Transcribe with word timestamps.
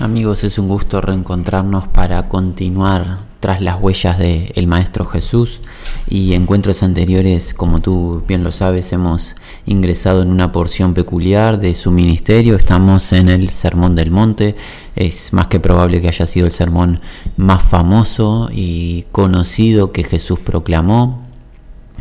Amigos, 0.00 0.44
es 0.44 0.60
un 0.60 0.68
gusto 0.68 1.00
reencontrarnos 1.00 1.88
para 1.88 2.28
continuar 2.28 3.18
tras 3.40 3.60
las 3.60 3.80
huellas 3.82 4.16
del 4.16 4.68
Maestro 4.68 5.04
Jesús 5.04 5.60
y 6.08 6.34
encuentros 6.34 6.84
anteriores, 6.84 7.52
como 7.52 7.80
tú 7.80 8.22
bien 8.28 8.44
lo 8.44 8.52
sabes, 8.52 8.92
hemos 8.92 9.34
ingresado 9.66 10.22
en 10.22 10.30
una 10.30 10.52
porción 10.52 10.94
peculiar 10.94 11.58
de 11.58 11.74
su 11.74 11.90
ministerio, 11.90 12.54
estamos 12.54 13.12
en 13.12 13.28
el 13.28 13.48
Sermón 13.48 13.96
del 13.96 14.12
Monte, 14.12 14.54
es 14.94 15.32
más 15.32 15.48
que 15.48 15.58
probable 15.58 16.00
que 16.00 16.06
haya 16.06 16.26
sido 16.26 16.46
el 16.46 16.52
sermón 16.52 17.00
más 17.36 17.64
famoso 17.64 18.50
y 18.52 19.04
conocido 19.10 19.90
que 19.90 20.04
Jesús 20.04 20.38
proclamó, 20.38 21.27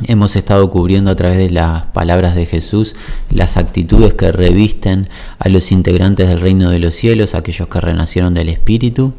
Hemos 0.05 0.36
estado 0.36 0.70
cubriendo 0.70 1.09
a 1.09 1.16
través 1.16 1.39
de 1.39 1.50
las 1.50 1.86
palabras 1.88 2.36
de 2.36 2.46
Jesús 2.46 2.93
las 3.32 3.57
actitudes 3.57 4.14
que 4.14 4.32
revisten 4.32 5.09
a 5.39 5.50
los 5.50 5.71
integrantes 5.71 6.27
del 6.27 6.39
reino 6.39 6.70
de 6.70 6.77
los 6.77 6.93
cielos, 6.93 7.34
aquellos 7.34 7.68
que 7.68 7.82
renacieron 7.82 8.36
del 8.36 8.50
Espíritu. 8.50 9.14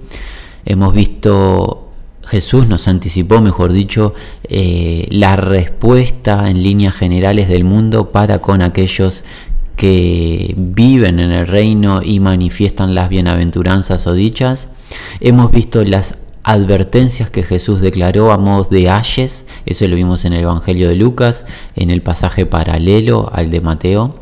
Hemos 0.65 0.95
visto, 0.95 1.89
Jesús 2.25 2.69
nos 2.69 2.87
anticipó, 2.87 3.41
mejor 3.41 3.73
dicho, 3.73 4.15
eh, 4.45 5.09
la 5.11 5.35
respuesta 5.35 6.49
en 6.49 6.63
líneas 6.63 6.95
generales 6.95 7.49
del 7.49 7.65
mundo 7.65 8.13
para 8.13 8.39
con 8.39 8.63
aquellos 8.63 9.25
que 9.75 10.55
viven 10.57 11.19
en 11.19 11.33
el 11.33 11.47
reino 11.47 12.03
y 12.03 12.21
manifiestan 12.21 12.95
las 12.95 13.09
bienaventuranzas 13.09 14.07
o 14.07 14.15
dichas. 14.15 14.69
Hemos 15.21 15.51
visto 15.51 15.83
las 15.85 16.15
advertencias 16.49 17.31
que 17.31 17.43
Jesús 17.43 17.83
declaró 17.83 18.33
a 18.33 18.39
modo 18.39 18.65
de 18.71 18.89
ayes, 18.89 19.45
eso 19.67 19.87
lo 19.87 19.97
vimos 19.97 20.25
en 20.25 20.33
el 20.33 20.45
Evangelio 20.45 20.89
de 20.89 20.97
Lucas, 20.97 21.45
en 21.77 21.91
el 21.91 22.01
pasaje 22.01 22.47
paralelo 22.47 23.31
al 23.35 23.51
de 23.51 23.61
Mateo. 23.61 24.15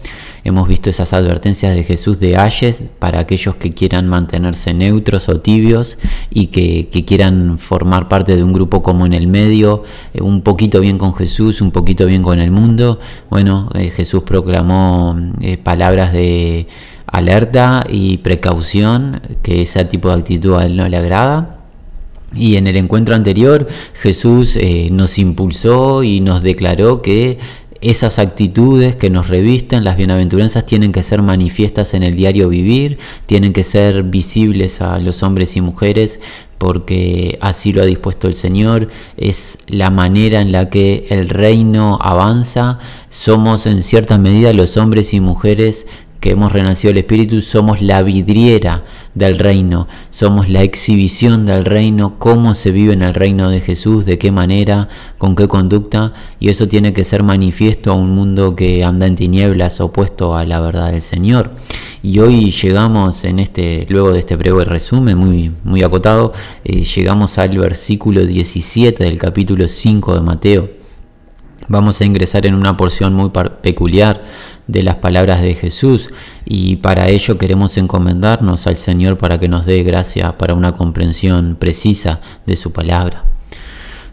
Hemos 0.43 0.67
visto 0.67 0.91
esas 0.91 1.13
advertencias 1.13 1.77
de 1.77 1.85
Jesús 1.85 2.19
de 2.19 2.37
ayes 2.37 2.83
para 2.99 3.21
aquellos 3.21 3.55
que 3.55 3.75
quieran 3.75 4.09
mantenerse 4.09 4.75
neutros 4.75 5.29
o 5.29 5.41
tibios 5.41 5.99
y 6.29 6.49
que, 6.49 6.89
quieran 7.07 7.61
formar 7.61 8.09
parte 8.09 8.35
de 8.35 8.43
un 8.43 8.53
grupo 8.53 8.83
como 8.83 9.07
en 9.07 9.13
el 9.13 9.29
medio, 9.29 9.85
eh, 10.13 10.21
un 10.21 10.43
poquito 10.43 10.81
bien 10.81 10.99
con 10.99 11.15
Jesús, 11.15 11.61
un 11.61 11.71
poquito 11.71 12.07
bien 12.07 12.25
con 12.25 12.41
el 12.41 12.51
mundo. 12.51 12.99
Bueno, 13.31 13.71
eh, 13.75 13.91
Jesús 13.91 14.25
proclamó 14.25 15.17
eh, 15.41 15.59
palabras 15.59 16.13
de 16.13 16.67
alerta 17.07 17.87
y 17.89 18.19
precaución, 18.19 19.21
que 19.43 19.63
ese 19.63 19.85
tipo 19.85 20.09
de 20.09 20.15
actitud 20.15 20.57
a 20.57 20.67
él 20.67 20.77
no 20.77 20.89
le 20.89 20.97
agrada. 20.97 21.56
Y 22.35 22.57
en 22.57 22.67
el 22.67 22.77
encuentro 22.77 23.15
anterior 23.15 23.69
Jesús 23.95 24.57
eh, 24.57 24.89
nos 24.91 25.19
impulsó 25.19 26.03
y 26.03 26.21
nos 26.21 26.43
declaró 26.43 27.03
que 27.03 27.39
esas 27.81 28.19
actitudes 28.19 28.97
que 28.97 29.11
nos 29.11 29.29
revisten, 29.29 29.85
las 29.85 29.97
bienaventuranzas, 29.97 30.67
tienen 30.67 30.93
que 30.93 31.03
ser 31.03 31.23
manifiestas 31.23 31.95
en 31.95 32.03
el 32.03 32.17
diario 32.17 32.49
vivir, 32.49 32.99
tienen 33.27 33.53
que 33.53 33.65
ser 33.65 34.03
visibles 34.03 34.81
a 34.81 34.99
los 34.99 35.23
hombres 35.23 35.57
y 35.57 35.61
mujeres, 35.61 36.21
porque 36.59 37.39
así 37.41 37.73
lo 37.73 37.83
ha 37.83 37.87
dispuesto 37.87 38.29
el 38.29 38.35
Señor, 38.35 38.89
es 39.17 39.59
la 39.67 39.91
manera 39.91 40.41
en 40.41 40.53
la 40.53 40.71
que 40.71 41.07
el 41.11 41.29
reino 41.29 41.99
avanza, 42.01 42.79
somos 43.11 43.67
en 43.67 43.83
cierta 43.83 44.19
medida 44.19 44.53
los 44.53 44.77
hombres 44.77 45.13
y 45.13 45.21
mujeres 45.21 45.87
que 46.21 46.31
hemos 46.31 46.53
renacido 46.53 46.91
el 46.91 46.99
Espíritu, 46.99 47.43
somos 47.43 47.83
la 47.83 48.03
vidriera 48.03 48.85
del 49.15 49.39
reino, 49.39 49.89
somos 50.11 50.49
la 50.49 50.63
exhibición 50.63 51.47
del 51.47 51.65
reino, 51.65 52.19
cómo 52.19 52.55
se 52.55 52.71
vive 52.71 52.93
en 52.93 53.03
el 53.03 53.15
reino 53.15 53.51
de 53.51 53.61
Jesús, 53.61 54.05
de 54.05 54.19
qué 54.19 54.33
manera, 54.33 54.89
con 55.19 55.37
qué 55.37 55.49
conducta, 55.49 56.13
y 56.41 56.49
eso 56.49 56.69
tiene 56.69 56.93
que 56.93 57.05
ser 57.05 57.23
manifiesto 57.23 57.93
a 57.93 57.95
un 57.95 58.11
mundo 58.11 58.57
que 58.57 58.85
anda 58.85 59.07
en 59.07 59.17
tinieblas, 59.17 59.81
opuesto 59.81 60.37
a 60.37 60.45
la 60.45 60.61
verdad 60.61 60.93
del 60.93 61.03
Señor. 61.03 61.53
Y 62.03 62.19
hoy 62.21 62.51
llegamos 62.51 63.25
en 63.25 63.39
este, 63.39 63.87
luego 63.89 64.13
de 64.13 64.21
este 64.21 64.37
breve 64.37 64.65
resumen, 64.65 65.19
muy, 65.19 65.53
muy 65.65 65.83
acotado, 65.83 66.33
eh, 66.65 66.85
llegamos 66.85 67.39
al 67.39 67.57
versículo 67.59 68.25
17 68.25 69.05
del 69.05 69.19
capítulo 69.19 69.67
5 69.69 70.15
de 70.15 70.21
Mateo. 70.21 70.71
Vamos 71.69 72.01
a 72.01 72.05
ingresar 72.05 72.47
en 72.47 72.55
una 72.55 72.77
porción 72.77 73.13
muy 73.15 73.31
peculiar 73.61 74.21
de 74.67 74.83
las 74.83 74.97
palabras 74.97 75.43
de 75.43 75.55
Jesús 75.55 76.11
y 76.45 76.77
para 76.77 77.09
ello 77.09 77.39
queremos 77.39 77.77
encomendarnos 77.77 78.67
al 78.67 78.77
Señor 78.77 79.19
para 79.19 79.39
que 79.39 79.49
nos 79.49 79.65
dé 79.65 79.83
gracia 79.83 80.37
para 80.39 80.55
una 80.55 80.73
comprensión 80.73 81.57
precisa 81.59 82.21
de 82.47 82.57
su 82.57 82.73
palabra. 82.73 83.25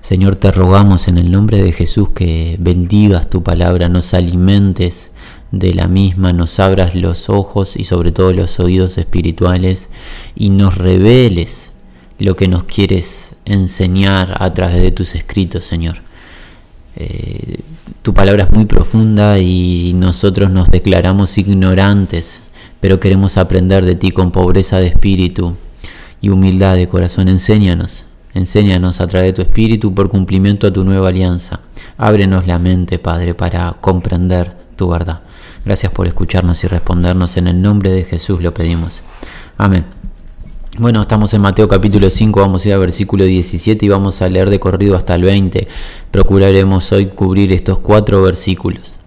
Señor, 0.02 0.36
te 0.36 0.52
rogamos 0.52 1.08
en 1.08 1.18
el 1.18 1.32
nombre 1.32 1.64
de 1.64 1.72
Jesús 1.72 2.10
que 2.10 2.58
bendigas 2.60 3.30
tu 3.30 3.42
palabra, 3.42 3.88
nos 3.88 4.14
alimentes 4.14 5.12
de 5.52 5.74
la 5.74 5.88
misma, 5.88 6.34
nos 6.34 6.60
abras 6.60 6.94
los 6.94 7.30
ojos 7.30 7.76
y 7.78 7.86
sobre 7.86 8.12
todo 8.12 8.34
los 8.34 8.60
oídos 8.60 8.98
espirituales 8.98 9.90
y 10.36 10.50
nos 10.50 10.78
reveles 10.78 11.72
lo 12.20 12.36
que 12.36 12.48
nos 12.48 12.66
quieres 12.66 13.36
enseñar 13.46 14.36
a 14.40 14.54
través 14.54 14.82
de 14.82 14.92
tus 14.92 15.16
escritos, 15.16 15.64
Señor. 15.64 16.02
Eh, 16.96 17.60
tu 18.04 18.14
palabra 18.14 18.44
es 18.44 18.52
muy 18.52 18.66
profunda 18.66 19.40
y 19.40 19.94
nosotros 19.96 20.52
nos 20.52 20.70
declaramos 20.70 21.38
ignorantes, 21.38 22.42
pero 22.82 23.00
queremos 23.00 23.38
aprender 23.38 23.86
de 23.86 23.96
ti 23.96 24.12
con 24.12 24.32
pobreza 24.32 24.78
de 24.78 24.88
espíritu 24.88 25.56
y 26.20 26.28
humildad 26.28 26.76
de 26.76 26.90
corazón. 26.90 27.30
Enséñanos, 27.30 28.06
enséñanos 28.34 29.00
a 29.00 29.08
través 29.08 29.30
de 29.30 29.34
tu 29.34 29.42
espíritu 29.42 29.96
por 29.96 30.10
cumplimiento 30.10 30.68
a 30.68 30.74
tu 30.74 30.84
nueva 30.84 31.08
alianza. 31.08 31.62
Ábrenos 31.98 32.46
la 32.46 32.60
mente, 32.60 33.00
Padre, 33.00 33.36
para 33.36 33.72
comprender 33.80 34.54
tu 34.76 34.90
verdad. 34.90 35.22
Gracias 35.64 35.94
por 35.94 36.06
escucharnos 36.06 36.62
y 36.66 36.68
respondernos. 36.68 37.38
En 37.38 37.48
el 37.48 37.62
nombre 37.62 37.90
de 37.90 38.04
Jesús 38.04 38.42
lo 38.42 38.54
pedimos. 38.54 39.02
Amén. 39.58 40.03
Bueno, 40.80 41.04
estamos 41.04 41.32
en 41.36 41.42
Mateo 41.42 41.68
capítulo 41.68 42.10
5, 42.10 42.40
vamos 42.40 42.66
a 42.66 42.68
ir 42.70 42.74
al 42.74 42.80
versículo 42.80 43.26
17 43.26 43.86
y 43.86 43.90
vamos 43.90 44.24
a 44.24 44.28
leer 44.28 44.50
de 44.50 44.60
corrido 44.60 44.98
hasta 44.98 45.14
el 45.14 45.22
20. 45.22 45.68
Procuraremos 46.10 46.92
hoy 46.92 47.06
cubrir 47.06 47.52
estos 47.52 47.78
cuatro 47.78 48.24
versículos. 48.24 48.98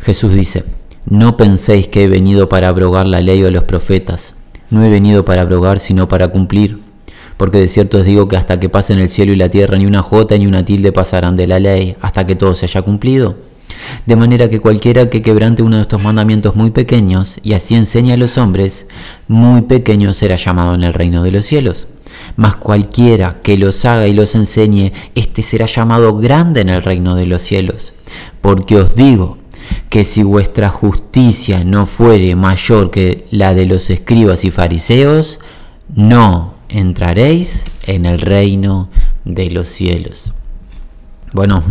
Jesús 0.00 0.34
dice, 0.34 0.64
no 1.06 1.38
penséis 1.38 1.88
que 1.88 2.04
he 2.04 2.08
venido 2.08 2.50
para 2.50 2.68
abrogar 2.68 3.06
la 3.06 3.22
ley 3.22 3.42
o 3.42 3.50
los 3.50 3.64
profetas, 3.64 4.34
no 4.68 4.84
he 4.84 4.90
venido 4.90 5.24
para 5.24 5.40
abrogar 5.40 5.78
sino 5.78 6.08
para 6.08 6.28
cumplir, 6.28 6.78
porque 7.38 7.58
de 7.58 7.68
cierto 7.68 7.96
os 7.96 8.04
digo 8.04 8.28
que 8.28 8.36
hasta 8.36 8.60
que 8.60 8.68
pasen 8.68 8.98
el 8.98 9.08
cielo 9.08 9.32
y 9.32 9.36
la 9.36 9.48
tierra 9.48 9.78
ni 9.78 9.86
una 9.86 10.02
jota 10.02 10.36
ni 10.36 10.46
una 10.46 10.62
tilde 10.62 10.92
pasarán 10.92 11.36
de 11.36 11.46
la 11.46 11.58
ley, 11.58 11.96
hasta 12.02 12.26
que 12.26 12.36
todo 12.36 12.54
se 12.54 12.66
haya 12.66 12.82
cumplido. 12.82 13.36
De 14.06 14.16
manera 14.16 14.48
que 14.48 14.60
cualquiera 14.60 15.10
que 15.10 15.22
quebrante 15.22 15.62
uno 15.62 15.76
de 15.76 15.82
estos 15.82 16.02
mandamientos 16.02 16.56
muy 16.56 16.70
pequeños 16.70 17.38
y 17.42 17.52
así 17.52 17.74
enseñe 17.74 18.12
a 18.12 18.16
los 18.16 18.38
hombres, 18.38 18.86
muy 19.28 19.62
pequeño 19.62 20.12
será 20.12 20.36
llamado 20.36 20.74
en 20.74 20.82
el 20.82 20.94
reino 20.94 21.22
de 21.22 21.32
los 21.32 21.46
cielos. 21.46 21.86
Mas 22.36 22.56
cualquiera 22.56 23.40
que 23.42 23.56
los 23.56 23.84
haga 23.84 24.06
y 24.06 24.14
los 24.14 24.34
enseñe, 24.34 24.92
éste 25.14 25.42
será 25.42 25.66
llamado 25.66 26.14
grande 26.16 26.60
en 26.60 26.68
el 26.68 26.82
reino 26.82 27.14
de 27.14 27.26
los 27.26 27.42
cielos. 27.42 27.92
Porque 28.40 28.76
os 28.76 28.94
digo 28.94 29.38
que 29.88 30.04
si 30.04 30.22
vuestra 30.22 30.68
justicia 30.68 31.64
no 31.64 31.86
fuere 31.86 32.34
mayor 32.36 32.90
que 32.90 33.26
la 33.30 33.54
de 33.54 33.66
los 33.66 33.90
escribas 33.90 34.44
y 34.44 34.50
fariseos, 34.50 35.40
no 35.94 36.54
entraréis 36.68 37.64
en 37.86 38.06
el 38.06 38.20
reino 38.20 38.88
de 39.24 39.50
los 39.50 39.68
cielos. 39.68 40.32
Bueno, 41.32 41.62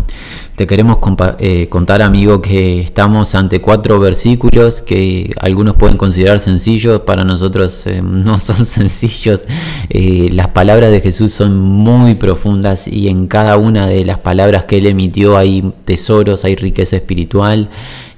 te 0.59 0.68
queremos 0.68 0.97
eh, 1.38 1.70
contar, 1.70 2.02
amigo, 2.02 2.42
que 2.42 2.81
estamos 2.81 3.34
ante 3.34 3.62
cuatro 3.62 3.97
versículos 3.97 4.81
que 4.81 5.34
algunos 5.40 5.78
pueden 5.78 5.96
considerar 5.96 6.42
sencillos, 6.42 7.00
para 7.03 7.24
nosotros 7.24 7.88
eh, 7.88 8.02
no 8.03 8.38
son 8.40 8.66
sencillos. 8.66 9.46
Eh, 9.90 10.28
las 10.34 10.50
palabras 10.50 10.92
de 10.92 11.00
Jesús 11.00 11.31
son 11.31 11.58
muy 11.58 12.16
profundas 12.16 12.90
y 12.90 13.08
en 13.08 13.28
cada 13.28 13.56
una 13.56 13.88
de 13.88 14.03
las 14.03 14.18
palabras 14.18 14.66
que 14.66 14.80
él 14.80 14.88
emitió 14.88 15.38
hay 15.38 15.64
tesoros, 15.86 16.44
hay 16.44 16.58
riqueza 16.58 16.97
espiritual 16.97 17.70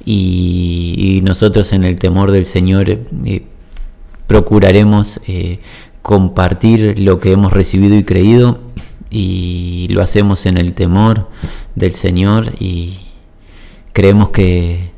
y 0.03 1.21
nosotros 1.23 1.71
en 1.73 1.83
el 1.83 1.97
temor 1.97 2.31
del 2.31 2.45
Señor 2.45 3.01
procuraremos 4.25 5.19
compartir 6.01 6.97
lo 6.97 7.19
que 7.19 7.33
hemos 7.33 7.53
recibido 7.53 7.95
y 7.95 8.03
creído 8.03 8.61
y 9.11 9.89
lo 9.91 10.01
hacemos 10.01 10.45
en 10.47 10.57
el 10.57 10.73
temor 10.73 11.27
del 11.75 11.93
Señor 11.93 12.53
y 12.59 12.99
creemos 13.93 14.29
que 14.29 14.91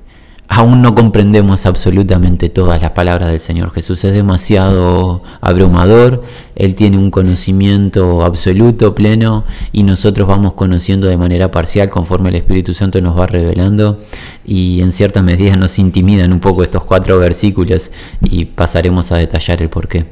aún 0.48 0.84
no 0.84 0.94
comprendemos 0.94 1.66
absolutamente 1.66 2.50
todas 2.50 2.80
las 2.82 2.92
palabras 2.92 3.30
del 3.30 3.40
Señor. 3.40 3.72
Jesús 3.72 4.04
es 4.04 4.14
demasiado 4.14 5.24
abrumador, 5.42 6.24
Él 6.56 6.76
tiene 6.76 6.98
un 6.98 7.10
conocimiento 7.10 8.24
absoluto, 8.24 8.94
pleno, 8.94 9.46
y 9.72 9.82
nosotros 9.82 10.28
vamos 10.28 10.54
conociendo 10.54 11.08
de 11.08 11.18
manera 11.18 11.50
parcial 11.50 11.90
conforme 11.90 12.30
el 12.30 12.36
Espíritu 12.36 12.74
Santo 12.76 13.02
nos 13.02 13.18
va 13.18 13.26
revelando 13.26 13.98
y 14.46 14.82
en 14.82 14.92
cierta 14.92 15.24
medida 15.24 15.56
nos 15.56 15.80
intimidan 15.80 16.32
un 16.32 16.40
poco 16.40 16.62
estos 16.62 16.86
cuatro 16.86 17.18
versículos 17.18 17.92
y 18.22 18.46
pasaremos 18.46 19.12
a 19.12 19.18
detallar 19.18 19.62
el 19.62 19.70
porqué 19.70 20.06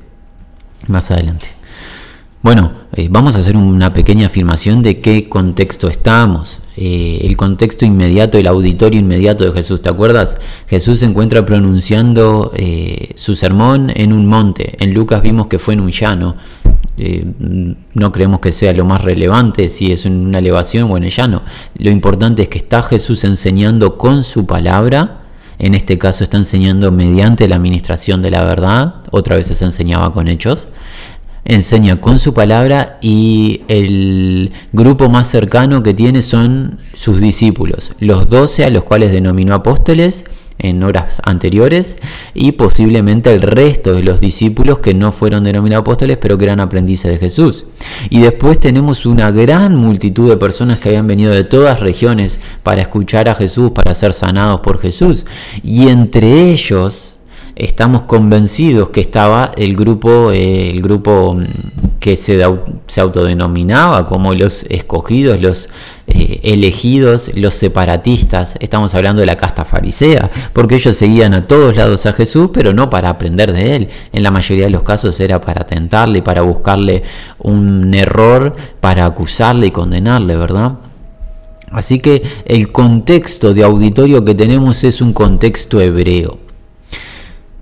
más 0.87 1.11
adelante. 1.11 1.60
Bueno, 2.43 2.71
eh, 2.93 3.07
vamos 3.11 3.35
a 3.35 3.39
hacer 3.39 3.55
una 3.55 3.93
pequeña 3.93 4.25
afirmación 4.25 4.81
de 4.81 4.99
qué 4.99 5.29
contexto 5.29 5.87
estamos. 5.87 6.61
Eh, 6.75 7.19
el 7.21 7.37
contexto 7.37 7.85
inmediato, 7.85 8.39
el 8.39 8.47
auditorio 8.47 8.99
inmediato 8.99 9.43
de 9.43 9.51
Jesús. 9.51 9.83
¿Te 9.83 9.89
acuerdas? 9.89 10.39
Jesús 10.67 10.99
se 10.99 11.05
encuentra 11.05 11.45
pronunciando 11.45 12.51
eh, 12.55 13.11
su 13.13 13.35
sermón 13.35 13.91
en 13.93 14.11
un 14.11 14.25
monte. 14.25 14.75
En 14.83 14.91
Lucas 14.91 15.21
vimos 15.21 15.47
que 15.47 15.59
fue 15.59 15.75
en 15.75 15.81
un 15.81 15.91
llano. 15.91 16.35
no 17.93 18.11
creemos 18.11 18.39
que 18.39 18.51
sea 18.51 18.73
lo 18.73 18.85
más 18.85 19.01
relevante 19.01 19.69
si 19.69 19.91
es 19.91 20.05
una 20.05 20.39
elevación 20.39 20.89
o 20.89 20.97
en 20.97 21.03
el 21.03 21.11
llano. 21.11 21.43
Lo 21.77 21.91
importante 21.91 22.41
es 22.41 22.49
que 22.49 22.57
está 22.57 22.81
Jesús 22.81 23.23
enseñando 23.23 23.99
con 23.99 24.23
su 24.23 24.47
palabra 24.47 25.21
en 25.61 25.75
este 25.75 25.99
caso 25.99 26.23
está 26.23 26.37
enseñando 26.37 26.91
mediante 26.91 27.47
la 27.47 27.55
administración 27.55 28.23
de 28.23 28.31
la 28.31 28.43
verdad, 28.43 28.95
otra 29.11 29.35
vez 29.35 29.45
se 29.45 29.63
enseñaba 29.63 30.11
con 30.11 30.27
hechos, 30.27 30.67
enseña 31.45 31.99
con 31.99 32.19
su 32.19 32.33
palabra 32.33 32.99
y 33.01 33.61
el 33.67 34.51
grupo 34.73 35.09
más 35.09 35.27
cercano 35.27 35.83
que 35.83 35.93
tiene 35.93 36.21
son 36.21 36.79
sus 36.93 37.19
discípulos, 37.19 37.93
los 37.99 38.29
doce 38.29 38.63
a 38.63 38.69
los 38.69 38.83
cuales 38.83 39.11
denominó 39.11 39.53
apóstoles 39.53 40.25
en 40.61 40.83
horas 40.83 41.21
anteriores 41.25 41.97
y 42.33 42.53
posiblemente 42.53 43.33
el 43.33 43.41
resto 43.41 43.93
de 43.93 44.03
los 44.03 44.19
discípulos 44.21 44.79
que 44.79 44.93
no 44.93 45.11
fueron 45.11 45.43
denominados 45.43 45.81
apóstoles 45.81 46.17
pero 46.21 46.37
que 46.37 46.45
eran 46.45 46.59
aprendices 46.59 47.11
de 47.11 47.17
Jesús. 47.17 47.65
Y 48.09 48.21
después 48.21 48.59
tenemos 48.59 49.05
una 49.05 49.31
gran 49.31 49.75
multitud 49.75 50.29
de 50.29 50.37
personas 50.37 50.79
que 50.79 50.89
habían 50.89 51.07
venido 51.07 51.33
de 51.33 51.43
todas 51.43 51.79
regiones 51.79 52.39
para 52.63 52.81
escuchar 52.81 53.27
a 53.27 53.35
Jesús, 53.35 53.71
para 53.71 53.95
ser 53.95 54.13
sanados 54.13 54.61
por 54.61 54.79
Jesús. 54.79 55.25
Y 55.63 55.87
entre 55.87 56.51
ellos 56.51 57.10
estamos 57.61 58.03
convencidos 58.03 58.89
que 58.89 59.01
estaba 59.01 59.51
el 59.55 59.75
grupo, 59.75 60.31
eh, 60.31 60.71
el 60.71 60.81
grupo 60.81 61.35
mm, 61.35 61.99
que 61.99 62.17
se, 62.17 62.43
se, 62.87 63.01
autodenominaba 63.01 64.07
como 64.07 64.33
los 64.33 64.63
escogidos, 64.63 65.39
los 65.39 65.69
eh, 66.07 66.39
elegidos, 66.41 67.29
los 67.35 67.53
separatistas. 67.53 68.55
Estamos 68.59 68.95
hablando 68.95 69.19
de 69.19 69.27
la 69.27 69.37
casta 69.37 69.63
farisea, 69.63 70.31
porque 70.53 70.75
ellos 70.75 70.97
seguían 70.97 71.35
a 71.35 71.47
todos 71.47 71.77
lados 71.77 72.07
a 72.07 72.13
Jesús, 72.13 72.49
pero 72.51 72.73
no 72.73 72.89
para 72.89 73.09
aprender 73.09 73.53
de 73.53 73.75
él. 73.75 73.89
En 74.11 74.23
la 74.23 74.31
mayoría 74.31 74.65
de 74.65 74.71
los 74.71 74.81
casos 74.81 75.19
era 75.19 75.39
para 75.39 75.63
tentarle, 75.63 76.23
para 76.23 76.41
buscarle 76.41 77.03
un 77.37 77.93
error, 77.93 78.55
para 78.79 79.05
acusarle 79.05 79.67
y 79.67 79.71
condenarle, 79.71 80.35
¿verdad? 80.35 80.79
Así 81.69 81.99
que 81.99 82.23
el 82.45 82.71
contexto 82.71 83.53
de 83.53 83.63
auditorio 83.63 84.25
que 84.25 84.33
tenemos 84.33 84.83
es 84.83 84.99
un 84.99 85.13
contexto 85.13 85.79
hebreo 85.79 86.40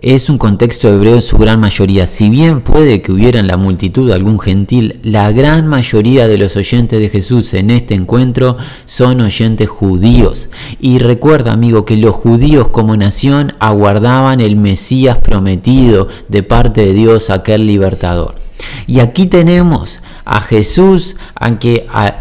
es 0.02 0.30
un 0.30 0.38
contexto 0.38 0.88
hebreo 0.88 1.16
en 1.16 1.22
su 1.22 1.38
gran 1.38 1.60
mayoría. 1.60 2.08
Si 2.08 2.30
bien 2.30 2.62
puede 2.62 3.02
que 3.02 3.12
hubiera 3.12 3.40
en 3.40 3.48
la 3.48 3.58
multitud 3.58 4.12
algún 4.12 4.40
gentil, 4.40 5.00
la 5.04 5.32
gran 5.32 5.68
mayoría 5.68 6.28
de 6.28 6.38
los 6.38 6.56
oyentes 6.56 7.00
de 7.00 7.10
Jesús 7.10 7.54
en 7.54 7.70
este 7.70 7.96
encuentro 7.96 8.58
son 8.86 9.22
oyentes 9.22 9.68
judíos. 9.68 10.50
Y 10.80 11.00
recuerda, 11.00 11.52
amigo, 11.52 11.86
que 11.86 11.98
los 11.98 12.16
judíos 12.16 12.70
como 12.70 12.96
nación 12.96 13.54
aguardaban 13.60 14.40
el 14.40 14.56
Mesías 14.56 15.18
prometido 15.18 16.08
de 16.28 16.44
parte 16.44 16.86
de 16.86 16.94
Dios, 16.94 17.30
aquel 17.30 17.68
libertador. 17.68 18.36
Y 18.88 19.00
aquí 19.00 19.26
tenemos 19.26 20.00
a 20.32 20.42
Jesús, 20.42 21.16
a, 21.34 21.58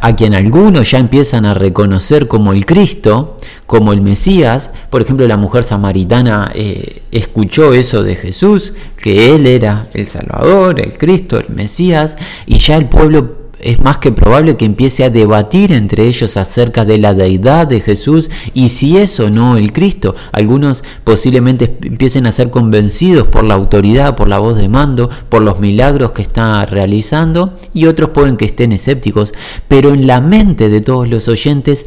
a, 0.00 0.16
quien 0.16 0.32
algunos 0.32 0.90
ya 0.90 0.98
empiezan 0.98 1.44
a 1.44 1.52
reconocer 1.52 2.26
como 2.26 2.54
el 2.54 2.64
Cristo, 2.64 3.36
como 3.66 3.92
el 3.92 4.00
Mesías. 4.00 4.70
Por 4.88 5.02
ejemplo, 5.02 5.28
la 5.28 5.36
mujer 5.36 5.62
samaritana 5.62 6.50
eh, 6.54 7.02
escuchó 7.12 7.74
eso 7.74 8.02
de 8.02 8.16
Jesús, 8.16 8.72
que 9.02 9.34
Él 9.34 9.46
era 9.46 9.90
el 9.92 10.08
Salvador, 10.08 10.80
el 10.80 10.96
Cristo, 10.96 11.38
el 11.38 11.54
Mesías, 11.54 12.16
y 12.46 12.56
ya 12.60 12.78
el 12.78 12.86
pueblo 12.86 13.37
es 13.60 13.80
más 13.80 13.98
que 13.98 14.12
probable 14.12 14.56
que 14.56 14.64
empiece 14.64 15.04
a 15.04 15.10
debatir 15.10 15.72
entre 15.72 16.06
ellos 16.06 16.36
acerca 16.36 16.84
de 16.84 16.98
la 16.98 17.14
deidad 17.14 17.66
de 17.66 17.80
Jesús 17.80 18.30
y 18.54 18.68
si 18.68 18.98
es 18.98 19.18
o 19.20 19.30
no 19.30 19.56
el 19.56 19.72
Cristo. 19.72 20.14
Algunos 20.32 20.84
posiblemente 21.04 21.76
empiecen 21.82 22.26
a 22.26 22.32
ser 22.32 22.50
convencidos 22.50 23.28
por 23.28 23.44
la 23.44 23.54
autoridad, 23.54 24.16
por 24.16 24.28
la 24.28 24.38
voz 24.38 24.56
de 24.56 24.68
mando, 24.68 25.10
por 25.28 25.42
los 25.42 25.60
milagros 25.60 26.12
que 26.12 26.22
está 26.22 26.64
realizando 26.66 27.58
y 27.74 27.86
otros 27.86 28.10
pueden 28.10 28.36
que 28.36 28.44
estén 28.46 28.72
escépticos, 28.72 29.32
pero 29.66 29.92
en 29.92 30.06
la 30.06 30.20
mente 30.20 30.68
de 30.68 30.80
todos 30.80 31.08
los 31.08 31.28
oyentes 31.28 31.86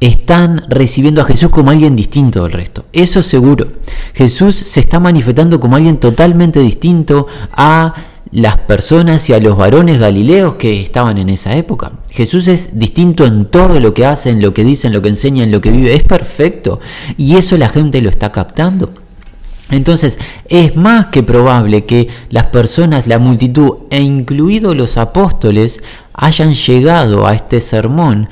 están 0.00 0.64
recibiendo 0.68 1.20
a 1.20 1.24
Jesús 1.24 1.50
como 1.50 1.70
alguien 1.70 1.96
distinto 1.96 2.42
del 2.42 2.52
resto. 2.52 2.84
Eso 2.92 3.22
seguro. 3.22 3.68
Jesús 4.12 4.54
se 4.54 4.80
está 4.80 5.00
manifestando 5.00 5.60
como 5.60 5.76
alguien 5.76 5.98
totalmente 5.98 6.60
distinto 6.60 7.26
a 7.52 7.94
las 8.34 8.58
personas 8.58 9.30
y 9.30 9.32
a 9.32 9.38
los 9.38 9.56
varones 9.56 10.00
galileos 10.00 10.56
que 10.56 10.80
estaban 10.80 11.18
en 11.18 11.28
esa 11.28 11.54
época. 11.54 11.92
Jesús 12.10 12.48
es 12.48 12.76
distinto 12.76 13.24
en 13.24 13.44
todo 13.44 13.78
lo 13.78 13.94
que 13.94 14.06
hace, 14.06 14.30
en 14.30 14.42
lo 14.42 14.52
que 14.52 14.64
dice, 14.64 14.88
en 14.88 14.92
lo 14.92 15.00
que 15.00 15.08
enseña, 15.08 15.44
en 15.44 15.52
lo 15.52 15.60
que 15.60 15.70
vive. 15.70 15.94
Es 15.94 16.02
perfecto. 16.02 16.80
Y 17.16 17.36
eso 17.36 17.56
la 17.56 17.68
gente 17.68 18.02
lo 18.02 18.10
está 18.10 18.32
captando. 18.32 18.90
Entonces, 19.70 20.18
es 20.48 20.74
más 20.74 21.06
que 21.06 21.22
probable 21.22 21.84
que 21.84 22.08
las 22.30 22.46
personas, 22.46 23.06
la 23.06 23.20
multitud 23.20 23.86
e 23.90 24.02
incluidos 24.02 24.74
los 24.76 24.96
apóstoles 24.96 25.80
hayan 26.12 26.54
llegado 26.54 27.28
a 27.28 27.34
este 27.34 27.60
sermón 27.60 28.28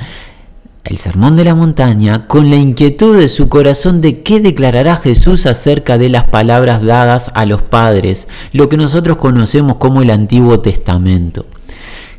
el 0.85 0.99
sermón 0.99 1.37
de 1.37 1.45
la 1.45 1.55
montaña 1.55 2.27
con 2.27 2.51
la 2.51 2.57
inquietud 2.57 3.17
de 3.17 3.29
su 3.29 3.49
corazón 3.49 4.01
de 4.01 4.23
qué 4.23 4.41
declarará 4.41 4.97
Jesús 4.97 5.47
acerca 5.47 5.97
de 5.97 6.09
las 6.09 6.25
palabras 6.25 6.83
dadas 6.83 7.31
a 7.35 7.47
los 7.47 7.63
padres, 7.63 8.27
lo 8.53 8.69
que 8.69 8.77
nosotros 8.77 9.19
conocemos 9.19 9.77
como 9.77 10.03
el 10.03 10.11
Antiguo 10.11 10.61
Testamento. 10.61 11.47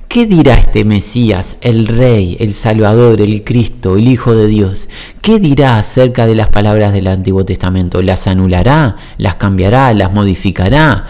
¿Qué 0.08 0.28
dirá 0.28 0.54
este 0.54 0.86
Mesías, 0.86 1.58
el 1.62 1.88
Rey, 1.88 2.38
el 2.40 2.54
Salvador, 2.54 3.20
el 3.20 3.44
Cristo, 3.44 3.98
el 3.98 4.08
Hijo 4.08 4.36
de 4.36 4.48
Dios? 4.48 4.88
¿Qué 5.22 5.40
dirá 5.40 5.78
acerca 5.78 6.28
de 6.28 6.36
las 6.36 6.50
palabras 6.50 6.94
del 6.94 7.08
Antiguo 7.08 7.44
Testamento? 7.44 8.02
¿Las 8.02 8.28
anulará? 8.28 8.96
¿Las 9.18 9.36
cambiará? 9.36 9.92
¿Las 9.94 10.14
modificará? 10.14 11.08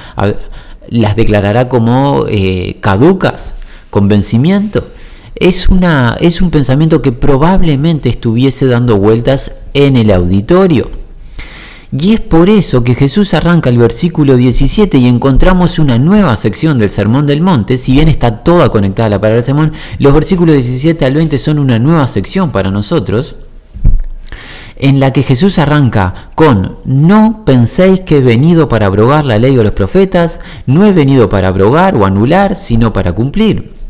¿Las 0.87 1.15
declarará 1.15 1.67
como 1.67 2.25
eh, 2.29 2.77
caducas? 2.79 3.55
¿Con 3.89 4.07
vencimiento? 4.07 4.87
Es, 5.35 5.69
una, 5.69 6.17
es 6.19 6.41
un 6.41 6.51
pensamiento 6.51 7.01
que 7.01 7.11
probablemente 7.11 8.09
estuviese 8.09 8.67
dando 8.67 8.97
vueltas 8.97 9.53
en 9.73 9.97
el 9.97 10.11
auditorio. 10.11 10.89
Y 11.95 12.13
es 12.13 12.21
por 12.21 12.49
eso 12.49 12.83
que 12.83 12.95
Jesús 12.95 13.35
arranca 13.35 13.69
el 13.69 13.77
versículo 13.77 14.35
17 14.35 14.97
y 14.97 15.07
encontramos 15.07 15.77
una 15.77 15.99
nueva 15.99 16.35
sección 16.35 16.79
del 16.79 16.89
Sermón 16.89 17.27
del 17.27 17.41
Monte, 17.41 17.77
si 17.77 17.91
bien 17.91 18.07
está 18.07 18.43
toda 18.43 18.69
conectada 18.69 19.05
a 19.05 19.09
la 19.11 19.21
palabra 19.21 19.35
del 19.35 19.43
sermón, 19.43 19.73
los 19.99 20.11
versículos 20.11 20.55
17 20.55 21.05
al 21.05 21.13
20 21.13 21.37
son 21.37 21.59
una 21.59 21.77
nueva 21.77 22.07
sección 22.07 22.51
para 22.51 22.71
nosotros, 22.71 23.35
en 24.75 24.99
la 24.99 25.13
que 25.13 25.21
Jesús 25.21 25.59
arranca 25.59 26.31
con, 26.33 26.77
no 26.83 27.43
penséis 27.45 28.01
que 28.01 28.17
he 28.17 28.21
venido 28.21 28.67
para 28.67 28.87
abrogar 28.87 29.23
la 29.23 29.37
ley 29.37 29.55
o 29.59 29.63
los 29.63 29.73
profetas, 29.73 30.39
no 30.65 30.85
he 30.85 30.93
venido 30.93 31.29
para 31.29 31.49
abrogar 31.49 31.95
o 31.95 32.05
anular, 32.05 32.57
sino 32.57 32.91
para 32.91 33.13
cumplir. 33.13 33.82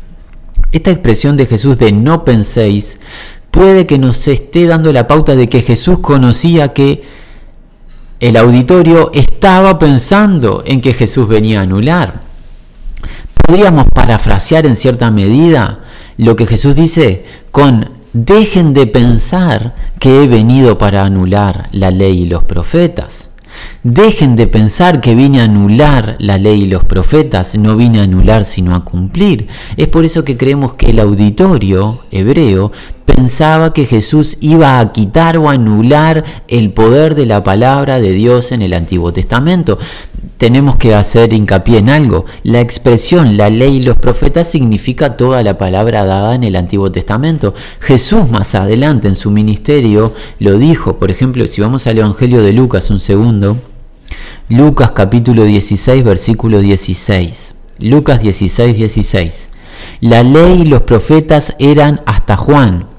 Esta 0.74 0.90
expresión 0.90 1.36
de 1.36 1.46
Jesús 1.46 1.78
de 1.78 1.92
no 1.92 2.24
penséis 2.24 2.98
puede 3.52 3.86
que 3.86 3.96
nos 3.96 4.26
esté 4.26 4.66
dando 4.66 4.92
la 4.92 5.06
pauta 5.06 5.36
de 5.36 5.48
que 5.48 5.62
Jesús 5.62 6.00
conocía 6.00 6.72
que 6.72 7.04
el 8.18 8.36
auditorio 8.36 9.12
estaba 9.14 9.78
pensando 9.78 10.64
en 10.66 10.80
que 10.80 10.92
Jesús 10.92 11.28
venía 11.28 11.60
a 11.60 11.62
anular. 11.62 12.14
Podríamos 13.46 13.86
parafrasear 13.94 14.66
en 14.66 14.74
cierta 14.74 15.12
medida 15.12 15.84
lo 16.16 16.34
que 16.34 16.44
Jesús 16.44 16.74
dice 16.74 17.24
con 17.52 17.90
dejen 18.12 18.74
de 18.74 18.88
pensar 18.88 19.76
que 20.00 20.24
he 20.24 20.26
venido 20.26 20.76
para 20.76 21.04
anular 21.04 21.68
la 21.70 21.92
ley 21.92 22.22
y 22.22 22.26
los 22.26 22.42
profetas. 22.42 23.30
Dejen 23.82 24.34
de 24.34 24.46
pensar 24.46 25.00
que 25.00 25.14
vine 25.14 25.40
a 25.40 25.44
anular 25.44 26.16
la 26.18 26.38
ley 26.38 26.62
y 26.62 26.66
los 26.66 26.84
profetas, 26.84 27.54
no 27.56 27.76
vine 27.76 28.00
a 28.00 28.04
anular 28.04 28.44
sino 28.44 28.74
a 28.74 28.84
cumplir. 28.84 29.46
Es 29.76 29.88
por 29.88 30.04
eso 30.04 30.24
que 30.24 30.36
creemos 30.36 30.74
que 30.74 30.90
el 30.90 31.00
auditorio 31.00 32.00
hebreo 32.10 32.72
pensaba 33.04 33.72
que 33.72 33.84
Jesús 33.84 34.38
iba 34.40 34.80
a 34.80 34.92
quitar 34.92 35.36
o 35.36 35.48
anular 35.48 36.24
el 36.48 36.72
poder 36.72 37.14
de 37.14 37.26
la 37.26 37.44
palabra 37.44 38.00
de 38.00 38.12
Dios 38.12 38.52
en 38.52 38.62
el 38.62 38.72
Antiguo 38.72 39.12
Testamento. 39.12 39.78
Tenemos 40.38 40.76
que 40.76 40.94
hacer 40.94 41.32
hincapié 41.32 41.78
en 41.78 41.90
algo. 41.90 42.24
La 42.42 42.60
expresión 42.60 43.36
la 43.36 43.50
ley 43.50 43.76
y 43.76 43.82
los 43.82 43.96
profetas 43.96 44.50
significa 44.50 45.16
toda 45.16 45.42
la 45.42 45.58
palabra 45.58 46.04
dada 46.04 46.34
en 46.34 46.44
el 46.44 46.56
Antiguo 46.56 46.90
Testamento. 46.90 47.54
Jesús 47.80 48.30
más 48.30 48.54
adelante 48.54 49.08
en 49.08 49.16
su 49.16 49.30
ministerio 49.30 50.12
lo 50.38 50.58
dijo. 50.58 50.98
Por 50.98 51.10
ejemplo, 51.10 51.46
si 51.46 51.60
vamos 51.60 51.86
al 51.86 51.98
Evangelio 51.98 52.42
de 52.42 52.52
Lucas 52.52 52.90
un 52.90 53.00
segundo. 53.00 53.56
Lucas 54.48 54.90
capítulo 54.92 55.44
16 55.44 56.04
versículo 56.04 56.60
16. 56.60 57.54
Lucas 57.80 58.20
16 58.20 58.76
16. 58.76 59.48
La 60.00 60.22
ley 60.22 60.62
y 60.62 60.64
los 60.66 60.82
profetas 60.82 61.54
eran 61.58 62.02
hasta 62.06 62.36
Juan. 62.36 62.93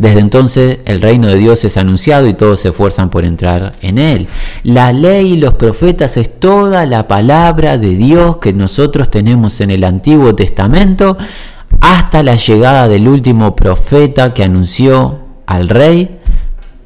Desde 0.00 0.20
entonces 0.20 0.78
el 0.86 1.02
reino 1.02 1.28
de 1.28 1.36
Dios 1.36 1.62
es 1.62 1.76
anunciado 1.76 2.26
y 2.26 2.32
todos 2.32 2.60
se 2.60 2.70
esfuerzan 2.70 3.10
por 3.10 3.26
entrar 3.26 3.74
en 3.82 3.98
él. 3.98 4.28
La 4.62 4.94
ley 4.94 5.34
y 5.34 5.36
los 5.36 5.52
profetas 5.52 6.16
es 6.16 6.40
toda 6.40 6.86
la 6.86 7.06
palabra 7.06 7.76
de 7.76 7.90
Dios 7.90 8.38
que 8.38 8.54
nosotros 8.54 9.10
tenemos 9.10 9.60
en 9.60 9.70
el 9.70 9.84
Antiguo 9.84 10.34
Testamento 10.34 11.18
hasta 11.82 12.22
la 12.22 12.36
llegada 12.36 12.88
del 12.88 13.08
último 13.08 13.54
profeta 13.54 14.32
que 14.32 14.42
anunció 14.42 15.20
al 15.44 15.68
rey, 15.68 16.18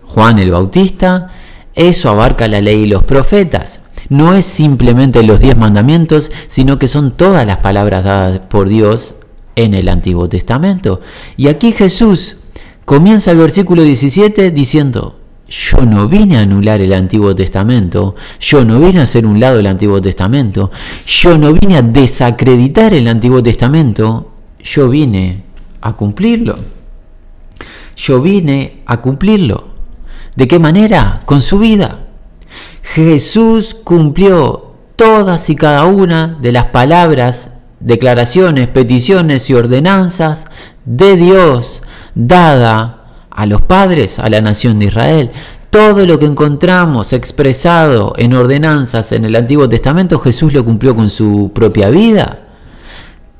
Juan 0.03 0.41
el 0.41 0.51
Bautista. 0.51 1.31
Eso 1.77 2.11
abarca 2.11 2.49
la 2.49 2.61
ley 2.61 2.81
y 2.81 2.87
los 2.87 3.05
profetas. 3.05 3.83
No 4.09 4.35
es 4.35 4.45
simplemente 4.45 5.23
los 5.23 5.39
diez 5.39 5.57
mandamientos, 5.57 6.33
sino 6.49 6.81
que 6.81 6.89
son 6.89 7.13
todas 7.13 7.47
las 7.47 7.59
palabras 7.59 8.03
dadas 8.03 8.41
por 8.41 8.69
Dios 8.69 9.15
en 9.55 9.73
el 9.73 9.89
Antiguo 9.89 10.29
Testamento. 10.29 11.01
Y 11.37 11.47
aquí 11.47 11.71
Jesús 11.71 12.39
comienza 12.85 13.31
el 13.31 13.39
versículo 13.39 13.83
17 13.83 14.51
diciendo, 14.51 15.21
yo 15.49 15.85
no 15.85 16.09
vine 16.09 16.39
a 16.39 16.41
anular 16.41 16.81
el 16.81 16.93
Antiguo 16.93 17.35
Testamento, 17.35 18.15
yo 18.41 18.65
no 18.65 18.81
vine 18.81 19.01
a 19.01 19.05
hacer 19.05 19.27
un 19.27 19.39
lado 19.39 19.59
el 19.59 19.67
Antiguo 19.67 20.01
Testamento, 20.01 20.71
yo 21.07 21.37
no 21.39 21.53
vine 21.53 21.77
a 21.77 21.83
desacreditar 21.83 22.95
el 22.95 23.09
Antiguo 23.09 23.43
Testamento, 23.43 24.33
yo 24.63 24.89
vine 24.89 25.45
a 25.81 25.93
cumplirlo. 25.93 26.57
Yo 27.97 28.21
vine 28.21 28.83
a 28.87 29.01
cumplirlo. 29.01 29.69
¿De 30.35 30.49
qué 30.49 30.59
manera? 30.59 31.21
Con 31.27 31.41
su 31.43 31.59
vida. 31.59 32.07
Jesús 32.83 33.75
cumplió 33.75 34.73
todas 34.97 35.49
y 35.51 35.57
cada 35.57 35.85
una 35.85 36.39
de 36.41 36.53
las 36.53 36.67
palabras 36.67 37.51
declaraciones, 37.81 38.67
peticiones 38.69 39.49
y 39.51 39.55
ordenanzas 39.55 40.47
de 40.85 41.17
Dios 41.17 41.83
dada 42.15 43.05
a 43.31 43.47
los 43.47 43.63
padres, 43.63 44.19
a 44.19 44.29
la 44.29 44.41
nación 44.41 44.79
de 44.79 44.87
Israel. 44.87 45.31
Todo 45.71 46.07
lo 46.07 46.19
que 46.19 46.27
encontramos 46.27 47.13
expresado 47.13 48.15
en 48.17 48.33
ordenanzas 48.33 49.13
en 49.13 49.25
el 49.25 49.35
Antiguo 49.35 49.69
Testamento, 49.69 50.19
Jesús 50.21 50.53
lo 50.53 50.65
cumplió 50.65 50.95
con 50.95 51.11
su 51.11 51.51
propia 51.53 51.91
vida. 51.91 52.41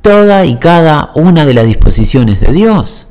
Toda 0.03 0.45
y 0.45 0.57
cada 0.57 1.13
una 1.15 1.47
de 1.47 1.55
las 1.55 1.67
disposiciones 1.67 2.41
de 2.41 2.53
Dios. 2.53 3.07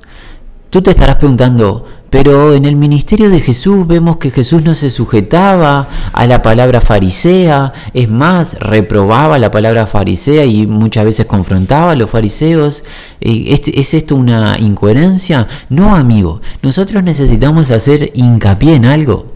Tú 0.69 0.81
te 0.81 0.91
estarás 0.91 1.15
preguntando, 1.15 1.87
pero 2.13 2.53
en 2.53 2.65
el 2.65 2.75
ministerio 2.75 3.31
de 3.31 3.41
Jesús 3.41 3.87
vemos 3.87 4.17
que 4.17 4.29
Jesús 4.29 4.63
no 4.63 4.75
se 4.75 4.91
sujetaba 4.91 5.87
a 6.11 6.27
la 6.27 6.43
palabra 6.43 6.79
farisea, 6.79 7.73
es 7.91 8.07
más, 8.07 8.55
reprobaba 8.59 9.39
la 9.39 9.49
palabra 9.49 9.87
farisea 9.87 10.45
y 10.45 10.67
muchas 10.67 11.05
veces 11.05 11.25
confrontaba 11.25 11.93
a 11.93 11.95
los 11.95 12.11
fariseos. 12.11 12.83
Eh, 13.19 13.59
¿Es 13.73 13.95
esto 13.95 14.15
una 14.15 14.59
incoherencia? 14.59 15.47
No, 15.69 15.95
amigo, 15.95 16.39
nosotros 16.61 17.03
necesitamos 17.03 17.71
hacer 17.71 18.11
hincapié 18.13 18.75
en 18.75 18.85
algo. 18.85 19.33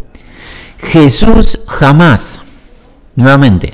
Jesús 0.78 1.62
jamás, 1.66 2.42
nuevamente, 3.16 3.74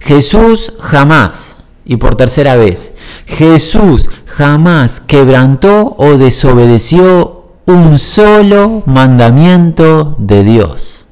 Jesús 0.00 0.72
jamás, 0.80 1.58
y 1.84 1.96
por 1.96 2.14
tercera 2.14 2.56
vez, 2.56 2.94
Jesús 3.26 4.08
jamás 4.24 5.00
quebrantó 5.00 5.94
o 5.98 6.16
desobedeció 6.16 7.37
un 7.68 7.98
solo 7.98 8.82
mandamiento 8.86 10.16
de 10.18 10.42
Dios. 10.42 11.04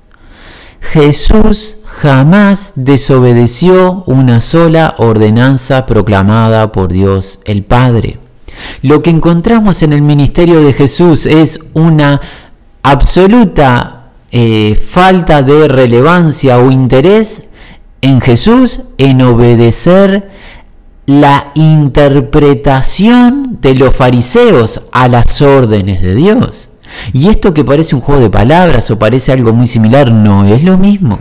Jesús 0.80 1.76
jamás 1.84 2.72
desobedeció 2.76 4.04
una 4.06 4.40
sola 4.40 4.94
ordenanza 4.96 5.84
proclamada 5.84 6.72
por 6.72 6.90
Dios 6.90 7.40
el 7.44 7.62
Padre. 7.62 8.18
Lo 8.80 9.02
que 9.02 9.10
encontramos 9.10 9.82
en 9.82 9.92
el 9.92 10.00
ministerio 10.00 10.62
de 10.62 10.72
Jesús 10.72 11.26
es 11.26 11.60
una 11.74 12.22
absoluta 12.82 14.12
eh, 14.32 14.80
falta 14.82 15.42
de 15.42 15.68
relevancia 15.68 16.58
o 16.58 16.70
interés 16.70 17.42
en 18.00 18.22
Jesús 18.22 18.80
en 18.96 19.20
obedecer 19.20 20.30
la 21.06 21.52
interpretación 21.54 23.58
de 23.60 23.76
los 23.76 23.94
fariseos 23.94 24.82
a 24.92 25.08
las 25.08 25.40
órdenes 25.40 26.02
de 26.02 26.14
Dios. 26.14 26.68
Y 27.12 27.28
esto 27.28 27.54
que 27.54 27.64
parece 27.64 27.94
un 27.94 28.00
juego 28.00 28.22
de 28.22 28.30
palabras 28.30 28.90
o 28.90 28.98
parece 28.98 29.32
algo 29.32 29.52
muy 29.52 29.66
similar, 29.66 30.10
no 30.10 30.44
es 30.44 30.64
lo 30.64 30.78
mismo. 30.78 31.18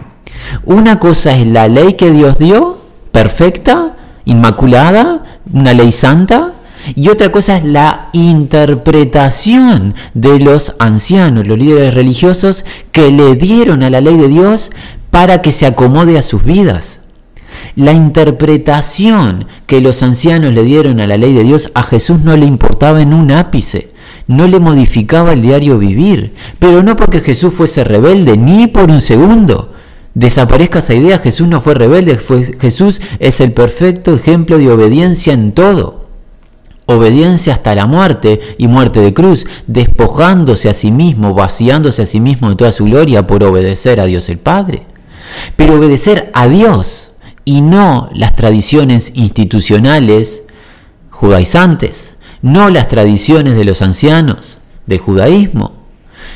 Una 0.65 0.99
cosa 0.99 1.35
es 1.35 1.47
la 1.47 1.67
ley 1.67 1.93
que 1.93 2.11
Dios 2.11 2.37
dio, 2.37 2.77
perfecta, 3.11 3.95
inmaculada, 4.25 5.39
una 5.51 5.73
ley 5.73 5.91
santa, 5.91 6.51
y 6.95 7.09
otra 7.09 7.31
cosa 7.31 7.57
es 7.57 7.63
la 7.63 8.09
interpretación 8.13 9.95
de 10.13 10.39
los 10.39 10.75
ancianos, 10.79 11.47
los 11.47 11.57
líderes 11.57 11.93
religiosos, 11.93 12.63
que 12.91 13.11
le 13.11 13.35
dieron 13.35 13.83
a 13.83 13.89
la 13.89 14.01
ley 14.01 14.17
de 14.17 14.27
Dios 14.27 14.71
para 15.09 15.41
que 15.41 15.51
se 15.51 15.65
acomode 15.65 16.17
a 16.17 16.21
sus 16.21 16.43
vidas. 16.43 17.01
La 17.75 17.91
interpretación 17.91 19.47
que 19.67 19.81
los 19.81 20.01
ancianos 20.01 20.53
le 20.53 20.63
dieron 20.63 21.01
a 21.01 21.07
la 21.07 21.17
ley 21.17 21.33
de 21.33 21.43
Dios 21.43 21.71
a 21.73 21.83
Jesús 21.83 22.21
no 22.21 22.37
le 22.37 22.45
importaba 22.45 23.01
en 23.01 23.13
un 23.13 23.31
ápice, 23.31 23.89
no 24.27 24.47
le 24.47 24.59
modificaba 24.59 25.33
el 25.33 25.41
diario 25.41 25.77
vivir, 25.77 26.33
pero 26.57 26.83
no 26.83 26.95
porque 26.95 27.19
Jesús 27.19 27.53
fuese 27.53 27.83
rebelde, 27.83 28.37
ni 28.37 28.67
por 28.67 28.89
un 28.89 29.01
segundo. 29.01 29.73
Desaparezca 30.13 30.79
esa 30.79 30.93
idea, 30.93 31.19
Jesús 31.19 31.49
no 31.49 31.59
fue 31.59 31.73
rebelde, 31.73 32.17
Jesús 32.61 33.01
es 33.19 33.41
el 33.41 33.51
perfecto 33.51 34.15
ejemplo 34.15 34.57
de 34.57 34.71
obediencia 34.71 35.33
en 35.33 35.51
todo. 35.51 36.05
Obediencia 36.85 37.55
hasta 37.55 37.75
la 37.75 37.87
muerte 37.87 38.39
y 38.57 38.67
muerte 38.69 39.01
de 39.01 39.13
cruz, 39.13 39.45
despojándose 39.67 40.69
a 40.69 40.73
sí 40.73 40.91
mismo, 40.91 41.33
vaciándose 41.33 42.03
a 42.03 42.05
sí 42.05 42.21
mismo 42.21 42.49
de 42.49 42.55
toda 42.55 42.71
su 42.71 42.85
gloria 42.85 43.27
por 43.27 43.43
obedecer 43.43 43.99
a 43.99 44.05
Dios 44.05 44.29
el 44.29 44.37
Padre. 44.37 44.83
Pero 45.57 45.75
obedecer 45.75 46.29
a 46.33 46.47
Dios 46.47 47.04
y 47.45 47.61
no 47.61 48.09
las 48.13 48.35
tradiciones 48.35 49.11
institucionales 49.15 50.43
judaizantes, 51.11 52.15
no 52.41 52.69
las 52.69 52.87
tradiciones 52.87 53.55
de 53.55 53.63
los 53.63 53.81
ancianos 53.81 54.57
del 54.85 54.99
judaísmo. 54.99 55.73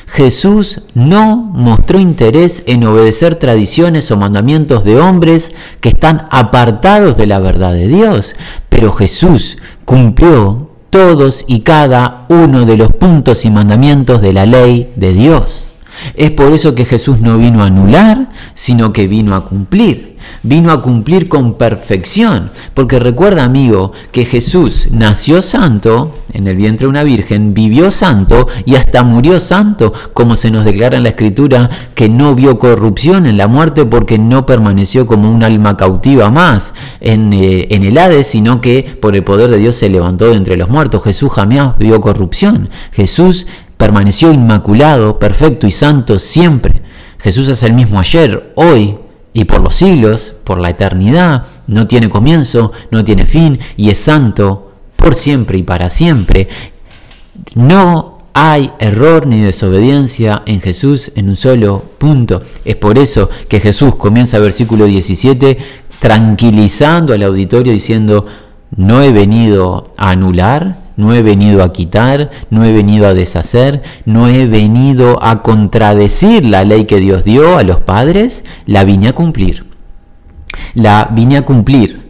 Jesús 0.05 0.81
no 0.93 1.35
mostró 1.35 1.99
interés 1.99 2.63
en 2.65 2.83
obedecer 2.83 3.35
tradiciones 3.35 4.09
o 4.11 4.17
mandamientos 4.17 4.83
de 4.83 4.99
hombres 4.99 5.51
que 5.81 5.89
están 5.89 6.27
apartados 6.31 7.17
de 7.17 7.27
la 7.27 7.39
verdad 7.39 7.73
de 7.73 7.87
Dios, 7.87 8.35
pero 8.69 8.91
Jesús 8.91 9.57
cumplió 9.85 10.69
todos 10.89 11.45
y 11.47 11.61
cada 11.61 12.25
uno 12.29 12.65
de 12.65 12.77
los 12.77 12.91
puntos 12.93 13.45
y 13.45 13.49
mandamientos 13.51 14.21
de 14.21 14.33
la 14.33 14.45
ley 14.45 14.91
de 14.95 15.13
Dios. 15.13 15.68
Es 16.15 16.31
por 16.31 16.51
eso 16.51 16.75
que 16.75 16.85
Jesús 16.85 17.19
no 17.19 17.37
vino 17.37 17.63
a 17.63 17.67
anular, 17.67 18.29
sino 18.53 18.93
que 18.93 19.07
vino 19.07 19.35
a 19.35 19.45
cumplir 19.45 20.09
vino 20.43 20.71
a 20.71 20.81
cumplir 20.81 21.27
con 21.27 21.53
perfección. 21.53 22.51
Porque 22.73 22.99
recuerda, 22.99 23.43
amigo, 23.43 23.91
que 24.11 24.25
Jesús 24.25 24.87
nació 24.91 25.41
santo 25.41 26.15
en 26.31 26.47
el 26.47 26.55
vientre 26.55 26.85
de 26.85 26.89
una 26.89 27.03
virgen, 27.03 27.53
vivió 27.53 27.91
santo 27.91 28.47
y 28.65 28.75
hasta 28.75 29.03
murió 29.03 29.39
santo, 29.39 29.93
como 30.13 30.35
se 30.35 30.51
nos 30.51 30.65
declara 30.65 30.97
en 30.97 31.03
la 31.03 31.09
escritura, 31.09 31.69
que 31.95 32.09
no 32.09 32.35
vio 32.35 32.59
corrupción 32.59 33.25
en 33.25 33.37
la 33.37 33.47
muerte 33.47 33.85
porque 33.85 34.17
no 34.17 34.45
permaneció 34.45 35.07
como 35.07 35.31
un 35.31 35.43
alma 35.43 35.75
cautiva 35.77 36.29
más 36.29 36.73
en, 36.99 37.33
eh, 37.33 37.67
el 37.69 37.97
Hades, 37.97 38.27
sino 38.27 38.61
que 38.61 38.83
por 39.01 39.15
el 39.15 39.23
poder 39.23 39.49
de 39.49 39.57
Dios 39.57 39.75
se 39.75 39.89
levantó 39.89 40.27
de 40.27 40.35
entre 40.35 40.57
los 40.57 40.69
muertos. 40.69 41.03
Jesús 41.03 41.31
jamás 41.31 41.77
vio 41.79 41.99
corrupción. 41.99 42.69
Jesús 42.91 43.47
permaneció 43.79 44.33
inmaculado, 44.33 45.17
perfecto 45.19 45.65
y 45.65 45.71
santo 45.71 46.19
siempre. 46.19 46.81
Jesús 47.17 47.48
es 47.48 47.63
el 47.63 47.71
mismo 47.71 47.98
ayer, 47.98 48.51
hoy 48.55 48.98
y 49.31 49.45
por 49.45 49.62
los 49.62 49.74
siglos, 49.74 50.36
por 50.43 50.57
la 50.57 50.71
eternidad, 50.71 51.45
no 51.67 51.88
tiene 51.88 52.09
comienzo, 52.09 52.74
no 52.91 53.05
tiene 53.05 53.25
fin 53.25 53.57
y 53.77 53.89
es 53.89 53.98
santo 53.98 54.74
por 54.98 55.15
siempre 55.15 55.57
y 55.57 55.63
para 55.63 55.89
siempre. 55.89 56.50
No 57.55 58.17
hay 58.33 58.69
error 58.79 59.25
ni 59.25 59.39
desobediencia 59.39 60.43
en 60.45 60.59
Jesús 60.59 61.13
en 61.15 61.29
un 61.29 61.38
solo 61.38 61.81
punto. 62.00 62.43
Es 62.65 62.75
por 62.75 62.98
eso 62.98 63.29
que 63.48 63.62
Jesús 63.62 63.95
comienza 63.95 64.36
el 64.36 64.43
versículo 64.43 64.88
17 64.88 65.57
tranquilizando 66.00 67.13
al 67.13 67.24
auditorio 67.24 67.71
diciendo, 67.71 68.25
no 68.75 69.01
he 69.01 69.13
venido 69.13 69.93
a 69.95 70.09
anular, 70.09 70.88
no 70.99 71.13
he 71.13 71.21
venido 71.21 71.63
a 71.63 71.71
quitar, 71.71 72.29
no 72.49 72.65
he 72.65 72.73
venido 72.73 73.07
a 73.07 73.13
deshacer, 73.13 73.83
no 74.03 74.27
he 74.27 74.47
venido 74.47 75.23
a 75.23 75.41
contradecir 75.41 76.43
la 76.43 76.65
ley 76.65 76.83
que 76.83 76.99
Dios 76.99 77.23
dio 77.23 77.57
a 77.57 77.63
los 77.63 77.79
padres, 77.79 78.43
la 78.65 78.83
vine 78.83 79.07
a 79.07 79.13
cumplir. 79.13 79.65
La 80.73 81.07
vine 81.09 81.37
a 81.37 81.45
cumplir 81.45 82.09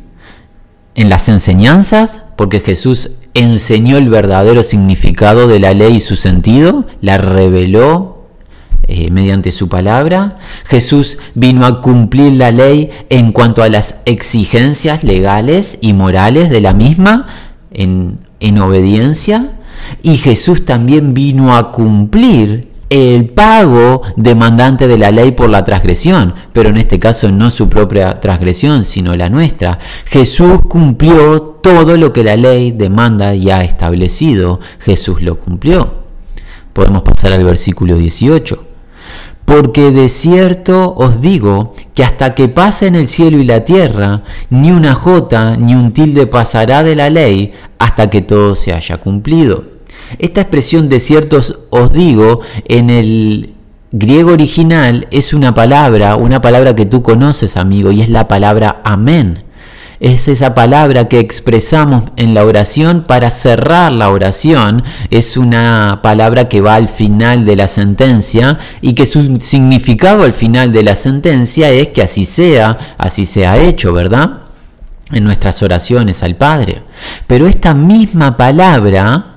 en 0.96 1.08
las 1.08 1.30
enseñanzas, 1.30 2.24
porque 2.36 2.62
Jesús 2.62 3.12
enseñó 3.36 3.98
el 3.98 4.10
verdadero 4.10 4.64
significado 4.64 5.48
de 5.48 5.60
la 5.60 5.76
ley 5.76 5.98
y 5.98 6.02
su 6.02 6.16
sentido, 6.16 6.88
la 7.00 7.20
reveló 7.20 8.26
eh, 8.88 9.12
mediante 9.12 9.52
su 9.52 9.70
palabra. 9.70 10.40
Jesús 10.66 11.20
vino 11.36 11.68
a 11.68 11.82
cumplir 11.82 12.34
la 12.34 12.50
ley 12.50 12.90
en 13.12 13.34
cuanto 13.34 13.62
a 13.62 13.70
las 13.70 13.98
exigencias 14.06 15.04
legales 15.04 15.78
y 15.80 15.94
morales 15.94 16.50
de 16.50 16.62
la 16.62 16.74
misma, 16.74 17.28
en 17.70 18.28
en 18.40 18.60
obediencia, 18.60 19.54
y 20.04 20.18
Jesús 20.18 20.66
también 20.66 21.14
vino 21.14 21.56
a 21.56 21.72
cumplir 21.72 22.70
el 22.90 23.28
pago 23.28 24.02
demandante 24.16 24.88
de 24.88 24.98
la 24.98 25.12
ley 25.12 25.32
por 25.32 25.50
la 25.50 25.64
transgresión, 25.64 26.34
pero 26.54 26.70
en 26.70 26.78
este 26.78 26.98
caso 26.98 27.32
no 27.32 27.52
su 27.52 27.70
propia 27.70 28.16
transgresión, 28.16 28.84
sino 28.84 29.16
la 29.16 29.30
nuestra. 29.30 29.78
Jesús 30.06 30.60
cumplió 30.68 31.42
todo 31.62 31.98
lo 31.98 32.12
que 32.12 32.24
la 32.24 32.36
ley 32.36 32.72
demanda 32.72 33.36
y 33.36 33.52
ha 33.52 33.64
establecido. 33.64 34.60
Jesús 34.80 35.22
lo 35.22 35.38
cumplió. 35.38 36.00
Podemos 36.74 37.04
pasar 37.04 37.34
al 37.34 37.44
versículo 37.44 37.96
18. 37.96 38.69
Porque 39.50 39.90
de 39.90 40.10
cierto 40.10 40.94
os 40.96 41.22
digo 41.22 41.74
que 41.96 42.04
hasta 42.04 42.36
que 42.36 42.50
pasen 42.50 42.94
el 42.94 43.08
cielo 43.08 43.40
y 43.40 43.46
la 43.46 43.66
tierra, 43.66 44.22
ni 44.52 44.70
una 44.70 44.94
jota 44.94 45.58
ni 45.58 45.74
un 45.74 45.92
tilde 45.92 46.28
pasará 46.28 46.84
de 46.84 46.96
la 46.96 47.10
ley 47.10 47.54
hasta 47.80 48.12
que 48.12 48.22
todo 48.22 48.56
se 48.56 48.74
haya 48.74 48.98
cumplido. 48.98 49.64
Esta 50.20 50.42
expresión 50.42 50.88
de 50.88 51.00
ciertos 51.00 51.58
os 51.72 51.92
digo 51.92 52.42
en 52.66 52.92
el 52.92 53.56
griego 53.92 54.34
original 54.34 55.08
es 55.10 55.34
una 55.34 55.56
palabra, 55.56 56.16
una 56.16 56.42
palabra 56.42 56.76
que 56.76 56.86
tú 56.86 57.02
conoces 57.02 57.58
amigo, 57.58 57.92
y 57.92 58.02
es 58.02 58.10
la 58.10 58.28
palabra 58.28 58.82
amén 58.84 59.49
es 60.00 60.30
esa 60.30 60.56
palabra 60.56 61.10
que 61.10 61.20
expresamos 61.20 62.04
en 62.16 62.34
la 62.34 62.46
oración 62.46 63.04
para 63.06 63.30
cerrar 63.30 63.92
la 63.92 64.10
oración. 64.10 64.84
Es 65.10 65.36
una 65.36 66.00
palabra 66.02 66.48
que 66.48 66.62
va 66.62 66.76
al 66.76 66.88
final 66.88 67.44
de 67.46 67.58
la 67.58 67.68
sentencia 67.68 68.60
y 68.82 68.94
que 68.94 69.06
su 69.06 69.40
significado 69.42 70.24
al 70.24 70.34
final 70.34 70.72
de 70.72 70.84
la 70.84 70.96
sentencia 70.96 71.70
es 71.70 71.90
que 71.90 72.02
así 72.02 72.26
sea, 72.26 72.78
así 72.98 73.26
sea 73.26 73.58
hecho, 73.58 73.92
¿verdad? 73.92 74.40
En 75.12 75.26
nuestras 75.26 75.62
oraciones 75.64 76.24
al 76.24 76.36
Padre. 76.36 76.84
Pero 77.28 77.48
esta 77.48 77.74
misma 77.74 78.38
palabra 78.38 79.36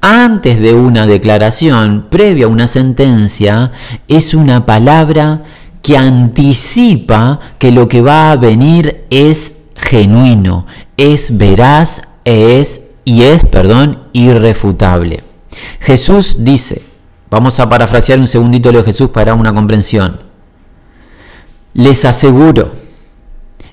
antes 0.00 0.60
de 0.60 0.74
una 0.74 1.06
declaración, 1.06 2.06
previa 2.10 2.46
a 2.46 2.48
una 2.48 2.66
sentencia, 2.66 3.70
es 4.08 4.34
una 4.34 4.66
palabra 4.66 5.44
que 5.80 5.96
anticipa 5.96 7.38
que 7.58 7.70
lo 7.70 7.86
que 7.86 8.00
va 8.02 8.32
a 8.32 8.36
venir 8.36 9.04
es 9.10 9.61
genuino, 9.76 10.66
es 10.96 11.36
veraz 11.36 12.02
es 12.24 12.82
y 13.04 13.22
es, 13.22 13.44
perdón, 13.44 14.04
irrefutable. 14.12 15.24
Jesús 15.80 16.36
dice, 16.38 16.82
vamos 17.30 17.58
a 17.60 17.68
parafrasear 17.68 18.18
un 18.18 18.26
segundito 18.26 18.70
lo 18.70 18.78
de 18.78 18.84
Jesús 18.84 19.08
para 19.08 19.34
una 19.34 19.52
comprensión. 19.52 20.20
Les 21.74 22.04
aseguro, 22.04 22.72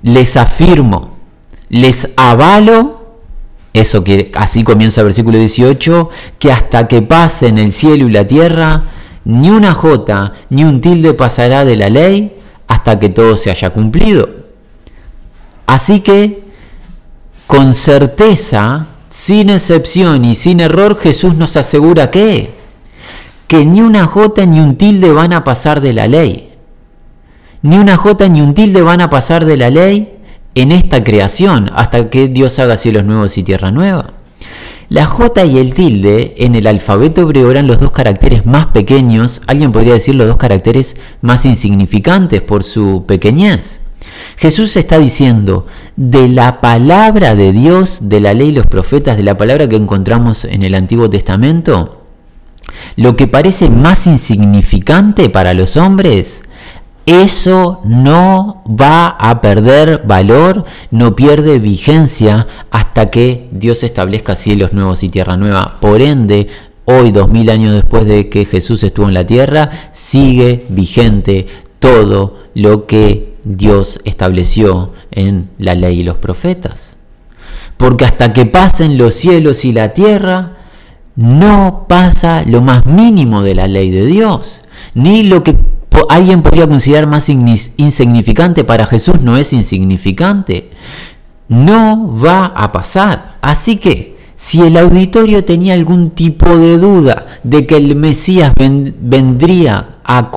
les 0.01 0.38
afirmo, 0.38 1.18
les 1.70 2.10
avalo, 2.15 3.18
eso 3.74 4.03
que 4.03 4.32
así 4.36 4.63
comienza 4.63 5.01
el 5.01 5.06
versículo 5.06 5.38
18, 5.38 6.10
que 6.39 6.51
hasta 6.51 6.88
que 6.88 7.01
pasen 7.01 7.58
el 7.58 7.72
cielo 7.72 8.08
y 8.08 8.12
la 8.12 8.25
tierra, 8.25 8.84
ni 9.25 9.50
una 9.50 9.74
jota 9.74 10.34
ni 10.50 10.63
un 10.63 10.82
tilde 10.82 11.13
pasará 11.13 11.65
de 11.65 11.75
la 11.75 11.89
ley 11.89 12.34
hasta 12.68 12.98
que 12.98 13.10
todo 13.10 13.38
se 13.38 13.51
haya 13.51 13.70
cumplido. 13.70 14.38
Así 15.69 15.99
que, 15.99 16.41
con 17.45 17.75
certeza, 17.75 18.88
sin 19.07 19.51
excepción 19.51 20.25
y 20.25 20.33
sin 20.33 20.61
error, 20.61 20.97
Jesús 20.97 21.35
nos 21.35 21.57
asegura 21.57 22.09
que, 22.09 22.55
que 23.45 23.65
ni 23.65 23.79
una 23.81 24.07
jota 24.07 24.47
ni 24.47 24.59
un 24.59 24.77
tilde 24.77 25.11
van 25.11 25.31
a 25.31 25.43
pasar 25.43 25.79
de 25.79 25.93
la 25.93 26.07
ley. 26.07 26.55
Ni 27.61 27.77
una 27.77 27.97
jota 27.97 28.27
ni 28.27 28.41
un 28.41 28.55
tilde 28.55 28.81
van 28.81 28.99
a 29.01 29.11
pasar 29.11 29.45
de 29.45 29.57
la 29.57 29.69
ley 29.69 30.11
en 30.55 30.71
esta 30.71 31.03
creación 31.03 31.69
hasta 31.75 32.09
que 32.09 32.29
Dios 32.29 32.57
haga 32.57 32.75
cielos 32.75 33.05
nuevos 33.05 33.38
y 33.38 33.43
tierra 33.43 33.69
nueva. 33.69 34.13
La 34.89 35.05
J 35.05 35.45
y 35.45 35.59
el 35.59 35.75
tilde 35.75 36.33
en 36.39 36.55
el 36.55 36.65
alfabeto 36.65 37.21
hebreo 37.21 37.51
eran 37.51 37.67
los 37.67 37.79
dos 37.79 37.91
caracteres 37.91 38.47
más 38.47 38.65
pequeños, 38.65 39.43
alguien 39.45 39.71
podría 39.71 39.93
decir 39.93 40.15
los 40.15 40.29
dos 40.29 40.38
caracteres 40.38 40.97
más 41.21 41.45
insignificantes 41.45 42.41
por 42.41 42.63
su 42.63 43.05
pequeñez. 43.05 43.81
Jesús 44.38 44.77
está 44.77 45.00
diciendo 45.00 45.68
de 45.96 46.29
la 46.29 46.62
palabra 46.62 47.36
de 47.36 47.51
Dios, 47.51 48.00
de 48.01 48.20
la 48.20 48.34
ley 48.34 48.50
y 48.50 48.53
los 48.53 48.68
profetas, 48.68 49.18
de 49.18 49.24
la 49.24 49.38
palabra 49.38 49.68
que 49.68 49.75
encontramos 49.75 50.46
en 50.46 50.63
el 50.63 50.75
Antiguo 50.75 51.10
Testamento, 51.10 52.03
lo 52.96 53.15
que 53.15 53.27
parece 53.27 53.70
más 53.70 54.08
insignificante 54.08 55.29
para 55.29 55.53
los 55.53 55.75
hombres, 55.77 56.44
eso 57.06 57.82
no 57.86 58.63
va 58.68 59.08
a 59.08 59.41
perder 59.41 60.03
valor, 60.06 60.65
no 60.91 61.15
pierde 61.15 61.58
vigencia 61.58 62.46
hasta 62.70 63.10
que 63.10 63.50
Dios 63.51 63.82
establezca 63.84 64.36
cielos 64.36 64.74
nuevos 64.74 65.01
y 65.01 65.10
tierra 65.10 65.36
nueva. 65.36 65.77
Por 65.82 66.02
ende, 66.02 66.47
hoy, 66.86 67.12
dos 67.12 67.30
mil 67.30 67.50
años 67.50 67.73
después 67.73 68.06
de 68.06 68.30
que 68.30 68.45
Jesús 68.45 68.84
estuvo 68.84 69.08
en 69.08 69.15
la 69.15 69.26
tierra, 69.26 69.71
sigue 69.91 70.67
vigente 70.69 71.47
todo 71.80 72.43
lo 72.54 72.86
que 72.86 73.29
Dios 73.49 73.99
estableció 74.05 74.93
en 75.09 75.49
la 75.57 75.73
ley 75.73 76.01
y 76.01 76.03
los 76.03 76.17
profetas. 76.17 76.97
Porque 77.77 78.05
hasta 78.05 78.31
que 78.31 78.45
pasen 78.45 78.99
los 78.99 79.15
cielos 79.15 79.65
y 79.65 79.73
la 79.73 79.89
tierra, 79.93 80.57
no 81.15 81.85
pasa 81.89 82.43
lo 82.45 82.62
más 82.62 82.85
mínimo 82.85 83.41
de 83.41 83.55
la 83.55 83.67
ley 83.67 83.89
de 83.89 84.05
Dios. 84.05 84.62
Ni 84.93 85.23
lo 85.23 85.43
que 85.43 85.57
alguien 86.09 86.43
podría 86.43 86.67
considerar 86.67 87.07
más 87.07 87.27
insignificante 87.29 88.63
para 88.63 88.85
Jesús 88.85 89.21
no 89.21 89.35
es 89.35 89.51
insignificante. 89.51 90.69
No 91.47 92.15
va 92.23 92.45
a 92.45 92.71
pasar. 92.71 93.38
Así 93.41 93.77
que, 93.77 94.18
si 94.39 94.62
el 94.62 94.78
auditorio 94.78 95.43
tenía 95.43 95.73
algún 95.73 96.12
tipo 96.12 96.58
de 96.58 96.78
duda 96.78 97.25
de 97.43 97.67
que 97.67 97.75
el 97.75 97.97
Mesías 97.97 98.54
vendría 98.56 99.97
a, 100.02 100.32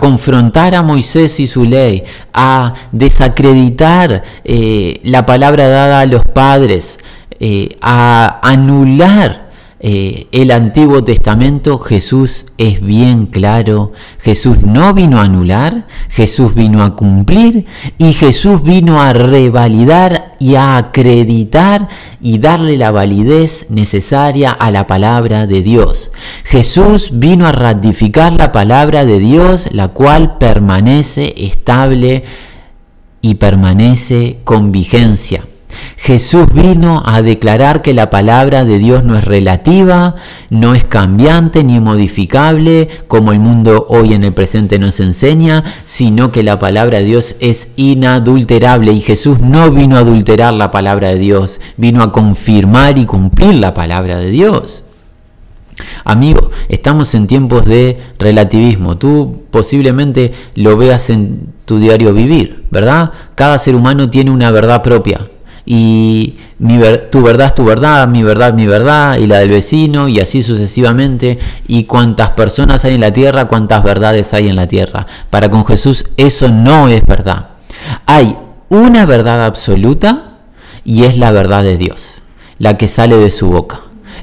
confrontar 0.00 0.74
a 0.74 0.82
Moisés 0.82 1.38
y 1.38 1.46
su 1.46 1.66
ley, 1.66 2.02
a 2.32 2.72
desacreditar 2.92 4.22
eh, 4.42 5.02
la 5.04 5.26
palabra 5.26 5.68
dada 5.68 6.00
a 6.00 6.06
los 6.06 6.22
padres, 6.24 6.98
eh, 7.40 7.76
a 7.82 8.40
anular 8.42 9.43
eh, 9.80 10.28
el 10.32 10.50
Antiguo 10.50 11.04
Testamento, 11.04 11.78
Jesús 11.78 12.46
es 12.58 12.80
bien 12.80 13.26
claro. 13.26 13.92
Jesús 14.20 14.62
no 14.62 14.94
vino 14.94 15.18
a 15.18 15.24
anular, 15.24 15.86
Jesús 16.08 16.54
vino 16.54 16.82
a 16.82 16.96
cumplir 16.96 17.66
y 17.98 18.12
Jesús 18.12 18.62
vino 18.62 19.02
a 19.02 19.12
revalidar 19.12 20.36
y 20.38 20.54
a 20.54 20.76
acreditar 20.76 21.88
y 22.20 22.38
darle 22.38 22.78
la 22.78 22.92
validez 22.92 23.66
necesaria 23.68 24.52
a 24.52 24.70
la 24.70 24.86
palabra 24.86 25.46
de 25.46 25.62
Dios. 25.62 26.12
Jesús 26.44 27.10
vino 27.12 27.46
a 27.46 27.52
ratificar 27.52 28.32
la 28.32 28.52
palabra 28.52 29.04
de 29.04 29.18
Dios, 29.18 29.68
la 29.72 29.88
cual 29.88 30.38
permanece 30.38 31.34
estable 31.36 32.24
y 33.20 33.34
permanece 33.34 34.38
con 34.44 34.72
vigencia. 34.72 35.44
Jesús 35.96 36.46
vino 36.52 37.02
a 37.04 37.22
declarar 37.22 37.80
que 37.80 37.94
la 37.94 38.10
palabra 38.10 38.64
de 38.64 38.78
Dios 38.78 39.04
no 39.04 39.16
es 39.16 39.24
relativa, 39.24 40.16
no 40.50 40.74
es 40.74 40.84
cambiante 40.84 41.64
ni 41.64 41.80
modificable, 41.80 42.88
como 43.08 43.32
el 43.32 43.40
mundo 43.40 43.86
hoy 43.88 44.12
en 44.12 44.22
el 44.22 44.34
presente 44.34 44.78
nos 44.78 45.00
enseña, 45.00 45.64
sino 45.84 46.30
que 46.30 46.42
la 46.42 46.58
palabra 46.58 46.98
de 46.98 47.06
Dios 47.06 47.36
es 47.40 47.72
inadulterable 47.76 48.92
y 48.92 49.00
Jesús 49.00 49.40
no 49.40 49.70
vino 49.70 49.96
a 49.96 50.00
adulterar 50.00 50.52
la 50.52 50.70
palabra 50.70 51.08
de 51.08 51.18
Dios, 51.18 51.60
vino 51.76 52.02
a 52.02 52.12
confirmar 52.12 52.98
y 52.98 53.06
cumplir 53.06 53.54
la 53.54 53.72
palabra 53.72 54.18
de 54.18 54.30
Dios. 54.30 54.84
Amigo, 56.04 56.50
estamos 56.68 57.14
en 57.14 57.26
tiempos 57.26 57.64
de 57.64 57.98
relativismo. 58.18 58.98
Tú 58.98 59.44
posiblemente 59.50 60.32
lo 60.54 60.76
veas 60.76 61.08
en 61.08 61.48
tu 61.64 61.78
diario 61.78 62.12
vivir, 62.12 62.66
¿verdad? 62.70 63.12
Cada 63.34 63.58
ser 63.58 63.74
humano 63.74 64.10
tiene 64.10 64.30
una 64.30 64.50
verdad 64.50 64.82
propia 64.82 65.28
y 65.66 66.34
mi 66.58 66.78
tu 67.10 67.22
verdad 67.22 67.48
es 67.48 67.54
tu 67.54 67.64
verdad, 67.64 68.06
mi 68.08 68.22
verdad 68.22 68.50
es 68.50 68.54
mi 68.54 68.66
verdad, 68.66 69.18
y 69.18 69.26
la 69.26 69.38
del 69.38 69.50
vecino, 69.50 70.08
y 70.08 70.20
así 70.20 70.42
sucesivamente, 70.42 71.38
y 71.66 71.84
cuántas 71.84 72.30
personas 72.30 72.84
hay 72.84 72.94
en 72.94 73.00
la 73.00 73.12
tierra, 73.12 73.46
cuántas 73.46 73.82
verdades 73.82 74.34
hay 74.34 74.48
en 74.48 74.56
la 74.56 74.68
tierra. 74.68 75.06
Para 75.30 75.48
con 75.48 75.64
Jesús 75.64 76.04
eso 76.16 76.48
no 76.48 76.88
es 76.88 77.02
verdad. 77.06 77.50
Hay 78.06 78.36
una 78.68 79.06
verdad 79.06 79.44
absoluta 79.44 80.38
y 80.84 81.04
es 81.04 81.16
la 81.16 81.32
verdad 81.32 81.62
de 81.62 81.76
Dios, 81.76 82.22
la 82.58 82.76
que 82.76 82.88
sale 82.88 83.16
de 83.16 83.30
su 83.30 83.50
boca. 83.50 83.80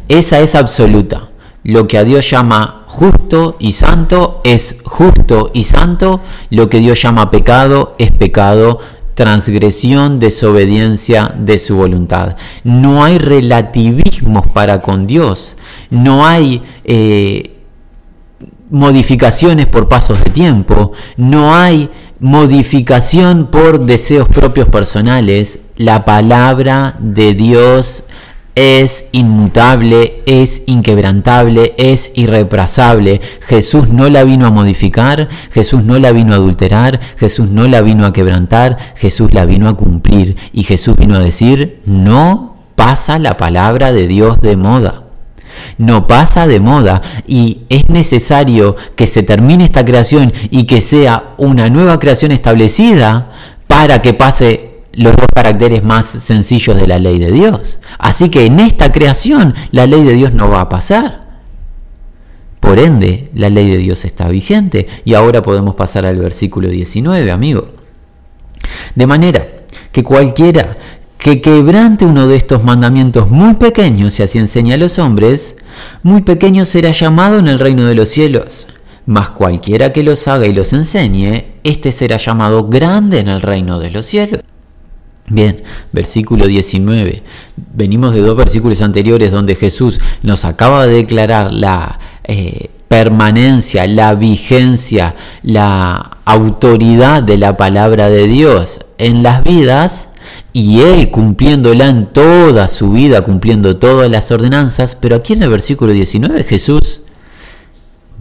Esa 0.07 0.39
es 0.39 0.55
absoluta. 0.55 1.29
Lo 1.63 1.87
que 1.87 1.97
a 1.97 2.03
Dios 2.03 2.29
llama 2.29 2.83
justo 2.87 3.55
y 3.59 3.73
santo 3.73 4.41
es 4.43 4.77
justo 4.83 5.51
y 5.53 5.63
santo, 5.63 6.21
lo 6.49 6.69
que 6.69 6.79
Dios 6.79 7.01
llama 7.01 7.31
pecado 7.31 7.95
es 7.99 8.11
pecado 8.11 8.79
transgresión, 9.13 10.19
desobediencia 10.19 11.33
de 11.37 11.59
su 11.59 11.75
voluntad. 11.75 12.35
No 12.63 13.03
hay 13.03 13.17
relativismos 13.17 14.47
para 14.47 14.81
con 14.81 15.07
Dios, 15.07 15.57
no 15.89 16.25
hay 16.25 16.61
eh, 16.83 17.57
modificaciones 18.69 19.67
por 19.67 19.87
pasos 19.87 20.23
de 20.23 20.29
tiempo, 20.31 20.93
no 21.17 21.53
hay 21.53 21.89
modificación 22.19 23.47
por 23.47 23.81
deseos 23.85 24.27
propios 24.29 24.67
personales. 24.69 25.59
La 25.75 26.05
palabra 26.05 26.95
de 26.99 27.33
Dios 27.33 28.03
es 28.55 29.05
inmutable, 29.11 30.23
es 30.25 30.63
inquebrantable, 30.65 31.73
es 31.77 32.11
irreprasable. 32.15 33.21
Jesús 33.41 33.89
no 33.89 34.09
la 34.09 34.23
vino 34.23 34.45
a 34.45 34.51
modificar, 34.51 35.29
Jesús 35.51 35.83
no 35.83 35.97
la 35.99 36.11
vino 36.11 36.33
a 36.33 36.37
adulterar, 36.37 36.99
Jesús 37.17 37.49
no 37.49 37.67
la 37.67 37.81
vino 37.81 38.05
a 38.05 38.13
quebrantar, 38.13 38.77
Jesús 38.95 39.33
la 39.33 39.45
vino 39.45 39.69
a 39.69 39.77
cumplir. 39.77 40.35
Y 40.53 40.63
Jesús 40.63 40.95
vino 40.95 41.15
a 41.15 41.19
decir, 41.19 41.81
no 41.85 42.57
pasa 42.75 43.19
la 43.19 43.37
palabra 43.37 43.93
de 43.93 44.07
Dios 44.07 44.41
de 44.41 44.57
moda. 44.57 45.03
No 45.77 46.07
pasa 46.07 46.47
de 46.47 46.59
moda 46.59 47.01
y 47.27 47.61
es 47.69 47.89
necesario 47.89 48.75
que 48.95 49.05
se 49.05 49.21
termine 49.21 49.65
esta 49.65 49.83
creación 49.83 50.31
y 50.49 50.63
que 50.63 50.79
sea 50.79 51.35
una 51.37 51.69
nueva 51.69 51.99
creación 51.99 52.31
establecida 52.31 53.31
para 53.67 54.01
que 54.01 54.13
pase 54.13 54.70
los 54.93 55.15
dos 55.15 55.27
caracteres 55.33 55.83
más 55.83 56.05
sencillos 56.05 56.75
de 56.75 56.87
la 56.87 56.99
ley 56.99 57.19
de 57.19 57.31
Dios. 57.31 57.79
Así 57.97 58.29
que 58.29 58.45
en 58.45 58.59
esta 58.59 58.91
creación 58.91 59.53
la 59.71 59.85
ley 59.85 60.03
de 60.03 60.13
Dios 60.13 60.33
no 60.33 60.49
va 60.49 60.61
a 60.61 60.69
pasar. 60.69 61.21
Por 62.59 62.79
ende, 62.79 63.29
la 63.33 63.49
ley 63.49 63.69
de 63.69 63.77
Dios 63.77 64.05
está 64.05 64.29
vigente. 64.29 64.87
Y 65.03 65.13
ahora 65.13 65.41
podemos 65.41 65.75
pasar 65.75 66.05
al 66.05 66.17
versículo 66.17 66.69
19, 66.69 67.31
amigo. 67.31 67.69
De 68.95 69.07
manera 69.07 69.47
que 69.91 70.03
cualquiera 70.03 70.77
que 71.17 71.41
quebrante 71.41 72.05
uno 72.05 72.27
de 72.27 72.35
estos 72.35 72.63
mandamientos 72.63 73.29
muy 73.29 73.53
pequeños, 73.55 74.19
y 74.19 74.23
así 74.23 74.39
enseña 74.39 74.75
a 74.75 74.77
los 74.77 74.99
hombres, 74.99 75.55
muy 76.01 76.21
pequeño 76.21 76.65
será 76.65 76.91
llamado 76.91 77.37
en 77.39 77.47
el 77.47 77.59
reino 77.59 77.85
de 77.85 77.95
los 77.95 78.09
cielos. 78.09 78.67
Mas 79.05 79.29
cualquiera 79.31 79.91
que 79.91 80.03
los 80.03 80.27
haga 80.27 80.47
y 80.47 80.53
los 80.53 80.73
enseñe, 80.73 81.45
éste 81.63 81.91
será 81.91 82.17
llamado 82.17 82.67
grande 82.67 83.19
en 83.19 83.27
el 83.27 83.41
reino 83.41 83.79
de 83.79 83.91
los 83.91 84.05
cielos. 84.05 84.41
Bien, 85.31 85.63
versículo 85.93 86.45
19. 86.45 87.23
Venimos 87.73 88.13
de 88.13 88.19
dos 88.19 88.35
versículos 88.35 88.81
anteriores 88.81 89.31
donde 89.31 89.55
Jesús 89.55 90.01
nos 90.23 90.43
acaba 90.43 90.85
de 90.85 90.95
declarar 90.95 91.53
la 91.53 91.99
eh, 92.25 92.69
permanencia, 92.89 93.87
la 93.87 94.13
vigencia, 94.15 95.15
la 95.41 96.17
autoridad 96.25 97.23
de 97.23 97.37
la 97.37 97.55
palabra 97.55 98.09
de 98.09 98.27
Dios 98.27 98.81
en 98.97 99.23
las 99.23 99.41
vidas 99.45 100.09
y 100.51 100.81
Él 100.81 101.11
cumpliéndola 101.11 101.87
en 101.87 102.07
toda 102.07 102.67
su 102.67 102.91
vida, 102.91 103.23
cumpliendo 103.23 103.77
todas 103.77 104.11
las 104.11 104.29
ordenanzas. 104.31 104.95
Pero 104.95 105.15
aquí 105.15 105.31
en 105.31 105.43
el 105.43 105.49
versículo 105.49 105.93
19 105.93 106.43
Jesús 106.43 107.03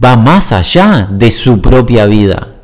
va 0.01 0.15
más 0.15 0.53
allá 0.53 1.09
de 1.11 1.29
su 1.29 1.59
propia 1.59 2.05
vida. 2.05 2.55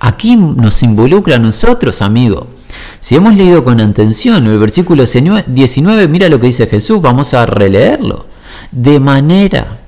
Aquí 0.00 0.36
nos 0.36 0.82
involucra 0.82 1.36
a 1.36 1.38
nosotros, 1.38 2.00
amigo. 2.00 2.53
Si 3.00 3.16
hemos 3.16 3.36
leído 3.36 3.62
con 3.64 3.80
atención 3.80 4.46
el 4.46 4.58
versículo 4.58 5.04
19, 5.04 6.08
mira 6.08 6.28
lo 6.28 6.40
que 6.40 6.46
dice 6.46 6.66
Jesús, 6.66 7.00
vamos 7.00 7.34
a 7.34 7.46
releerlo. 7.46 8.26
De 8.72 8.98
manera 9.00 9.80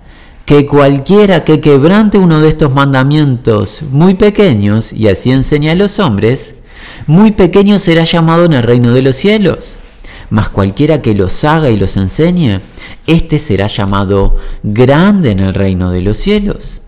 que 0.44 0.66
cualquiera 0.66 1.44
que 1.44 1.60
quebrante 1.60 2.18
uno 2.18 2.40
de 2.40 2.48
estos 2.48 2.72
mandamientos 2.72 3.82
muy 3.90 4.14
pequeños, 4.14 4.92
y 4.92 5.08
así 5.08 5.32
enseña 5.32 5.72
a 5.72 5.74
los 5.74 5.98
hombres, 5.98 6.54
muy 7.06 7.32
pequeño 7.32 7.78
será 7.78 8.04
llamado 8.04 8.44
en 8.44 8.52
el 8.52 8.62
reino 8.62 8.92
de 8.92 9.02
los 9.02 9.16
cielos. 9.16 9.76
Mas 10.30 10.48
cualquiera 10.48 11.02
que 11.02 11.14
los 11.14 11.44
haga 11.44 11.70
y 11.70 11.76
los 11.76 11.96
enseñe, 11.96 12.60
éste 13.06 13.38
será 13.38 13.66
llamado 13.66 14.36
grande 14.62 15.30
en 15.30 15.40
el 15.40 15.54
reino 15.54 15.90
de 15.90 16.02
los 16.02 16.16
cielos. 16.16 16.82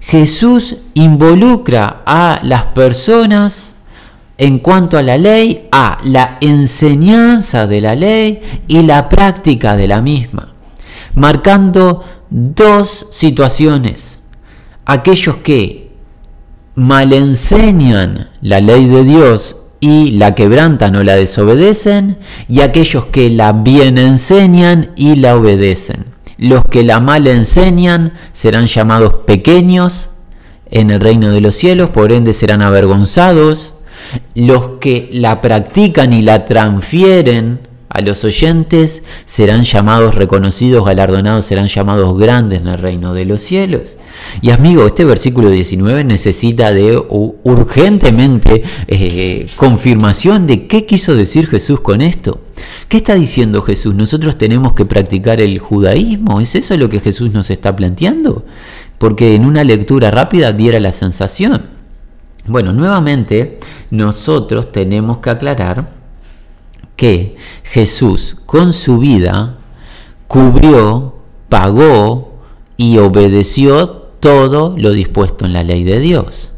Jesús 0.00 0.76
involucra 0.94 2.02
a 2.04 2.40
las 2.42 2.64
personas 2.64 3.69
en 4.40 4.58
cuanto 4.58 4.96
a 4.96 5.02
la 5.02 5.18
ley, 5.18 5.68
a 5.70 5.98
la 6.02 6.38
enseñanza 6.40 7.66
de 7.66 7.82
la 7.82 7.94
ley 7.94 8.40
y 8.68 8.82
la 8.82 9.10
práctica 9.10 9.76
de 9.76 9.86
la 9.86 10.00
misma, 10.00 10.54
marcando 11.14 12.02
dos 12.30 13.08
situaciones. 13.10 14.20
Aquellos 14.86 15.36
que 15.36 15.92
mal 16.74 17.12
enseñan 17.12 18.30
la 18.40 18.60
ley 18.60 18.86
de 18.86 19.04
Dios 19.04 19.56
y 19.78 20.12
la 20.12 20.34
quebrantan 20.34 20.96
o 20.96 21.02
la 21.04 21.16
desobedecen, 21.16 22.16
y 22.48 22.62
aquellos 22.62 23.04
que 23.06 23.28
la 23.28 23.52
bien 23.52 23.98
enseñan 23.98 24.92
y 24.96 25.16
la 25.16 25.36
obedecen. 25.36 26.06
Los 26.38 26.64
que 26.64 26.82
la 26.82 26.98
mal 26.98 27.26
enseñan 27.26 28.14
serán 28.32 28.68
llamados 28.68 29.16
pequeños 29.26 30.12
en 30.70 30.88
el 30.88 31.00
reino 31.00 31.30
de 31.30 31.42
los 31.42 31.56
cielos, 31.56 31.90
por 31.90 32.10
ende 32.10 32.32
serán 32.32 32.62
avergonzados 32.62 33.74
los 34.34 34.78
que 34.80 35.08
la 35.12 35.40
practican 35.40 36.12
y 36.12 36.22
la 36.22 36.44
transfieren 36.46 37.70
a 37.90 38.00
los 38.02 38.24
oyentes 38.24 39.02
serán 39.24 39.64
llamados 39.64 40.14
reconocidos, 40.14 40.86
galardonados, 40.86 41.46
serán 41.46 41.66
llamados 41.66 42.16
grandes 42.16 42.60
en 42.60 42.68
el 42.68 42.78
reino 42.78 43.14
de 43.14 43.24
los 43.24 43.40
cielos. 43.40 43.98
Y 44.40 44.50
amigo, 44.50 44.86
este 44.86 45.04
versículo 45.04 45.50
19 45.50 46.04
necesita 46.04 46.72
de 46.72 46.96
urgentemente 47.08 48.62
eh, 48.86 49.48
confirmación 49.56 50.46
de 50.46 50.68
qué 50.68 50.86
quiso 50.86 51.16
decir 51.16 51.48
Jesús 51.48 51.80
con 51.80 52.00
esto. 52.00 52.40
¿Qué 52.88 52.96
está 52.96 53.16
diciendo 53.16 53.60
Jesús? 53.60 53.94
¿Nosotros 53.94 54.38
tenemos 54.38 54.74
que 54.74 54.84
practicar 54.84 55.40
el 55.40 55.58
judaísmo? 55.58 56.40
¿Es 56.40 56.54
eso 56.54 56.76
lo 56.76 56.88
que 56.88 57.00
Jesús 57.00 57.32
nos 57.32 57.50
está 57.50 57.74
planteando? 57.74 58.44
Porque 58.98 59.34
en 59.34 59.44
una 59.44 59.64
lectura 59.64 60.12
rápida 60.12 60.52
diera 60.52 60.78
la 60.78 60.92
sensación. 60.92 61.79
Bueno, 62.46 62.72
nuevamente 62.72 63.60
nosotros 63.90 64.72
tenemos 64.72 65.18
que 65.18 65.30
aclarar 65.30 65.90
que 66.96 67.36
Jesús 67.64 68.36
con 68.46 68.72
su 68.72 68.98
vida 68.98 69.58
cubrió, 70.26 71.16
pagó 71.48 72.34
y 72.76 72.98
obedeció 72.98 73.88
todo 74.20 74.74
lo 74.76 74.90
dispuesto 74.90 75.46
en 75.46 75.52
la 75.52 75.62
ley 75.62 75.84
de 75.84 75.98
Dios. 75.98 76.52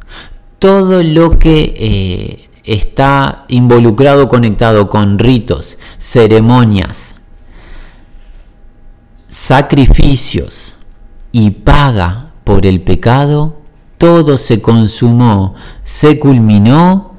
Todo 0.59 1.03
lo 1.03 1.39
que 1.39 1.75
eh, 1.77 2.51
está 2.65 3.45
involucrado, 3.49 4.29
conectado 4.29 4.89
con 4.89 5.19
ritos, 5.19 5.79
ceremonias, 5.99 7.15
sacrificios 9.29 10.77
y 11.33 11.51
paga 11.51 12.33
por 12.45 12.67
el 12.67 12.83
pecado, 12.83 13.62
todo 14.03 14.37
se 14.37 14.61
consumó, 14.61 15.55
se 15.85 16.19
culminó 16.19 17.13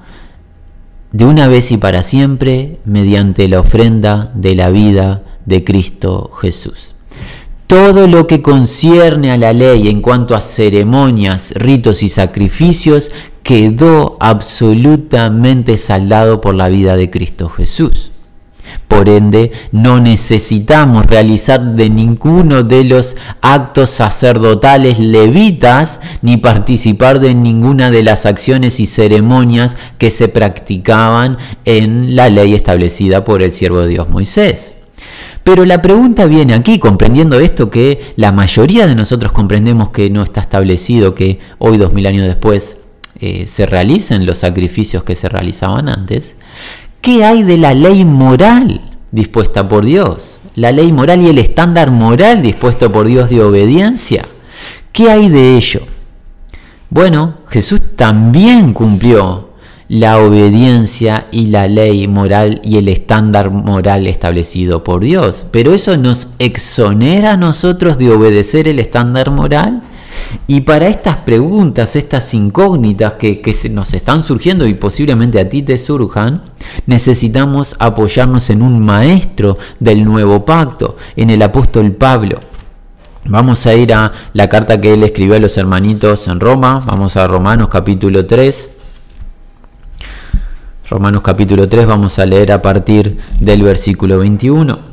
de 1.13 1.23
una 1.23 1.47
vez 1.47 1.71
y 1.71 1.77
para 1.77 2.03
siempre 2.03 2.81
mediante 2.83 3.47
la 3.47 3.61
ofrenda 3.61 4.33
de 4.35 4.53
la 4.53 4.69
vida 4.69 5.23
de 5.45 5.63
Cristo 5.63 6.29
Jesús. 6.41 6.93
Todo 7.67 8.05
lo 8.05 8.27
que 8.27 8.41
concierne 8.41 9.31
a 9.31 9.37
la 9.37 9.53
ley 9.53 9.87
en 9.87 10.01
cuanto 10.01 10.35
a 10.35 10.41
ceremonias, 10.41 11.53
ritos 11.55 12.03
y 12.03 12.09
sacrificios 12.09 13.11
quedó 13.43 14.17
absolutamente 14.19 15.77
saldado 15.77 16.41
por 16.41 16.53
la 16.53 16.67
vida 16.67 16.97
de 16.97 17.09
Cristo 17.09 17.47
Jesús. 17.47 18.11
Por 19.03 19.09
ende, 19.09 19.51
no 19.73 19.99
necesitamos 19.99 21.05
realizar 21.05 21.75
de 21.75 21.89
ninguno 21.89 22.63
de 22.63 22.85
los 22.85 23.17
actos 23.41 23.89
sacerdotales 23.89 24.97
levitas 24.97 25.99
ni 26.21 26.37
participar 26.37 27.19
de 27.19 27.35
ninguna 27.35 27.91
de 27.91 28.01
las 28.01 28.25
acciones 28.25 28.79
y 28.79 28.85
ceremonias 28.85 29.75
que 29.97 30.09
se 30.09 30.29
practicaban 30.29 31.37
en 31.65 32.15
la 32.15 32.29
ley 32.29 32.53
establecida 32.53 33.25
por 33.25 33.41
el 33.41 33.51
siervo 33.51 33.81
de 33.81 33.89
Dios 33.89 34.07
Moisés. 34.07 34.75
Pero 35.43 35.65
la 35.65 35.81
pregunta 35.81 36.25
viene 36.25 36.53
aquí, 36.53 36.79
comprendiendo 36.79 37.41
esto 37.41 37.69
que 37.69 38.13
la 38.15 38.31
mayoría 38.31 38.87
de 38.87 38.95
nosotros 38.95 39.33
comprendemos 39.33 39.89
que 39.89 40.09
no 40.09 40.23
está 40.23 40.39
establecido 40.39 41.13
que 41.13 41.39
hoy, 41.57 41.75
dos 41.75 41.91
mil 41.91 42.07
años 42.07 42.25
después, 42.25 42.77
eh, 43.19 43.47
se 43.47 43.65
realicen 43.65 44.25
los 44.25 44.37
sacrificios 44.37 45.03
que 45.03 45.17
se 45.17 45.27
realizaban 45.27 45.89
antes. 45.89 46.37
¿Qué 47.01 47.25
hay 47.25 47.43
de 47.43 47.57
la 47.57 47.73
ley 47.73 48.05
moral 48.05 48.92
dispuesta 49.13 49.69
por 49.69 49.85
Dios? 49.85 50.37
La 50.55 50.71
ley 50.71 50.91
moral 50.91 51.21
y 51.21 51.29
el 51.29 51.37
estándar 51.37 51.91
moral 51.91 52.41
dispuesto 52.41 52.91
por 52.91 53.05
Dios 53.05 53.29
de 53.29 53.41
obediencia. 53.41 54.25
¿Qué 54.91 55.09
hay 55.09 55.29
de 55.29 55.55
ello? 55.55 55.81
Bueno, 56.89 57.37
Jesús 57.47 57.95
también 57.95 58.73
cumplió 58.73 59.53
la 59.87 60.17
obediencia 60.17 61.27
y 61.31 61.47
la 61.47 61.67
ley 61.67 62.07
moral 62.07 62.61
y 62.63 62.77
el 62.77 62.89
estándar 62.89 63.51
moral 63.51 64.07
establecido 64.07 64.83
por 64.83 65.03
Dios. 65.03 65.45
Pero 65.51 65.73
eso 65.73 65.95
nos 65.97 66.29
exonera 66.39 67.33
a 67.33 67.37
nosotros 67.37 67.97
de 67.97 68.11
obedecer 68.11 68.67
el 68.67 68.79
estándar 68.79 69.29
moral. 69.29 69.83
Y 70.47 70.61
para 70.61 70.87
estas 70.87 71.17
preguntas, 71.17 71.95
estas 71.95 72.33
incógnitas 72.33 73.13
que, 73.13 73.41
nos 73.71 73.93
están 73.93 74.23
surgiendo 74.23 74.65
y 74.67 74.73
posiblemente 74.73 75.39
a 75.39 75.47
ti 75.47 75.61
te 75.61 75.77
surjan, 75.77 76.43
necesitamos 76.85 77.75
apoyarnos 77.79 78.49
en 78.49 78.61
un 78.61 78.79
maestro 78.79 79.57
del 79.79 80.03
nuevo 80.03 80.45
pacto, 80.45 80.97
en 81.15 81.29
el 81.29 81.41
apóstol 81.41 81.91
Pablo. 81.93 82.39
Vamos 83.25 83.65
a 83.67 83.73
ir 83.73 83.93
a 83.93 84.11
la 84.33 84.49
carta 84.49 84.81
que 84.81 84.93
él 84.93 85.03
escribió 85.03 85.35
a 85.35 85.39
los 85.39 85.57
hermanitos 85.57 86.27
en 86.27 86.39
Roma, 86.39 86.81
vamos 86.85 87.15
a 87.15 87.25
Romanos 87.25 87.69
capítulo 87.69 88.25
3. 88.25 88.69
Romanos 90.89 91.21
capítulo 91.21 91.69
3 91.69 91.87
vamos 91.87 92.19
a 92.19 92.25
leer 92.25 92.51
a 92.51 92.61
partir 92.61 93.17
del 93.39 93.63
versículo 93.63 94.19
21. 94.19 94.92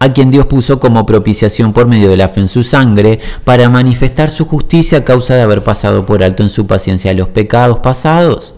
a 0.00 0.12
quien 0.12 0.30
Dios 0.30 0.46
puso 0.46 0.78
como 0.78 1.06
propiciación 1.06 1.72
por 1.72 1.86
medio 1.88 2.08
de 2.08 2.16
la 2.16 2.28
fe 2.28 2.40
en 2.40 2.48
su 2.48 2.62
sangre, 2.62 3.20
para 3.44 3.68
manifestar 3.68 4.30
su 4.30 4.44
justicia 4.46 4.98
a 4.98 5.04
causa 5.04 5.34
de 5.34 5.42
haber 5.42 5.64
pasado 5.64 6.06
por 6.06 6.22
alto 6.22 6.42
en 6.42 6.50
su 6.50 6.66
paciencia 6.66 7.12
los 7.14 7.28
pecados 7.28 7.78
pasados, 7.78 8.54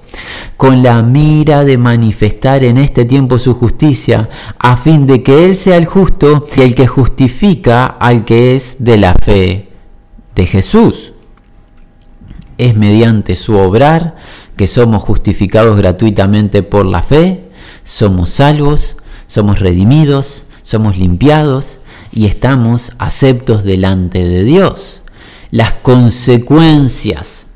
con 0.57 0.83
la 0.83 1.03
mira 1.03 1.65
de 1.65 1.79
manifestar 1.79 2.65
en 2.65 2.77
este 2.77 3.05
tiempo 3.05 3.39
su 3.39 3.55
justicia, 3.55 4.29
a 4.59 4.77
fin 4.77 5.07
de 5.07 5.23
que 5.23 5.47
Él 5.47 5.57
sea 5.57 5.77
el 5.77 5.87
justo 5.87 6.47
y 6.57 6.61
el 6.61 6.75
que 6.75 6.87
justifica 6.87 7.87
al 7.87 8.25
que 8.25 8.55
es 8.55 8.77
de 8.81 8.99
la 8.99 9.15
fe 9.15 9.69
de 10.35 10.47
Jesús. 10.47 11.13
Es 12.59 12.77
mediante 12.77 13.37
su 13.37 13.57
obrar 13.57 14.17
que 14.57 14.67
somos 14.67 15.03
justificados 15.03 15.79
gratuitamente 15.79 16.63
por 16.63 16.85
la 16.85 17.03
fe, 17.03 17.49
somos 17.83 18.29
salvos, 18.29 18.97
somos 19.27 19.59
redimidos, 19.59 20.45
somos 20.71 20.99
limpiados 20.99 21.81
y 22.13 22.27
estamos 22.27 22.93
aceptos 22.99 23.65
delante 23.65 24.25
de 24.25 24.45
Dios. 24.45 25.03
Las 25.51 25.73
consecuencias 25.73 27.47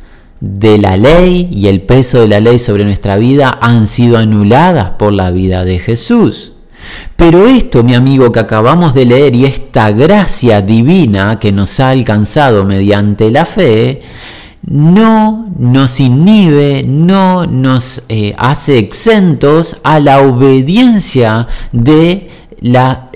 de 0.40 0.78
la 0.78 0.96
ley 0.96 1.48
y 1.52 1.68
el 1.68 1.82
peso 1.82 2.20
de 2.20 2.26
la 2.26 2.40
ley 2.40 2.58
sobre 2.58 2.84
nuestra 2.84 3.16
vida 3.16 3.56
han 3.60 3.86
sido 3.86 4.18
anuladas 4.18 4.94
por 4.98 5.12
la 5.12 5.30
vida 5.30 5.64
de 5.64 5.78
Jesús. 5.78 6.54
Pero 7.14 7.46
esto, 7.46 7.84
mi 7.84 7.94
amigo, 7.94 8.32
que 8.32 8.40
acabamos 8.40 8.94
de 8.94 9.04
leer 9.04 9.36
y 9.36 9.44
esta 9.44 9.92
gracia 9.92 10.60
divina 10.60 11.38
que 11.38 11.52
nos 11.52 11.78
ha 11.78 11.90
alcanzado 11.90 12.64
mediante 12.64 13.30
la 13.30 13.46
fe, 13.46 14.02
no 14.66 15.52
nos 15.56 16.00
inhibe, 16.00 16.82
no 16.84 17.46
nos 17.46 18.02
eh, 18.08 18.34
hace 18.36 18.78
exentos 18.78 19.76
a 19.84 20.00
la 20.00 20.20
obediencia 20.20 21.46
de 21.70 22.28
la, 22.64 23.10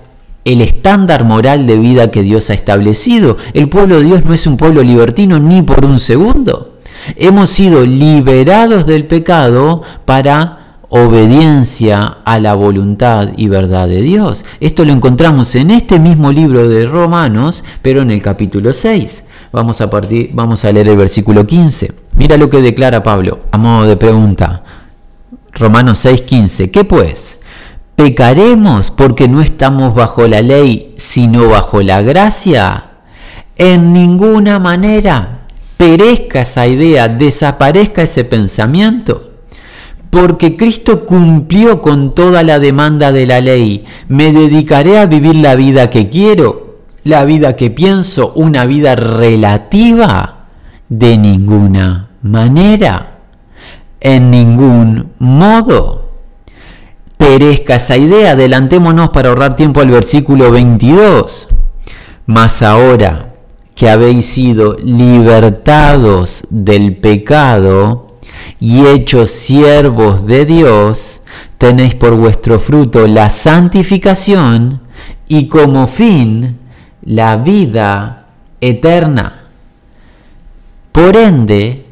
el 0.44 0.60
estándar 0.60 1.24
moral 1.24 1.66
de 1.66 1.78
vida 1.78 2.10
que 2.10 2.22
Dios 2.22 2.50
ha 2.50 2.54
establecido. 2.54 3.38
El 3.54 3.70
pueblo 3.70 3.96
de 3.96 4.04
Dios 4.04 4.24
no 4.26 4.34
es 4.34 4.46
un 4.46 4.58
pueblo 4.58 4.82
libertino 4.82 5.40
ni 5.40 5.62
por 5.62 5.84
un 5.86 5.98
segundo. 5.98 6.74
Hemos 7.16 7.48
sido 7.48 7.84
liberados 7.86 8.84
del 8.86 9.06
pecado 9.06 9.82
para 10.04 10.76
obediencia 10.90 12.18
a 12.24 12.38
la 12.38 12.54
voluntad 12.54 13.30
y 13.36 13.48
verdad 13.48 13.88
de 13.88 14.02
Dios. 14.02 14.44
Esto 14.60 14.84
lo 14.84 14.92
encontramos 14.92 15.54
en 15.54 15.70
este 15.70 15.98
mismo 15.98 16.30
libro 16.30 16.68
de 16.68 16.86
Romanos, 16.86 17.64
pero 17.80 18.02
en 18.02 18.10
el 18.10 18.20
capítulo 18.20 18.74
6. 18.74 19.24
Vamos 19.50 19.80
a, 19.80 19.88
partir, 19.88 20.30
vamos 20.34 20.62
a 20.66 20.72
leer 20.72 20.88
el 20.88 20.96
versículo 20.98 21.46
15. 21.46 21.90
Mira 22.16 22.36
lo 22.36 22.50
que 22.50 22.60
declara 22.60 23.02
Pablo 23.02 23.40
a 23.50 23.56
modo 23.56 23.86
de 23.86 23.96
pregunta. 23.96 24.62
Romanos 25.52 26.04
6:15. 26.04 26.70
¿Qué 26.70 26.84
pues? 26.84 27.37
¿Pecaremos 27.98 28.92
porque 28.92 29.26
no 29.26 29.42
estamos 29.42 29.92
bajo 29.92 30.28
la 30.28 30.40
ley, 30.40 30.94
sino 30.96 31.48
bajo 31.48 31.82
la 31.82 32.00
gracia? 32.00 32.90
En 33.56 33.92
ninguna 33.92 34.60
manera. 34.60 35.40
Perezca 35.76 36.42
esa 36.42 36.68
idea, 36.68 37.08
desaparezca 37.08 38.02
ese 38.02 38.22
pensamiento. 38.22 39.32
Porque 40.10 40.56
Cristo 40.56 41.06
cumplió 41.06 41.82
con 41.82 42.14
toda 42.14 42.44
la 42.44 42.60
demanda 42.60 43.10
de 43.10 43.26
la 43.26 43.40
ley. 43.40 43.84
Me 44.06 44.32
dedicaré 44.32 45.00
a 45.00 45.06
vivir 45.06 45.34
la 45.34 45.56
vida 45.56 45.90
que 45.90 46.08
quiero, 46.08 46.78
la 47.02 47.24
vida 47.24 47.56
que 47.56 47.72
pienso, 47.72 48.32
una 48.36 48.64
vida 48.64 48.94
relativa. 48.94 50.46
De 50.88 51.18
ninguna 51.18 52.10
manera. 52.22 53.18
En 54.00 54.30
ningún 54.30 55.14
modo 55.18 56.07
perezca 57.18 57.76
esa 57.76 57.98
idea. 57.98 58.32
Adelantémonos 58.32 59.10
para 59.10 59.28
ahorrar 59.28 59.54
tiempo 59.54 59.80
al 59.80 59.90
versículo 59.90 60.50
22. 60.50 61.48
Mas 62.24 62.62
ahora 62.62 63.34
que 63.74 63.90
habéis 63.90 64.26
sido 64.26 64.76
libertados 64.82 66.44
del 66.50 66.96
pecado 66.96 68.18
y 68.58 68.86
hechos 68.86 69.30
siervos 69.30 70.26
de 70.26 70.46
Dios, 70.46 71.20
tenéis 71.58 71.94
por 71.94 72.16
vuestro 72.16 72.58
fruto 72.58 73.06
la 73.06 73.30
santificación 73.30 74.80
y 75.28 75.46
como 75.46 75.86
fin 75.86 76.58
la 77.04 77.36
vida 77.36 78.26
eterna. 78.60 79.44
Por 80.92 81.16
ende, 81.16 81.86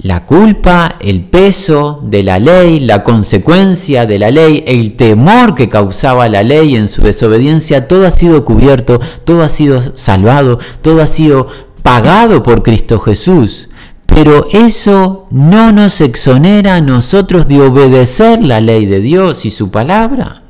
la 0.00 0.26
culpa, 0.26 0.96
el 1.00 1.24
peso 1.24 2.00
de 2.04 2.22
la 2.22 2.38
ley, 2.38 2.80
la 2.80 3.02
consecuencia 3.02 4.06
de 4.06 4.18
la 4.18 4.30
ley, 4.30 4.64
el 4.66 4.96
temor 4.96 5.54
que 5.54 5.68
causaba 5.68 6.28
la 6.28 6.42
ley 6.42 6.76
en 6.76 6.88
su 6.88 7.02
desobediencia, 7.02 7.88
todo 7.88 8.06
ha 8.06 8.10
sido 8.10 8.44
cubierto, 8.44 9.00
todo 9.24 9.42
ha 9.42 9.48
sido 9.48 9.80
salvado, 9.96 10.58
todo 10.82 11.02
ha 11.02 11.06
sido 11.06 11.48
pagado 11.82 12.42
por 12.42 12.62
Cristo 12.62 13.00
Jesús. 13.00 13.68
Pero 14.06 14.46
eso 14.52 15.26
no 15.30 15.72
nos 15.72 16.00
exonera 16.00 16.76
a 16.76 16.80
nosotros 16.80 17.46
de 17.46 17.60
obedecer 17.60 18.40
la 18.42 18.60
ley 18.60 18.86
de 18.86 19.00
Dios 19.00 19.44
y 19.44 19.50
su 19.50 19.70
palabra. 19.70 20.47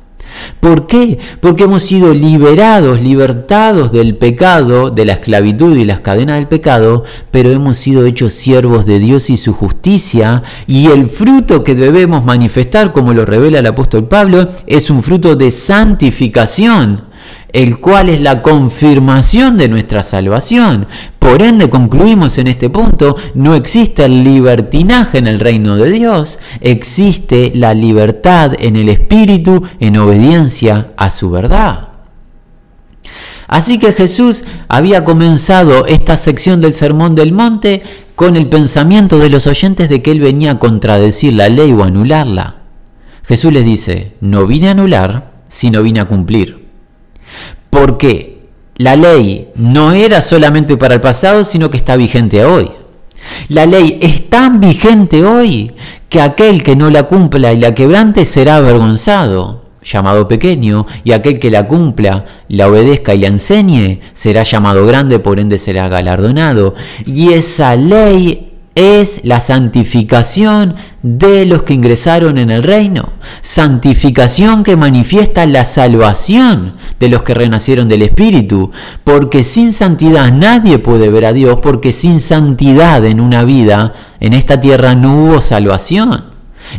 ¿Por 0.59 0.87
qué? 0.87 1.17
Porque 1.39 1.65
hemos 1.65 1.83
sido 1.83 2.13
liberados, 2.13 3.01
libertados 3.01 3.91
del 3.91 4.15
pecado, 4.15 4.89
de 4.89 5.05
la 5.05 5.13
esclavitud 5.13 5.77
y 5.77 5.85
las 5.85 6.01
cadenas 6.01 6.35
del 6.37 6.47
pecado, 6.47 7.03
pero 7.31 7.51
hemos 7.51 7.77
sido 7.77 8.05
hechos 8.05 8.33
siervos 8.33 8.85
de 8.85 8.99
Dios 8.99 9.29
y 9.29 9.37
su 9.37 9.53
justicia, 9.53 10.43
y 10.67 10.87
el 10.87 11.09
fruto 11.09 11.63
que 11.63 11.75
debemos 11.75 12.25
manifestar, 12.25 12.91
como 12.91 13.13
lo 13.13 13.25
revela 13.25 13.59
el 13.59 13.67
apóstol 13.67 14.07
Pablo, 14.07 14.49
es 14.67 14.89
un 14.89 15.03
fruto 15.03 15.35
de 15.35 15.51
santificación 15.51 17.09
el 17.53 17.79
cual 17.79 18.09
es 18.09 18.21
la 18.21 18.41
confirmación 18.41 19.57
de 19.57 19.69
nuestra 19.69 20.03
salvación. 20.03 20.87
Por 21.17 21.41
ende, 21.41 21.69
concluimos 21.69 22.37
en 22.37 22.47
este 22.47 22.69
punto, 22.69 23.15
no 23.33 23.55
existe 23.55 24.05
el 24.05 24.23
libertinaje 24.23 25.17
en 25.17 25.27
el 25.27 25.39
reino 25.39 25.75
de 25.77 25.91
Dios, 25.91 26.39
existe 26.61 27.51
la 27.55 27.73
libertad 27.73 28.53
en 28.57 28.75
el 28.75 28.89
Espíritu 28.89 29.63
en 29.79 29.97
obediencia 29.97 30.91
a 30.97 31.09
su 31.09 31.29
verdad. 31.29 31.89
Así 33.47 33.79
que 33.79 33.93
Jesús 33.93 34.43
había 34.67 35.03
comenzado 35.03 35.87
esta 35.87 36.17
sección 36.17 36.61
del 36.61 36.75
Sermón 36.75 37.15
del 37.15 37.31
Monte 37.31 37.81
con 38.15 38.35
el 38.35 38.47
pensamiento 38.47 39.17
de 39.17 39.29
los 39.29 39.47
oyentes 39.47 39.89
de 39.89 40.03
que 40.03 40.11
él 40.11 40.19
venía 40.19 40.51
a 40.51 40.59
contradecir 40.59 41.33
la 41.33 41.49
ley 41.49 41.71
o 41.71 41.83
anularla. 41.83 42.57
Jesús 43.23 43.51
les 43.51 43.65
dice, 43.65 44.13
no 44.21 44.45
vine 44.45 44.67
a 44.67 44.71
anular, 44.71 45.33
sino 45.47 45.81
vine 45.81 45.99
a 45.99 46.05
cumplir 46.05 46.58
porque 47.69 48.39
la 48.77 48.95
ley 48.95 49.49
no 49.55 49.91
era 49.91 50.21
solamente 50.21 50.77
para 50.77 50.95
el 50.95 51.01
pasado, 51.01 51.43
sino 51.43 51.69
que 51.69 51.77
está 51.77 51.95
vigente 51.95 52.45
hoy. 52.45 52.71
La 53.49 53.65
ley 53.65 53.99
es 54.01 54.29
tan 54.29 54.59
vigente 54.59 55.25
hoy 55.25 55.71
que 56.07 56.21
aquel 56.21 56.63
que 56.63 56.75
no 56.75 56.89
la 56.89 57.03
cumpla 57.03 57.53
y 57.53 57.57
la 57.57 57.75
quebrante 57.75 58.25
será 58.25 58.55
avergonzado, 58.55 59.65
llamado 59.83 60.27
pequeño, 60.27 60.85
y 61.03 61.11
aquel 61.11 61.39
que 61.39 61.51
la 61.51 61.67
cumpla, 61.67 62.25
la 62.47 62.67
obedezca 62.67 63.13
y 63.13 63.19
la 63.19 63.27
enseñe, 63.27 63.99
será 64.13 64.43
llamado 64.43 64.85
grande, 64.85 65.19
por 65.19 65.39
ende 65.39 65.57
será 65.57 65.87
galardonado. 65.89 66.73
Y 67.05 67.33
esa 67.33 67.75
ley 67.75 68.48
es 68.79 69.19
la 69.25 69.41
santificación 69.41 70.75
de 71.03 71.45
los 71.45 71.63
que 71.63 71.73
ingresaron 71.73 72.37
en 72.37 72.49
el 72.49 72.63
reino. 72.63 73.09
Santificación 73.41 74.63
que 74.63 74.77
manifiesta 74.77 75.45
la 75.45 75.65
salvación 75.65 76.75
de 76.97 77.09
los 77.09 77.23
que 77.23 77.33
renacieron 77.33 77.89
del 77.89 78.03
Espíritu. 78.03 78.71
Porque 79.03 79.43
sin 79.43 79.73
santidad 79.73 80.31
nadie 80.31 80.79
puede 80.79 81.09
ver 81.09 81.25
a 81.25 81.33
Dios, 81.33 81.59
porque 81.61 81.91
sin 81.91 82.21
santidad 82.21 83.03
en 83.03 83.19
una 83.19 83.43
vida, 83.43 83.93
en 84.21 84.31
esta 84.31 84.61
tierra 84.61 84.95
no 84.95 85.25
hubo 85.25 85.41
salvación. 85.41 86.29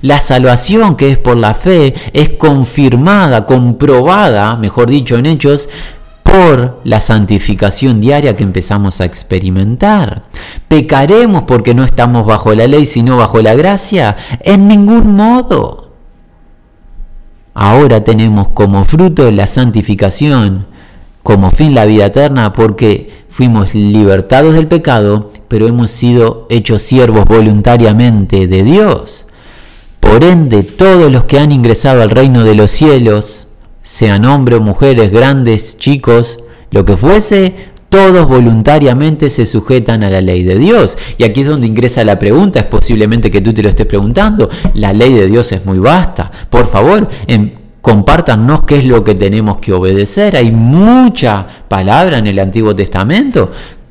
La 0.00 0.20
salvación 0.20 0.96
que 0.96 1.10
es 1.10 1.18
por 1.18 1.36
la 1.36 1.52
fe 1.52 1.94
es 2.14 2.30
confirmada, 2.30 3.44
comprobada, 3.44 4.56
mejor 4.56 4.88
dicho, 4.88 5.18
en 5.18 5.26
hechos, 5.26 5.68
por 6.22 6.80
la 6.84 7.00
santificación 7.00 8.00
diaria 8.00 8.36
que 8.36 8.44
empezamos 8.44 9.00
a 9.00 9.04
experimentar. 9.04 10.24
¿Pecaremos 10.68 11.44
porque 11.44 11.74
no 11.74 11.84
estamos 11.84 12.26
bajo 12.26 12.54
la 12.54 12.66
ley, 12.66 12.86
sino 12.86 13.16
bajo 13.16 13.40
la 13.40 13.54
gracia? 13.54 14.16
En 14.40 14.68
ningún 14.68 15.16
modo. 15.16 15.90
Ahora 17.54 18.04
tenemos 18.04 18.48
como 18.48 18.84
fruto 18.84 19.30
la 19.30 19.46
santificación 19.46 20.66
como 21.22 21.50
fin 21.50 21.74
la 21.74 21.84
vida 21.84 22.06
eterna 22.06 22.52
porque 22.52 23.10
fuimos 23.28 23.74
libertados 23.74 24.54
del 24.54 24.66
pecado, 24.66 25.30
pero 25.48 25.66
hemos 25.66 25.90
sido 25.90 26.46
hechos 26.48 26.82
siervos 26.82 27.24
voluntariamente 27.24 28.46
de 28.46 28.64
Dios. 28.64 29.26
Por 30.00 30.24
ende, 30.24 30.62
todos 30.62 31.12
los 31.12 31.24
que 31.24 31.38
han 31.38 31.52
ingresado 31.52 32.02
al 32.02 32.10
reino 32.10 32.42
de 32.42 32.54
los 32.54 32.70
cielos, 32.70 33.48
sean 33.90 34.24
hombres, 34.24 34.60
mujeres, 34.60 35.10
grandes, 35.10 35.76
chicos, 35.76 36.38
lo 36.70 36.84
que 36.84 36.96
fuese, 36.96 37.56
todos 37.88 38.28
voluntariamente 38.28 39.28
se 39.30 39.46
sujetan 39.46 40.04
a 40.04 40.10
la 40.10 40.20
ley 40.20 40.44
de 40.44 40.56
Dios. 40.58 40.96
Y 41.18 41.24
aquí 41.24 41.40
es 41.40 41.48
donde 41.48 41.66
ingresa 41.66 42.04
la 42.04 42.16
pregunta, 42.16 42.60
es 42.60 42.66
posiblemente 42.66 43.32
que 43.32 43.40
tú 43.40 43.52
te 43.52 43.64
lo 43.64 43.68
estés 43.68 43.86
preguntando, 43.86 44.48
la 44.74 44.92
ley 44.92 45.12
de 45.12 45.26
Dios 45.26 45.50
es 45.50 45.66
muy 45.66 45.80
vasta. 45.80 46.30
Por 46.48 46.68
favor, 46.68 47.08
en, 47.26 47.52
compártanos 47.80 48.62
qué 48.62 48.76
es 48.76 48.84
lo 48.84 49.02
que 49.02 49.16
tenemos 49.16 49.58
que 49.58 49.72
obedecer. 49.72 50.36
Hay 50.36 50.52
mucha 50.52 51.44
palabra 51.66 52.18
en 52.18 52.28
el 52.28 52.38
Antiguo 52.38 52.76
Testamento. 52.76 53.50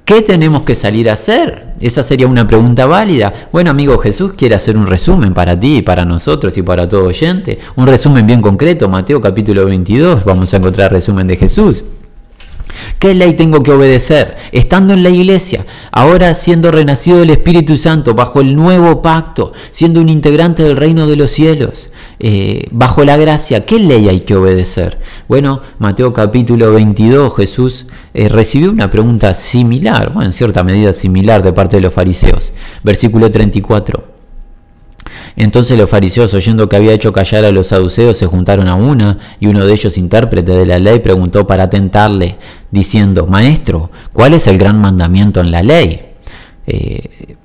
¿Qué 0.09 0.23
tenemos 0.23 0.63
que 0.63 0.73
salir 0.73 1.07
a 1.07 1.13
hacer? 1.13 1.75
Esa 1.79 2.01
sería 2.01 2.25
una 2.25 2.47
pregunta 2.47 2.87
válida. 2.87 3.31
Bueno, 3.51 3.69
amigo 3.69 3.99
Jesús 3.99 4.31
quiere 4.35 4.55
hacer 4.55 4.75
un 4.75 4.87
resumen 4.87 5.35
para 5.35 5.59
ti, 5.59 5.83
para 5.83 6.03
nosotros 6.03 6.57
y 6.57 6.63
para 6.63 6.89
todo 6.89 7.03
oyente. 7.03 7.59
Un 7.75 7.85
resumen 7.85 8.25
bien 8.25 8.41
concreto, 8.41 8.89
Mateo 8.89 9.21
capítulo 9.21 9.65
22. 9.65 10.25
Vamos 10.25 10.51
a 10.51 10.57
encontrar 10.57 10.91
resumen 10.91 11.27
de 11.27 11.37
Jesús. 11.37 11.85
¿Qué 12.99 13.13
ley 13.13 13.33
tengo 13.33 13.63
que 13.63 13.71
obedecer? 13.71 14.35
Estando 14.51 14.93
en 14.93 15.03
la 15.03 15.09
iglesia, 15.09 15.65
ahora 15.91 16.33
siendo 16.33 16.71
renacido 16.71 17.19
del 17.19 17.29
Espíritu 17.29 17.77
Santo, 17.77 18.13
bajo 18.13 18.41
el 18.41 18.55
nuevo 18.55 19.01
pacto, 19.01 19.53
siendo 19.71 20.01
un 20.01 20.09
integrante 20.09 20.63
del 20.63 20.77
reino 20.77 21.07
de 21.07 21.15
los 21.15 21.31
cielos, 21.31 21.91
eh, 22.19 22.67
bajo 22.71 23.03
la 23.05 23.17
gracia, 23.17 23.65
¿qué 23.65 23.79
ley 23.79 24.09
hay 24.09 24.19
que 24.21 24.35
obedecer? 24.35 24.99
Bueno, 25.27 25.61
Mateo 25.79 26.13
capítulo 26.13 26.73
22, 26.73 27.35
Jesús 27.35 27.85
eh, 28.13 28.27
recibió 28.27 28.71
una 28.71 28.89
pregunta 28.89 29.33
similar, 29.33 30.11
bueno, 30.13 30.27
en 30.27 30.33
cierta 30.33 30.63
medida 30.63 30.91
similar 30.91 31.43
de 31.43 31.53
parte 31.53 31.77
de 31.77 31.81
los 31.81 31.93
fariseos. 31.93 32.51
Versículo 32.83 33.31
34. 33.31 34.18
Entonces 35.39 35.77
los 35.77 35.89
fariseos, 35.89 36.33
oyendo 36.33 36.67
que 36.67 36.75
había 36.75 36.91
hecho 36.91 37.13
callar 37.13 37.45
a 37.45 37.51
los 37.51 37.67
saduceos, 37.67 38.17
se 38.17 38.25
juntaron 38.25 38.67
a 38.67 38.75
una, 38.75 39.17
y 39.39 39.47
uno 39.47 39.65
de 39.65 39.71
ellos, 39.71 39.97
intérprete 39.97 40.51
de 40.51 40.65
la 40.65 40.79
ley, 40.79 40.99
preguntó 40.99 41.47
para 41.47 41.69
tentarle, 41.69 42.35
diciendo, 42.71 43.25
Maestro, 43.25 43.89
¿cuál 44.11 44.33
es 44.33 44.47
el 44.47 44.57
gran 44.57 44.81
mandamiento 44.81 45.39
en 45.39 45.51
la 45.51 45.63
ley? 45.63 46.07
Eh, 46.67 47.37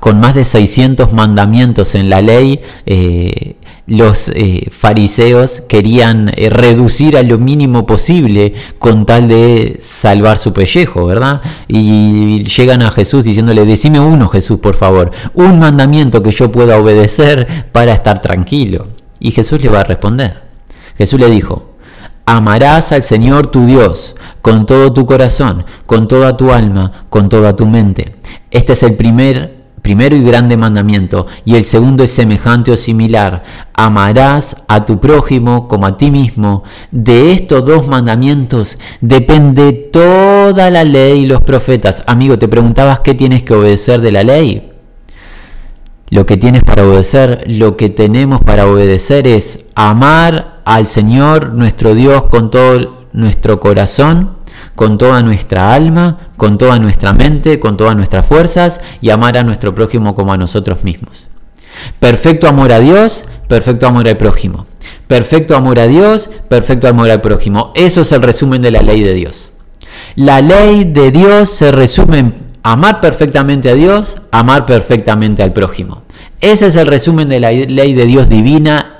con 0.00 0.20
más 0.20 0.34
de 0.34 0.44
600 0.44 1.12
mandamientos 1.12 1.94
en 1.94 2.10
la 2.10 2.20
ley, 2.20 2.60
eh, 2.86 3.56
los 3.88 4.28
eh, 4.28 4.68
fariseos 4.70 5.62
querían 5.62 6.30
eh, 6.36 6.50
reducir 6.50 7.16
a 7.16 7.22
lo 7.22 7.38
mínimo 7.38 7.86
posible 7.86 8.52
con 8.78 9.06
tal 9.06 9.28
de 9.28 9.78
salvar 9.80 10.36
su 10.36 10.52
pellejo, 10.52 11.06
¿verdad? 11.06 11.40
Y 11.68 12.44
llegan 12.44 12.82
a 12.82 12.90
Jesús 12.90 13.24
diciéndole, 13.24 13.64
decime 13.64 13.98
uno 13.98 14.28
Jesús, 14.28 14.58
por 14.58 14.76
favor, 14.76 15.10
un 15.32 15.58
mandamiento 15.58 16.22
que 16.22 16.32
yo 16.32 16.52
pueda 16.52 16.78
obedecer 16.78 17.70
para 17.72 17.94
estar 17.94 18.20
tranquilo. 18.20 18.88
Y 19.20 19.30
Jesús 19.30 19.62
le 19.62 19.70
va 19.70 19.80
a 19.80 19.84
responder. 19.84 20.42
Jesús 20.98 21.18
le 21.18 21.30
dijo, 21.30 21.77
amarás 22.28 22.92
al 22.92 23.02
Señor 23.02 23.46
tu 23.46 23.64
Dios 23.64 24.14
con 24.42 24.66
todo 24.66 24.92
tu 24.92 25.06
corazón, 25.06 25.64
con 25.86 26.08
toda 26.08 26.36
tu 26.36 26.52
alma, 26.52 27.06
con 27.08 27.30
toda 27.30 27.56
tu 27.56 27.66
mente. 27.66 28.16
Este 28.50 28.74
es 28.74 28.82
el 28.82 28.96
primer 28.96 29.56
primero 29.80 30.14
y 30.14 30.22
grande 30.22 30.58
mandamiento, 30.58 31.26
y 31.46 31.56
el 31.56 31.64
segundo 31.64 32.04
es 32.04 32.10
semejante 32.10 32.70
o 32.70 32.76
similar, 32.76 33.44
amarás 33.72 34.56
a 34.68 34.84
tu 34.84 35.00
prójimo 35.00 35.68
como 35.68 35.86
a 35.86 35.96
ti 35.96 36.10
mismo. 36.10 36.64
De 36.90 37.32
estos 37.32 37.64
dos 37.64 37.88
mandamientos 37.88 38.76
depende 39.00 39.72
toda 39.72 40.68
la 40.68 40.84
ley 40.84 41.20
y 41.20 41.26
los 41.26 41.40
profetas. 41.40 42.04
Amigo, 42.06 42.38
te 42.38 42.48
preguntabas 42.48 43.00
qué 43.00 43.14
tienes 43.14 43.42
que 43.42 43.54
obedecer 43.54 44.02
de 44.02 44.12
la 44.12 44.24
ley. 44.24 44.77
Lo 46.10 46.24
que 46.24 46.36
tienes 46.36 46.62
para 46.64 46.86
obedecer, 46.86 47.44
lo 47.46 47.76
que 47.76 47.90
tenemos 47.90 48.40
para 48.42 48.66
obedecer 48.66 49.26
es 49.26 49.66
amar 49.74 50.60
al 50.64 50.86
Señor 50.86 51.52
nuestro 51.52 51.94
Dios 51.94 52.24
con 52.24 52.50
todo 52.50 53.06
nuestro 53.12 53.60
corazón, 53.60 54.36
con 54.74 54.96
toda 54.96 55.22
nuestra 55.22 55.74
alma, 55.74 56.18
con 56.36 56.56
toda 56.56 56.78
nuestra 56.78 57.12
mente, 57.12 57.60
con 57.60 57.76
todas 57.76 57.96
nuestras 57.96 58.26
fuerzas 58.26 58.80
y 59.00 59.10
amar 59.10 59.36
a 59.36 59.44
nuestro 59.44 59.74
prójimo 59.74 60.14
como 60.14 60.32
a 60.32 60.38
nosotros 60.38 60.84
mismos. 60.84 61.28
Perfecto 62.00 62.48
amor 62.48 62.72
a 62.72 62.80
Dios, 62.80 63.24
perfecto 63.46 63.86
amor 63.86 64.08
al 64.08 64.16
prójimo. 64.16 64.66
Perfecto 65.06 65.56
amor 65.56 65.78
a 65.78 65.86
Dios, 65.86 66.30
perfecto 66.48 66.88
amor 66.88 67.10
al 67.10 67.20
prójimo. 67.20 67.72
Eso 67.74 68.00
es 68.00 68.12
el 68.12 68.22
resumen 68.22 68.62
de 68.62 68.70
la 68.70 68.82
ley 68.82 69.02
de 69.02 69.14
Dios. 69.14 69.52
La 70.16 70.40
ley 70.40 70.84
de 70.84 71.10
Dios 71.10 71.48
se 71.50 71.70
resume 71.70 72.18
en 72.18 72.47
amar 72.68 73.00
perfectamente 73.00 73.70
a 73.70 73.74
Dios, 73.74 74.18
amar 74.30 74.66
perfectamente 74.66 75.42
al 75.42 75.54
prójimo. 75.54 76.02
Ese 76.38 76.66
es 76.66 76.76
el 76.76 76.86
resumen 76.86 77.30
de 77.30 77.40
la 77.40 77.50
ley 77.50 77.94
de 77.94 78.04
Dios 78.04 78.28
divina, 78.28 78.98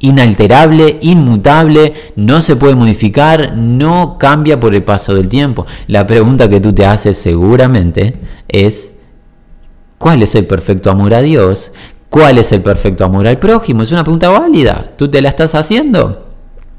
inalterable, 0.00 0.98
inmutable, 1.00 1.94
no 2.16 2.40
se 2.40 2.56
puede 2.56 2.74
modificar, 2.74 3.56
no 3.56 4.18
cambia 4.18 4.58
por 4.58 4.74
el 4.74 4.82
paso 4.82 5.14
del 5.14 5.28
tiempo. 5.28 5.64
La 5.86 6.08
pregunta 6.08 6.48
que 6.48 6.58
tú 6.58 6.72
te 6.72 6.84
haces 6.84 7.16
seguramente 7.16 8.16
es, 8.48 8.90
¿cuál 9.98 10.24
es 10.24 10.34
el 10.34 10.46
perfecto 10.46 10.90
amor 10.90 11.14
a 11.14 11.22
Dios? 11.22 11.70
¿Cuál 12.08 12.38
es 12.38 12.50
el 12.50 12.62
perfecto 12.62 13.04
amor 13.04 13.28
al 13.28 13.38
prójimo? 13.38 13.84
Es 13.84 13.92
una 13.92 14.02
pregunta 14.02 14.28
válida. 14.28 14.90
¿Tú 14.98 15.08
te 15.08 15.22
la 15.22 15.28
estás 15.28 15.54
haciendo? 15.54 16.31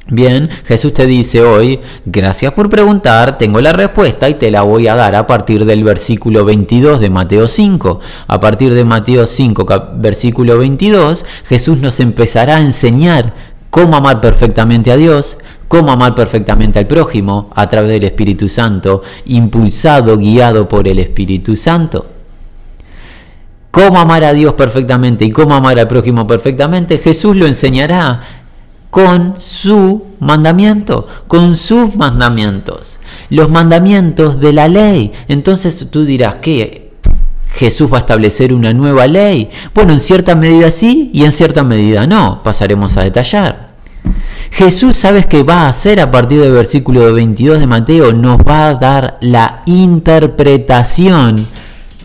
Bien, 0.10 0.50
Jesús 0.66 0.94
te 0.94 1.06
dice 1.06 1.42
hoy, 1.44 1.80
gracias 2.06 2.52
por 2.52 2.70
preguntar, 2.70 3.38
tengo 3.38 3.62
la 3.62 3.72
respuesta 3.72 4.28
y 4.28 4.34
te 4.34 4.52
la 4.52 4.64
voy 4.64 4.90
a 4.90 4.96
dar 4.96 5.16
a 5.16 5.26
partir 5.26 5.64
del 5.64 5.82
versículo 5.86 6.44
22 6.44 7.00
de 7.00 7.10
Mateo 7.10 7.48
5. 7.48 8.02
A 8.28 8.40
partir 8.40 8.74
de 8.74 8.84
Mateo 8.84 9.26
5, 9.26 9.66
versículo 9.96 10.58
22, 10.58 11.26
Jesús 11.48 11.78
nos 11.80 12.02
empezará 12.02 12.58
a 12.58 12.62
enseñar 12.62 13.34
cómo 13.70 13.96
amar 13.96 14.20
perfectamente 14.20 14.92
a 14.92 14.98
Dios, 14.98 15.38
cómo 15.70 15.94
amar 15.94 16.16
perfectamente 16.16 16.80
al 16.80 16.88
prójimo 16.88 17.50
a 17.56 17.70
través 17.70 17.92
del 17.92 18.04
Espíritu 18.04 18.50
Santo, 18.50 19.04
impulsado, 19.26 20.18
guiado 20.18 20.68
por 20.68 20.86
el 20.90 21.00
Espíritu 21.00 21.56
Santo. 21.56 22.08
Cómo 23.72 24.00
amar 24.00 24.26
a 24.26 24.34
Dios 24.34 24.54
perfectamente 24.56 25.24
y 25.24 25.32
cómo 25.32 25.56
amar 25.56 25.80
al 25.80 25.88
prójimo 25.88 26.28
perfectamente, 26.28 26.98
Jesús 26.98 27.38
lo 27.38 27.48
enseñará 27.48 28.43
con 28.94 29.34
su 29.40 30.06
mandamiento, 30.20 31.08
con 31.26 31.56
sus 31.56 31.96
mandamientos, 31.96 33.00
los 33.32 33.50
mandamientos 33.50 34.40
de 34.40 34.54
la 34.54 34.68
ley. 34.68 35.12
Entonces 35.28 35.88
tú 35.90 36.06
dirás 36.06 36.36
que 36.36 36.94
Jesús 37.56 37.92
va 37.92 37.98
a 37.98 38.02
establecer 38.02 38.54
una 38.54 38.72
nueva 38.72 39.08
ley. 39.08 39.50
Bueno, 39.74 39.94
en 39.94 40.00
cierta 40.00 40.36
medida 40.36 40.70
sí 40.70 41.10
y 41.12 41.24
en 41.24 41.32
cierta 41.32 41.64
medida 41.64 42.06
no. 42.06 42.44
Pasaremos 42.44 42.96
a 42.98 43.04
detallar. 43.04 43.74
Jesús, 44.52 44.96
¿sabes 44.96 45.26
qué 45.26 45.42
va 45.42 45.62
a 45.62 45.70
hacer 45.70 46.00
a 46.00 46.12
partir 46.12 46.40
del 46.40 46.52
versículo 46.52 47.12
22 47.12 47.62
de 47.62 47.66
Mateo? 47.66 48.14
Nos 48.14 48.38
va 48.38 48.70
a 48.70 48.76
dar 48.76 49.18
la 49.22 49.64
interpretación 49.66 51.48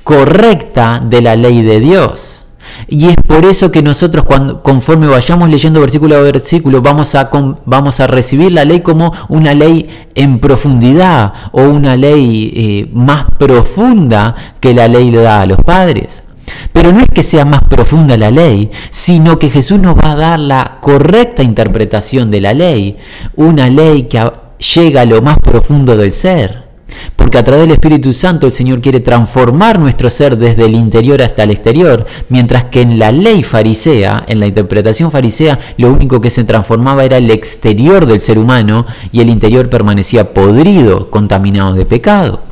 correcta 0.05 1.03
de 1.05 1.21
la 1.21 1.37
ley 1.37 1.61
de 1.61 1.81
Dios. 1.81 2.47
Y 2.87 3.09
es 3.09 3.17
por 3.17 3.45
eso 3.45 3.71
que 3.71 3.83
nosotros 3.83 4.25
cuando, 4.25 4.63
conforme 4.63 5.09
vayamos 5.09 5.49
leyendo 5.49 5.81
versículo 5.81 6.17
a 6.17 6.21
versículo 6.21 6.81
vamos 6.81 7.15
a, 7.15 7.31
vamos 7.65 8.01
a 8.01 8.07
recibir 8.07 8.53
la 8.53 8.65
ley 8.65 8.81
como 8.81 9.13
una 9.29 9.55
ley 9.55 9.89
en 10.15 10.39
profundidad 10.39 11.33
o 11.53 11.63
una 11.63 11.97
ley 11.97 12.53
eh, 12.55 12.91
más 12.93 13.27
profunda 13.39 14.35
que 14.61 14.75
la 14.75 14.89
ley 14.89 15.11
le 15.11 15.23
da 15.23 15.43
a 15.43 15.47
los 15.47 15.59
padres. 15.59 16.25
Pero 16.73 16.93
no 16.93 17.01
es 17.01 17.07
que 17.13 17.23
sea 17.23 17.45
más 17.45 17.63
profunda 17.69 18.17
la 18.17 18.31
ley, 18.31 18.71
sino 18.91 19.39
que 19.39 19.51
Jesús 19.51 19.79
nos 19.79 19.97
va 19.97 20.13
a 20.13 20.17
dar 20.17 20.39
la 20.39 20.79
correcta 20.81 21.43
interpretación 21.43 22.31
de 22.31 22.41
la 22.41 22.55
ley, 22.55 22.97
una 23.37 23.69
ley 23.69 24.05
que 24.05 24.31
llega 24.75 25.03
a 25.03 25.05
lo 25.05 25.21
más 25.23 25.39
profundo 25.39 25.97
del 25.97 26.13
ser. 26.13 26.68
Porque 27.29 27.37
a 27.37 27.45
través 27.45 27.65
del 27.65 27.73
Espíritu 27.73 28.15
Santo 28.15 28.47
el 28.47 28.53
Señor 28.53 28.81
quiere 28.81 29.01
transformar 29.01 29.79
nuestro 29.79 30.09
ser 30.09 30.39
desde 30.39 30.65
el 30.65 30.73
interior 30.73 31.21
hasta 31.21 31.43
el 31.43 31.51
exterior, 31.51 32.07
mientras 32.31 32.65
que 32.65 32.81
en 32.81 32.99
la 32.99 33.13
ley 33.13 33.43
farisea, 33.43 34.25
en 34.27 34.41
la 34.41 34.47
interpretación 34.47 35.11
farisea, 35.11 35.59
lo 35.77 35.93
único 35.93 36.23
que 36.23 36.31
se 36.31 36.45
transformaba 36.45 37.05
era 37.05 37.19
el 37.19 37.31
exterior 37.31 38.07
del 38.07 38.23
ser 38.23 38.39
humano 38.39 38.87
y 39.13 39.21
el 39.21 39.29
interior 39.29 39.69
permanecía 39.69 40.33
podrido, 40.33 41.11
contaminado 41.11 41.75
de 41.75 41.85
pecado. 41.85 42.48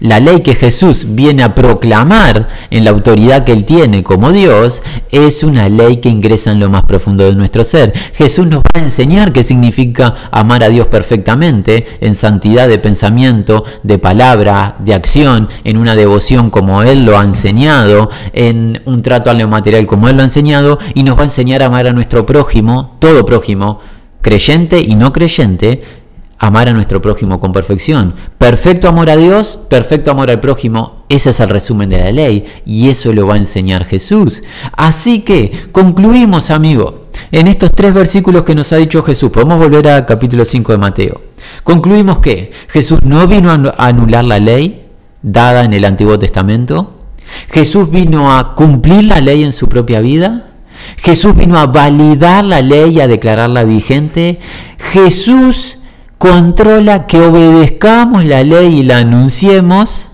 La 0.00 0.20
ley 0.20 0.40
que 0.42 0.54
Jesús 0.54 1.06
viene 1.10 1.42
a 1.42 1.54
proclamar 1.54 2.48
en 2.70 2.84
la 2.84 2.90
autoridad 2.90 3.44
que 3.44 3.52
Él 3.52 3.64
tiene 3.64 4.02
como 4.02 4.30
Dios 4.30 4.82
es 5.10 5.42
una 5.42 5.68
ley 5.68 5.98
que 5.98 6.10
ingresa 6.10 6.52
en 6.52 6.60
lo 6.60 6.68
más 6.68 6.84
profundo 6.84 7.24
de 7.24 7.34
nuestro 7.34 7.64
ser. 7.64 7.94
Jesús 8.14 8.46
nos 8.46 8.58
va 8.58 8.80
a 8.80 8.80
enseñar 8.80 9.32
qué 9.32 9.42
significa 9.42 10.14
amar 10.30 10.62
a 10.64 10.68
Dios 10.68 10.88
perfectamente, 10.88 11.86
en 12.00 12.14
santidad 12.14 12.68
de 12.68 12.78
pensamiento, 12.78 13.64
de 13.82 13.98
palabra, 13.98 14.76
de 14.80 14.92
acción, 14.92 15.48
en 15.64 15.78
una 15.78 15.94
devoción 15.94 16.50
como 16.50 16.82
Él 16.82 17.06
lo 17.06 17.18
ha 17.18 17.24
enseñado, 17.24 18.10
en 18.32 18.82
un 18.84 19.00
trato 19.00 19.30
al 19.30 19.48
material 19.48 19.86
como 19.86 20.08
Él 20.08 20.16
lo 20.16 20.22
ha 20.22 20.26
enseñado, 20.26 20.78
y 20.94 21.04
nos 21.04 21.16
va 21.16 21.22
a 21.22 21.24
enseñar 21.24 21.62
a 21.62 21.66
amar 21.66 21.86
a 21.86 21.92
nuestro 21.92 22.26
prójimo, 22.26 22.96
todo 22.98 23.24
prójimo, 23.24 23.80
creyente 24.20 24.80
y 24.80 24.94
no 24.94 25.12
creyente, 25.12 25.82
amar 26.38 26.68
a 26.68 26.72
nuestro 26.72 27.00
prójimo 27.00 27.40
con 27.40 27.52
perfección. 27.52 28.14
Perfecto 28.38 28.88
amor 28.88 29.10
a 29.10 29.16
Dios, 29.16 29.58
perfecto 29.68 30.10
amor 30.10 30.30
al 30.30 30.40
prójimo. 30.40 31.04
Ese 31.08 31.30
es 31.30 31.40
el 31.40 31.48
resumen 31.48 31.88
de 31.88 31.98
la 31.98 32.12
ley 32.12 32.44
y 32.64 32.88
eso 32.88 33.12
lo 33.12 33.26
va 33.26 33.34
a 33.34 33.38
enseñar 33.38 33.84
Jesús. 33.84 34.42
Así 34.76 35.20
que 35.20 35.52
concluimos, 35.72 36.50
amigo, 36.50 37.06
en 37.32 37.46
estos 37.46 37.70
tres 37.74 37.94
versículos 37.94 38.44
que 38.44 38.54
nos 38.54 38.72
ha 38.72 38.76
dicho 38.76 39.02
Jesús. 39.02 39.30
Podemos 39.30 39.58
volver 39.58 39.88
al 39.88 40.06
capítulo 40.06 40.44
5 40.44 40.72
de 40.72 40.78
Mateo. 40.78 41.20
Concluimos 41.62 42.18
que 42.18 42.50
Jesús 42.68 43.00
no 43.04 43.26
vino 43.26 43.50
a 43.50 43.86
anular 43.86 44.24
la 44.24 44.38
ley 44.38 44.86
dada 45.22 45.64
en 45.64 45.72
el 45.74 45.84
Antiguo 45.84 46.18
Testamento. 46.18 46.92
Jesús 47.50 47.90
vino 47.90 48.36
a 48.36 48.54
cumplir 48.54 49.04
la 49.04 49.20
ley 49.20 49.42
en 49.42 49.52
su 49.52 49.68
propia 49.68 50.00
vida. 50.00 50.50
Jesús 50.98 51.34
vino 51.34 51.58
a 51.58 51.66
validar 51.66 52.44
la 52.44 52.60
ley 52.60 52.96
y 52.96 53.00
a 53.00 53.08
declararla 53.08 53.64
vigente. 53.64 54.38
Jesús 54.78 55.78
controla 56.18 57.06
que 57.06 57.20
obedezcamos 57.20 58.24
la 58.24 58.42
ley 58.42 58.80
y 58.80 58.82
la 58.82 58.98
anunciemos. 58.98 60.08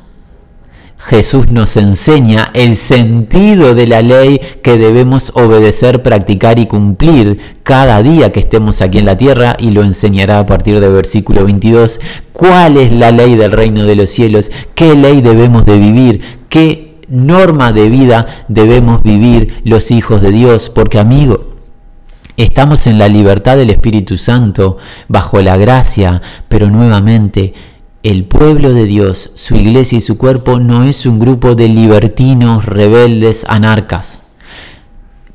Jesús 0.99 1.51
nos 1.51 1.77
enseña 1.77 2.53
el 2.55 2.77
sentido 2.77 3.75
de 3.75 3.89
la 3.89 4.03
ley 4.03 4.41
que 4.63 4.79
debemos 4.79 5.33
obedecer, 5.35 6.01
practicar 6.01 6.61
y 6.61 6.67
cumplir 6.67 7.41
cada 7.65 8.01
día 8.05 8.31
que 8.31 8.39
estemos 8.39 8.81
aquí 8.81 8.99
en 8.99 9.07
la 9.07 9.17
tierra 9.17 9.57
y 9.59 9.71
lo 9.71 9.83
enseñará 9.83 10.39
a 10.39 10.47
partir 10.47 10.79
del 10.79 10.93
versículo 10.93 11.45
22. 11.45 11.99
¿Cuál 12.33 12.77
es 12.77 12.93
la 12.93 13.11
ley 13.11 13.35
del 13.35 13.51
reino 13.51 13.85
de 13.85 13.97
los 13.97 14.11
cielos? 14.11 14.53
¿Qué 14.77 14.95
ley 14.95 15.23
debemos 15.23 15.67
de 15.67 15.77
vivir? 15.77 16.21
¿Qué 16.49 17.01
norma 17.09 17.73
de 17.73 17.89
vida 17.89 18.45
debemos 18.47 19.03
vivir 19.03 19.61
los 19.65 19.91
hijos 19.91 20.23
de 20.23 20.31
Dios? 20.31 20.71
Porque 20.71 21.01
amigo, 21.01 21.52
Estamos 22.39 22.87
en 22.87 22.99
la 22.99 23.09
libertad 23.09 23.57
del 23.59 23.69
Espíritu 23.69 24.17
Santo, 24.17 24.79
bajo 25.07 25.43
la 25.43 25.59
gracia, 25.59 26.23
pero 26.49 26.71
nuevamente 26.71 27.53
el 28.03 28.25
pueblo 28.25 28.73
de 28.73 28.85
Dios, 28.85 29.31
su 29.35 29.55
iglesia 29.55 29.99
y 29.99 30.01
su 30.01 30.17
cuerpo 30.17 30.59
no 30.59 30.85
es 30.85 31.05
un 31.05 31.19
grupo 31.19 31.55
de 31.55 31.69
libertinos, 31.69 32.65
rebeldes, 32.65 33.45
anarcas. 33.49 34.21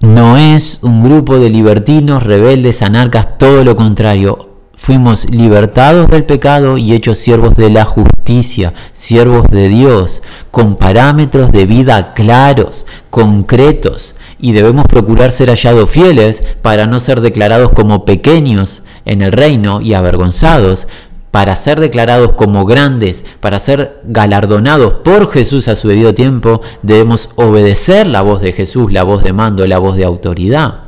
No 0.01 0.37
es 0.37 0.79
un 0.81 1.03
grupo 1.03 1.39
de 1.39 1.51
libertinos, 1.51 2.23
rebeldes, 2.23 2.81
anarcas, 2.81 3.37
todo 3.37 3.63
lo 3.63 3.75
contrario. 3.75 4.49
Fuimos 4.73 5.29
libertados 5.29 6.07
del 6.07 6.25
pecado 6.25 6.77
y 6.77 6.93
hechos 6.93 7.19
siervos 7.19 7.55
de 7.55 7.69
la 7.69 7.85
justicia, 7.85 8.73
siervos 8.91 9.45
de 9.49 9.69
Dios, 9.69 10.21
con 10.51 10.75
parámetros 10.75 11.51
de 11.51 11.65
vida 11.65 12.13
claros, 12.13 12.85
concretos, 13.09 14.15
y 14.39 14.51
debemos 14.51 14.85
procurar 14.85 15.31
ser 15.31 15.49
hallados 15.49 15.89
fieles 15.89 16.43
para 16.61 16.85
no 16.85 16.99
ser 16.99 17.21
declarados 17.21 17.71
como 17.71 18.05
pequeños 18.05 18.83
en 19.05 19.21
el 19.21 19.31
reino 19.31 19.81
y 19.81 19.93
avergonzados, 19.93 20.87
para 21.31 21.55
ser 21.55 21.79
declarados 21.79 22.33
como 22.33 22.65
grandes, 22.65 23.23
para 23.39 23.59
ser 23.59 24.01
galardonados 24.05 24.95
por 24.95 25.31
Jesús 25.31 25.67
a 25.67 25.75
su 25.75 25.87
debido 25.87 26.13
tiempo, 26.13 26.61
debemos 26.81 27.29
obedecer 27.35 28.07
la 28.07 28.21
voz 28.21 28.41
de 28.41 28.53
Jesús, 28.53 28.91
la 28.91 29.03
voz 29.03 29.23
de 29.23 29.33
mando, 29.33 29.67
la 29.67 29.77
voz 29.77 29.97
de 29.97 30.05
autoridad. 30.05 30.87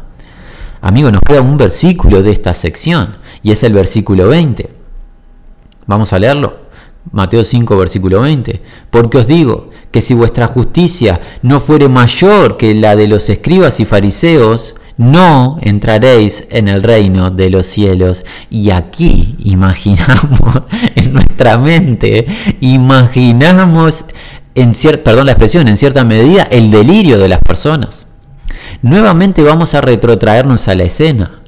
Amigo, 0.81 1.11
nos 1.11 1.21
queda 1.21 1.41
un 1.41 1.57
versículo 1.57 2.23
de 2.23 2.31
esta 2.31 2.53
sección 2.53 3.17
y 3.43 3.51
es 3.51 3.63
el 3.63 3.73
versículo 3.73 4.27
20. 4.27 4.69
Vamos 5.85 6.13
a 6.13 6.19
leerlo. 6.19 6.69
Mateo 7.11 7.43
5, 7.43 7.77
versículo 7.77 8.21
20. 8.21 8.61
Porque 8.89 9.17
os 9.17 9.27
digo 9.27 9.68
que 9.91 10.01
si 10.01 10.13
vuestra 10.13 10.47
justicia 10.47 11.19
no 11.41 11.59
fuere 11.59 11.87
mayor 11.87 12.57
que 12.57 12.73
la 12.75 12.95
de 12.95 13.07
los 13.07 13.29
escribas 13.29 13.79
y 13.79 13.85
fariseos, 13.85 14.75
no 14.97 15.57
entraréis 15.61 16.43
en 16.49 16.67
el 16.67 16.83
reino 16.83 17.31
de 17.31 17.49
los 17.49 17.65
cielos. 17.65 18.25
Y 18.49 18.71
aquí 18.71 19.35
imaginamos 19.39 20.63
en 20.95 21.13
nuestra 21.13 21.57
mente, 21.57 22.25
imaginamos 22.59 24.05
en 24.55 24.75
cierta, 24.75 25.05
perdón 25.05 25.27
la 25.27 25.31
expresión, 25.31 25.67
en 25.69 25.77
cierta 25.77 26.03
medida 26.03 26.43
el 26.43 26.69
delirio 26.69 27.17
de 27.17 27.29
las 27.29 27.39
personas. 27.39 28.07
Nuevamente 28.81 29.41
vamos 29.41 29.73
a 29.73 29.81
retrotraernos 29.81 30.67
a 30.67 30.75
la 30.75 30.83
escena. 30.83 31.39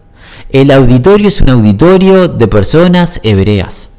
El 0.49 0.71
auditorio 0.71 1.27
es 1.27 1.41
un 1.41 1.49
auditorio 1.49 2.27
de 2.27 2.47
personas 2.47 3.19
hebreas. 3.23 3.90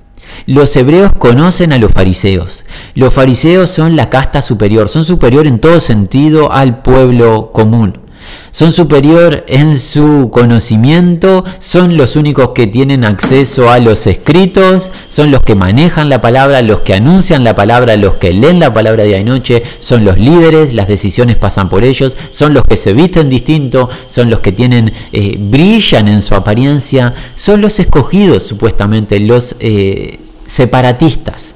Los 0.46 0.74
hebreos 0.76 1.12
conocen 1.18 1.72
a 1.72 1.78
los 1.78 1.92
fariseos. 1.92 2.64
Los 2.94 3.14
fariseos 3.14 3.70
son 3.70 3.96
la 3.96 4.10
casta 4.10 4.42
superior, 4.42 4.88
son 4.88 5.04
superior 5.04 5.46
en 5.46 5.58
todo 5.58 5.80
sentido 5.80 6.52
al 6.52 6.82
pueblo 6.82 7.50
común 7.52 8.02
son 8.50 8.72
superior 8.72 9.44
en 9.48 9.78
su 9.78 10.30
conocimiento, 10.30 11.44
son 11.58 11.96
los 11.96 12.16
únicos 12.16 12.50
que 12.50 12.66
tienen 12.66 13.04
acceso 13.04 13.70
a 13.70 13.78
los 13.78 14.06
escritos, 14.06 14.90
son 15.08 15.30
los 15.30 15.40
que 15.40 15.54
manejan 15.54 16.08
la 16.08 16.20
palabra, 16.20 16.62
los 16.62 16.80
que 16.80 16.94
anuncian 16.94 17.44
la 17.44 17.54
palabra, 17.54 17.96
los 17.96 18.16
que 18.16 18.32
leen 18.32 18.60
la 18.60 18.72
palabra 18.72 19.04
día 19.04 19.18
y 19.18 19.24
noche, 19.24 19.62
son 19.78 20.04
los 20.04 20.18
líderes, 20.18 20.74
las 20.74 20.88
decisiones 20.88 21.36
pasan 21.36 21.68
por 21.68 21.84
ellos, 21.84 22.16
son 22.30 22.54
los 22.54 22.64
que 22.64 22.76
se 22.76 22.92
visten 22.92 23.30
distinto, 23.30 23.88
son 24.06 24.30
los 24.30 24.40
que 24.40 24.52
tienen, 24.52 24.92
eh, 25.12 25.36
brillan 25.38 26.08
en 26.08 26.22
su 26.22 26.34
apariencia, 26.34 27.14
son 27.34 27.60
los 27.60 27.80
escogidos 27.80 28.42
supuestamente, 28.42 29.18
los 29.18 29.56
eh, 29.60 30.18
separatistas. 30.46 31.54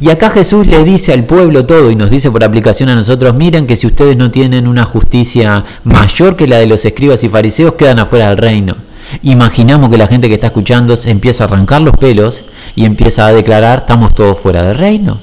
Y 0.00 0.10
acá 0.10 0.30
Jesús 0.30 0.66
le 0.66 0.84
dice 0.84 1.12
al 1.12 1.24
pueblo 1.24 1.66
todo 1.66 1.90
y 1.90 1.96
nos 1.96 2.10
dice 2.10 2.30
por 2.30 2.44
aplicación 2.44 2.88
a 2.88 2.94
nosotros, 2.94 3.34
miren 3.34 3.66
que 3.66 3.76
si 3.76 3.86
ustedes 3.86 4.16
no 4.16 4.30
tienen 4.30 4.68
una 4.68 4.84
justicia 4.84 5.64
mayor 5.84 6.36
que 6.36 6.46
la 6.46 6.58
de 6.58 6.66
los 6.66 6.84
escribas 6.84 7.24
y 7.24 7.28
fariseos, 7.28 7.74
quedan 7.74 7.98
afuera 7.98 8.28
del 8.28 8.38
reino. 8.38 8.76
Imaginamos 9.22 9.90
que 9.90 9.98
la 9.98 10.06
gente 10.06 10.28
que 10.28 10.34
está 10.34 10.48
escuchando 10.48 10.96
se 10.96 11.10
empieza 11.10 11.44
a 11.44 11.46
arrancar 11.48 11.82
los 11.82 11.96
pelos 11.96 12.44
y 12.76 12.84
empieza 12.84 13.26
a 13.26 13.32
declarar, 13.32 13.80
estamos 13.80 14.14
todos 14.14 14.38
fuera 14.38 14.62
del 14.62 14.76
reino. 14.76 15.20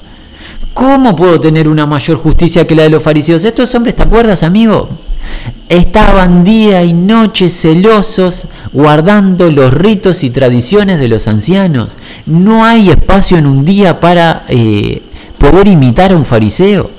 ¿Cómo 0.78 1.16
puedo 1.16 1.40
tener 1.40 1.66
una 1.66 1.86
mayor 1.86 2.18
justicia 2.18 2.64
que 2.64 2.76
la 2.76 2.84
de 2.84 2.90
los 2.90 3.02
fariseos? 3.02 3.44
Estos 3.44 3.74
hombres, 3.74 3.96
¿te 3.96 4.04
acuerdas, 4.04 4.44
amigo? 4.44 4.88
Estaban 5.68 6.44
día 6.44 6.84
y 6.84 6.92
noche 6.92 7.50
celosos 7.50 8.46
guardando 8.72 9.50
los 9.50 9.74
ritos 9.74 10.22
y 10.22 10.30
tradiciones 10.30 11.00
de 11.00 11.08
los 11.08 11.26
ancianos. 11.26 11.98
No 12.26 12.64
hay 12.64 12.90
espacio 12.90 13.38
en 13.38 13.46
un 13.46 13.64
día 13.64 13.98
para 13.98 14.44
eh, 14.48 15.02
poder 15.40 15.66
imitar 15.66 16.12
a 16.12 16.16
un 16.16 16.24
fariseo. 16.24 16.92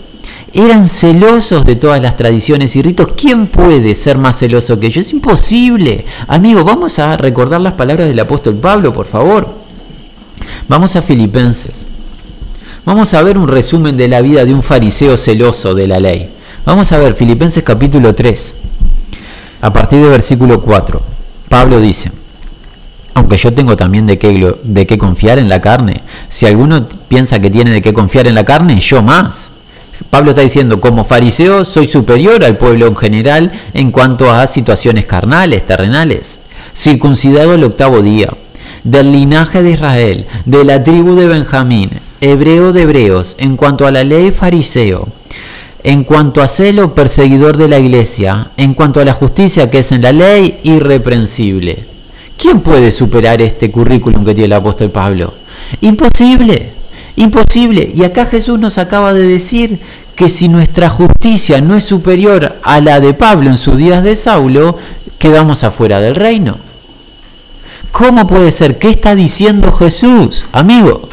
Eran 0.51 0.85
celosos 0.85 1.63
de 1.63 1.77
todas 1.77 2.01
las 2.01 2.17
tradiciones 2.17 2.75
y 2.75 2.81
ritos. 2.81 3.13
¿Quién 3.15 3.47
puede 3.47 3.95
ser 3.95 4.17
más 4.17 4.39
celoso 4.39 4.77
que 4.77 4.87
ellos? 4.87 5.07
Es 5.07 5.13
imposible. 5.13 6.03
Amigo, 6.27 6.65
vamos 6.65 6.99
a 6.99 7.15
recordar 7.15 7.61
las 7.61 7.75
palabras 7.75 8.09
del 8.09 8.19
apóstol 8.19 8.55
Pablo, 8.55 8.91
por 8.91 9.05
favor. 9.05 9.55
Vamos 10.67 10.97
a 10.97 11.01
Filipenses. 11.01 11.87
Vamos 12.89 13.13
a 13.13 13.21
ver 13.21 13.37
un 13.37 13.47
resumen 13.47 13.95
de 13.97 14.07
la 14.07 14.19
vida 14.19 14.45
de 14.45 14.51
un 14.51 14.63
fariseo 14.63 15.15
celoso 15.15 15.75
de 15.75 15.85
la 15.85 15.99
ley. 15.99 16.31
Vamos 16.65 16.91
a 16.91 16.97
ver 16.97 17.13
Filipenses 17.13 17.63
capítulo 17.63 18.15
3, 18.15 18.55
a 19.61 19.71
partir 19.71 19.99
del 19.99 20.09
versículo 20.09 20.59
4. 20.59 20.99
Pablo 21.49 21.79
dice, 21.79 22.11
aunque 23.13 23.37
yo 23.37 23.53
tengo 23.53 23.75
también 23.77 24.07
de 24.07 24.17
qué, 24.17 24.55
de 24.63 24.87
qué 24.87 24.97
confiar 24.97 25.37
en 25.37 25.49
la 25.49 25.61
carne, 25.61 26.01
si 26.29 26.47
alguno 26.47 26.79
piensa 27.07 27.39
que 27.39 27.51
tiene 27.51 27.69
de 27.69 27.83
qué 27.83 27.93
confiar 27.93 28.25
en 28.25 28.33
la 28.33 28.43
carne, 28.43 28.79
yo 28.79 29.03
más. 29.03 29.51
Pablo 30.09 30.31
está 30.31 30.41
diciendo, 30.41 30.81
como 30.81 31.05
fariseo 31.05 31.65
soy 31.65 31.87
superior 31.87 32.43
al 32.43 32.57
pueblo 32.57 32.87
en 32.87 32.95
general 32.95 33.51
en 33.75 33.91
cuanto 33.91 34.31
a 34.31 34.47
situaciones 34.47 35.05
carnales, 35.05 35.63
terrenales. 35.63 36.39
Circuncidado 36.73 37.53
el 37.53 37.65
octavo 37.65 38.01
día, 38.01 38.29
del 38.83 39.11
linaje 39.11 39.63
de 39.63 39.71
Israel, 39.71 40.27
de 40.45 40.63
la 40.63 40.83
tribu 40.83 41.15
de 41.15 41.27
Benjamín, 41.27 41.89
hebreo 42.21 42.73
de 42.73 42.83
hebreos, 42.83 43.35
en 43.39 43.55
cuanto 43.57 43.87
a 43.87 43.91
la 43.91 44.03
ley 44.03 44.31
fariseo 44.31 45.07
en 45.83 46.03
cuanto 46.03 46.41
a 46.41 46.47
celo, 46.47 46.93
perseguidor 46.93 47.57
de 47.57 47.69
la 47.69 47.79
iglesia, 47.79 48.51
en 48.57 48.73
cuanto 48.73 48.99
a 48.99 49.05
la 49.05 49.13
justicia 49.13 49.69
que 49.69 49.79
es 49.79 49.91
en 49.91 50.01
la 50.01 50.11
ley, 50.11 50.59
irreprensible. 50.63 51.85
¿Quién 52.37 52.61
puede 52.61 52.91
superar 52.91 53.41
este 53.41 53.71
currículum 53.71 54.25
que 54.25 54.33
tiene 54.33 54.47
el 54.47 54.53
apóstol 54.53 54.91
Pablo? 54.91 55.33
Imposible, 55.81 56.73
imposible. 57.15 57.91
Y 57.93 58.03
acá 58.03 58.25
Jesús 58.25 58.59
nos 58.59 58.77
acaba 58.77 59.13
de 59.13 59.25
decir 59.27 59.79
que 60.15 60.29
si 60.29 60.49
nuestra 60.49 60.89
justicia 60.89 61.61
no 61.61 61.75
es 61.75 61.85
superior 61.85 62.57
a 62.61 62.81
la 62.81 62.99
de 62.99 63.13
Pablo 63.13 63.49
en 63.49 63.57
sus 63.57 63.77
días 63.77 64.03
de 64.03 64.15
Saulo, 64.15 64.77
quedamos 65.17 65.63
afuera 65.63 65.99
del 65.99 66.15
reino. 66.15 66.68
¿Cómo 67.91 68.27
puede 68.27 68.51
ser? 68.51 68.77
¿Qué 68.77 68.89
está 68.89 69.15
diciendo 69.15 69.71
Jesús? 69.71 70.45
Amigo, 70.51 71.09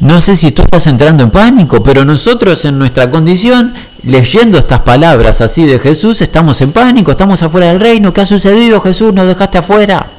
no 0.00 0.20
sé 0.20 0.36
si 0.36 0.52
tú 0.52 0.62
estás 0.62 0.86
entrando 0.86 1.24
en 1.24 1.30
pánico, 1.30 1.82
pero 1.82 2.04
nosotros 2.04 2.64
en 2.64 2.78
nuestra 2.78 3.10
condición, 3.10 3.74
leyendo 4.04 4.58
estas 4.58 4.80
palabras 4.80 5.40
así 5.40 5.64
de 5.64 5.80
Jesús, 5.80 6.22
estamos 6.22 6.60
en 6.60 6.70
pánico, 6.70 7.10
estamos 7.10 7.42
afuera 7.42 7.66
del 7.66 7.80
reino. 7.80 8.12
¿Qué 8.12 8.20
ha 8.20 8.26
sucedido 8.26 8.80
Jesús? 8.80 9.12
¿Nos 9.12 9.26
dejaste 9.26 9.58
afuera? 9.58 10.12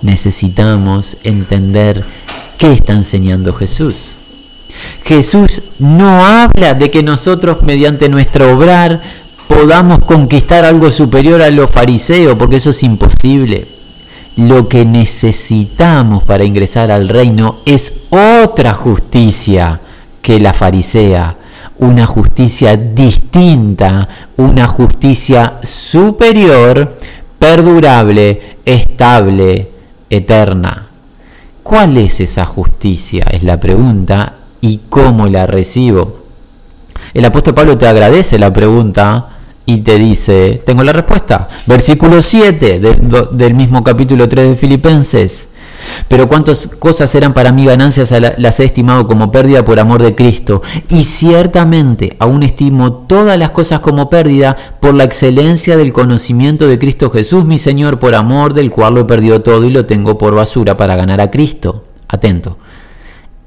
Necesitamos 0.00 1.18
entender 1.22 2.04
qué 2.56 2.72
está 2.72 2.94
enseñando 2.94 3.52
Jesús. 3.52 4.16
Jesús 5.04 5.62
no 5.78 6.24
habla 6.24 6.74
de 6.74 6.90
que 6.90 7.02
nosotros 7.02 7.58
mediante 7.62 8.08
nuestro 8.08 8.56
obrar 8.56 9.02
podamos 9.46 10.00
conquistar 10.00 10.64
algo 10.64 10.90
superior 10.90 11.42
a 11.42 11.50
los 11.50 11.70
fariseos, 11.70 12.34
porque 12.36 12.56
eso 12.56 12.70
es 12.70 12.82
imposible. 12.82 13.73
Lo 14.36 14.68
que 14.68 14.84
necesitamos 14.84 16.24
para 16.24 16.44
ingresar 16.44 16.90
al 16.90 17.08
reino 17.08 17.58
es 17.64 17.94
otra 18.10 18.74
justicia 18.74 19.80
que 20.20 20.40
la 20.40 20.52
farisea, 20.52 21.36
una 21.78 22.06
justicia 22.06 22.76
distinta, 22.76 24.08
una 24.36 24.66
justicia 24.66 25.58
superior, 25.62 26.98
perdurable, 27.38 28.58
estable, 28.64 29.70
eterna. 30.10 30.88
¿Cuál 31.62 31.96
es 31.98 32.20
esa 32.20 32.44
justicia? 32.44 33.26
Es 33.30 33.42
la 33.42 33.60
pregunta 33.60 34.34
y 34.60 34.80
cómo 34.88 35.28
la 35.28 35.46
recibo. 35.46 36.24
El 37.12 37.24
apóstol 37.24 37.54
Pablo 37.54 37.78
te 37.78 37.86
agradece 37.86 38.38
la 38.38 38.52
pregunta 38.52 39.33
y 39.66 39.78
te 39.78 39.98
dice, 39.98 40.62
tengo 40.64 40.82
la 40.82 40.92
respuesta. 40.92 41.48
Versículo 41.66 42.20
7 42.20 42.80
del, 42.80 43.54
mismo 43.54 43.82
capítulo 43.82 44.28
3 44.28 44.50
de 44.50 44.56
Filipenses. 44.56 45.48
Pero 46.08 46.28
cuántas 46.28 46.66
cosas 46.66 47.14
eran 47.14 47.34
para 47.34 47.52
mí 47.52 47.66
ganancias 47.66 48.12
las 48.38 48.60
he 48.60 48.64
estimado 48.64 49.06
como 49.06 49.30
pérdida 49.30 49.64
por 49.64 49.78
amor 49.80 50.02
de 50.02 50.14
Cristo. 50.14 50.62
Y 50.88 51.02
ciertamente 51.02 52.16
aún 52.18 52.42
estimo 52.42 52.92
todas 52.92 53.38
las 53.38 53.50
cosas 53.50 53.80
como 53.80 54.10
pérdida 54.10 54.56
por 54.80 54.94
la 54.94 55.04
excelencia 55.04 55.76
del 55.76 55.92
conocimiento 55.92 56.66
de 56.66 56.78
Cristo 56.78 57.10
Jesús, 57.10 57.44
mi 57.44 57.58
Señor, 57.58 57.98
por 57.98 58.14
amor 58.14 58.54
del 58.54 58.70
cual 58.70 58.94
lo 58.94 59.00
he 59.02 59.04
perdido 59.04 59.42
todo 59.42 59.64
y 59.64 59.70
lo 59.70 59.86
tengo 59.86 60.18
por 60.18 60.34
basura 60.34 60.76
para 60.76 60.96
ganar 60.96 61.20
a 61.20 61.30
Cristo. 61.30 61.84
Atento. 62.08 62.58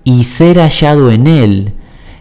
Y 0.04 0.24
ser 0.24 0.58
hallado 0.58 1.12
en 1.12 1.28
Él 1.28 1.74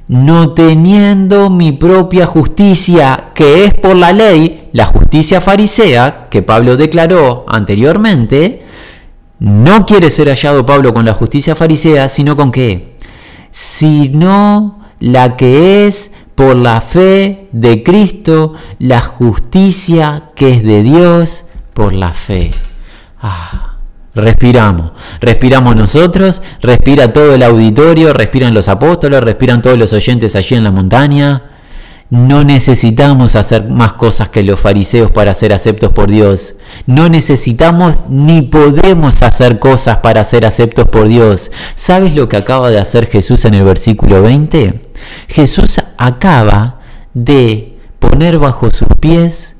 no 0.09 0.53
teniendo 0.55 1.51
mi 1.51 1.73
propia 1.73 2.27
justicia, 2.27 3.31
que 3.35 3.65
es 3.65 3.75
por 3.75 3.97
la 3.97 4.13
ley, 4.13 4.69
la 4.73 4.87
justicia 4.87 5.41
farisea, 5.41 6.29
que 6.31 6.43
Pablo 6.43 6.77
declaró 6.77 7.45
anteriormente, 7.49 8.65
no 9.39 9.85
quiere 9.85 10.11
ser 10.11 10.29
hallado 10.29 10.65
Pablo 10.65 10.95
con 10.95 11.05
la 11.05 11.13
justicia 11.13 11.55
farisea, 11.55 12.09
sino 12.09 12.37
con 12.37 12.51
qué? 12.51 12.97
Sino 13.51 14.81
la 15.01 15.37
que 15.37 15.87
es 15.87 16.11
por 16.35 16.57
la 16.57 16.81
fe 16.81 17.49
de 17.53 17.83
Cristo, 17.83 18.55
la 18.79 19.01
justicia 19.01 20.31
que 20.35 20.55
es 20.55 20.63
de 20.63 20.83
Dios 20.83 21.47
por 21.75 21.93
la 21.93 22.13
fe. 22.13 22.51
Ah. 23.21 23.66
Respiramos, 24.17 24.93
respiramos 25.21 25.77
nosotros, 25.77 26.41
respira 26.63 27.11
todo 27.13 27.35
el 27.35 27.43
auditorio, 27.43 28.15
respiran 28.15 28.55
los 28.55 28.67
apóstoles, 28.67 29.23
respiran 29.23 29.61
todos 29.61 29.79
los 29.79 29.93
oyentes 29.93 30.35
allí 30.35 30.57
en 30.57 30.65
la 30.65 30.71
montaña. 30.71 31.43
No 32.09 32.43
necesitamos 32.43 33.37
hacer 33.37 33.69
más 33.69 33.93
cosas 33.93 34.31
que 34.31 34.43
los 34.43 34.59
fariseos 34.59 35.11
para 35.11 35.35
ser 35.35 35.53
aceptos 35.53 35.91
por 35.91 36.11
Dios. 36.11 36.55
No 36.87 37.11
necesitamos 37.11 37.97
ni 38.09 38.41
podemos 38.41 39.23
hacer 39.23 39.59
cosas 39.59 39.99
para 39.99 40.25
ser 40.25 40.47
aceptos 40.47 40.87
por 40.89 41.09
Dios. 41.09 41.51
¿Sabes 41.75 42.15
lo 42.15 42.27
que 42.27 42.39
acaba 42.39 42.71
de 42.71 42.79
hacer 42.79 43.07
Jesús 43.07 43.45
en 43.45 43.53
el 43.53 43.65
versículo 43.65 44.23
20? 44.23 44.81
Jesús 45.29 45.79
acaba 45.99 46.81
de 47.13 47.77
poner 47.99 48.39
bajo 48.39 48.71
sus 48.71 48.89
pies 48.99 49.56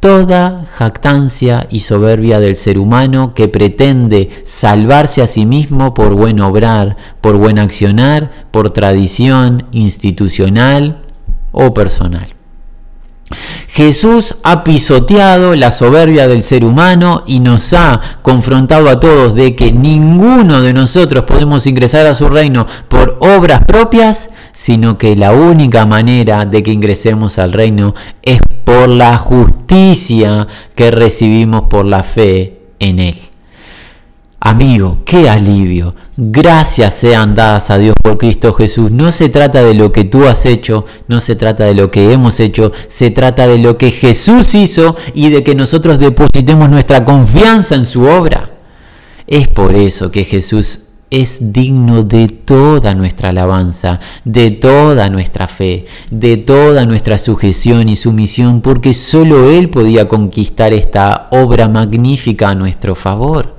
toda 0.00 0.64
jactancia 0.64 1.66
y 1.70 1.80
soberbia 1.80 2.40
del 2.40 2.56
ser 2.56 2.78
humano 2.78 3.34
que 3.34 3.48
pretende 3.48 4.30
salvarse 4.44 5.22
a 5.22 5.26
sí 5.26 5.44
mismo 5.44 5.94
por 5.94 6.14
buen 6.14 6.40
obrar, 6.40 6.96
por 7.20 7.36
buen 7.36 7.58
accionar, 7.58 8.30
por 8.50 8.70
tradición 8.70 9.66
institucional 9.72 11.02
o 11.52 11.74
personal. 11.74 12.37
Jesús 13.68 14.36
ha 14.42 14.64
pisoteado 14.64 15.54
la 15.54 15.70
soberbia 15.70 16.26
del 16.26 16.42
ser 16.42 16.64
humano 16.64 17.22
y 17.26 17.40
nos 17.40 17.72
ha 17.74 18.00
confrontado 18.22 18.88
a 18.88 18.98
todos 18.98 19.34
de 19.34 19.54
que 19.54 19.72
ninguno 19.72 20.62
de 20.62 20.72
nosotros 20.72 21.24
podemos 21.24 21.66
ingresar 21.66 22.06
a 22.06 22.14
su 22.14 22.28
reino 22.28 22.66
por 22.88 23.18
obras 23.20 23.62
propias, 23.66 24.30
sino 24.52 24.98
que 24.98 25.14
la 25.16 25.32
única 25.32 25.86
manera 25.86 26.44
de 26.44 26.62
que 26.62 26.72
ingresemos 26.72 27.38
al 27.38 27.52
reino 27.52 27.94
es 28.22 28.40
por 28.64 28.88
la 28.88 29.16
justicia 29.16 30.46
que 30.74 30.90
recibimos 30.90 31.64
por 31.70 31.84
la 31.84 32.02
fe 32.02 32.60
en 32.78 32.98
Él. 32.98 33.27
Amigo, 34.40 34.98
qué 35.04 35.28
alivio. 35.28 35.96
Gracias 36.16 36.94
sean 36.94 37.34
dadas 37.34 37.70
a 37.70 37.78
Dios 37.78 37.96
por 38.00 38.18
Cristo 38.18 38.52
Jesús. 38.52 38.92
No 38.92 39.10
se 39.10 39.28
trata 39.28 39.62
de 39.62 39.74
lo 39.74 39.90
que 39.90 40.04
tú 40.04 40.26
has 40.26 40.46
hecho, 40.46 40.84
no 41.08 41.20
se 41.20 41.34
trata 41.34 41.64
de 41.64 41.74
lo 41.74 41.90
que 41.90 42.12
hemos 42.12 42.38
hecho, 42.38 42.70
se 42.86 43.10
trata 43.10 43.48
de 43.48 43.58
lo 43.58 43.76
que 43.76 43.90
Jesús 43.90 44.54
hizo 44.54 44.94
y 45.12 45.30
de 45.30 45.42
que 45.42 45.56
nosotros 45.56 45.98
depositemos 45.98 46.70
nuestra 46.70 47.04
confianza 47.04 47.74
en 47.74 47.84
su 47.84 48.02
obra. 48.02 48.50
Es 49.26 49.48
por 49.48 49.74
eso 49.74 50.12
que 50.12 50.24
Jesús 50.24 50.80
es 51.10 51.52
digno 51.52 52.04
de 52.04 52.28
toda 52.28 52.94
nuestra 52.94 53.30
alabanza, 53.30 53.98
de 54.24 54.52
toda 54.52 55.10
nuestra 55.10 55.48
fe, 55.48 55.86
de 56.12 56.36
toda 56.36 56.86
nuestra 56.86 57.18
sujeción 57.18 57.88
y 57.88 57.96
sumisión, 57.96 58.60
porque 58.60 58.94
solo 58.94 59.50
Él 59.50 59.68
podía 59.68 60.06
conquistar 60.06 60.72
esta 60.72 61.26
obra 61.32 61.68
magnífica 61.68 62.50
a 62.50 62.54
nuestro 62.54 62.94
favor. 62.94 63.57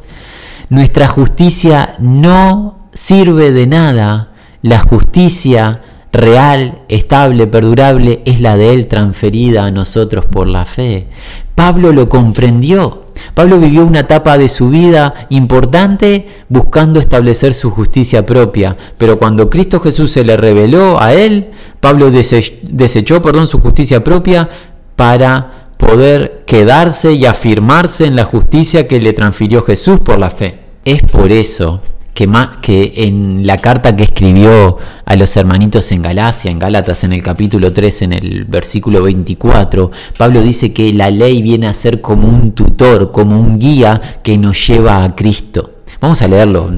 Nuestra 0.69 1.07
justicia 1.07 1.95
no 1.99 2.89
sirve 2.93 3.51
de 3.51 3.65
nada. 3.65 4.33
La 4.61 4.79
justicia 4.79 5.81
real, 6.11 6.79
estable, 6.89 7.47
perdurable 7.47 8.21
es 8.25 8.39
la 8.39 8.55
de 8.55 8.73
Él 8.73 8.87
transferida 8.87 9.65
a 9.65 9.71
nosotros 9.71 10.25
por 10.25 10.47
la 10.47 10.65
fe. 10.65 11.07
Pablo 11.55 11.91
lo 11.91 12.07
comprendió. 12.07 13.05
Pablo 13.33 13.59
vivió 13.59 13.83
una 13.83 14.01
etapa 14.01 14.37
de 14.37 14.47
su 14.47 14.69
vida 14.69 15.27
importante 15.29 16.27
buscando 16.49 16.99
establecer 16.99 17.53
su 17.53 17.71
justicia 17.71 18.25
propia, 18.25 18.77
pero 18.97 19.17
cuando 19.17 19.49
Cristo 19.49 19.79
Jesús 19.79 20.11
se 20.11 20.23
le 20.23 20.37
reveló 20.37 21.01
a 21.01 21.13
él, 21.13 21.49
Pablo 21.79 22.11
desechó 22.11 23.21
perdón, 23.21 23.47
su 23.47 23.59
justicia 23.59 24.03
propia 24.03 24.47
para 24.95 25.58
poder 25.79 26.43
quedarse 26.45 27.13
y 27.13 27.25
afirmarse 27.25 28.05
en 28.05 28.17
la 28.17 28.25
justicia 28.25 28.85
que 28.85 28.99
le 28.99 29.13
transfirió 29.13 29.63
Jesús 29.63 30.01
por 30.01 30.19
la 30.19 30.29
fe. 30.29 30.59
Es 30.83 31.01
por 31.03 31.31
eso 31.31 31.81
que, 32.13 32.27
más, 32.27 32.57
que 32.57 32.91
en 32.97 33.47
la 33.47 33.57
carta 33.57 33.95
que 33.95 34.03
escribió 34.03 34.77
a 35.05 35.15
los 35.15 35.37
hermanitos 35.37 35.89
en 35.93 36.01
Galacia, 36.01 36.51
en 36.51 36.59
Gálatas 36.59 37.05
en 37.05 37.13
el 37.13 37.23
capítulo 37.23 37.71
3, 37.71 38.01
en 38.01 38.13
el 38.13 38.43
versículo 38.43 39.01
24, 39.03 39.89
Pablo 40.17 40.43
dice 40.43 40.73
que 40.73 40.91
la 40.91 41.09
ley 41.09 41.41
viene 41.41 41.67
a 41.67 41.73
ser 41.73 42.01
como 42.01 42.27
un 42.27 42.51
tutor, 42.51 43.13
como 43.13 43.39
un 43.39 43.57
guía 43.57 44.01
que 44.21 44.37
nos 44.37 44.67
lleva 44.67 45.05
a 45.05 45.15
Cristo. 45.15 45.75
Vamos 46.01 46.21
a 46.21 46.27
leerlo, 46.27 46.71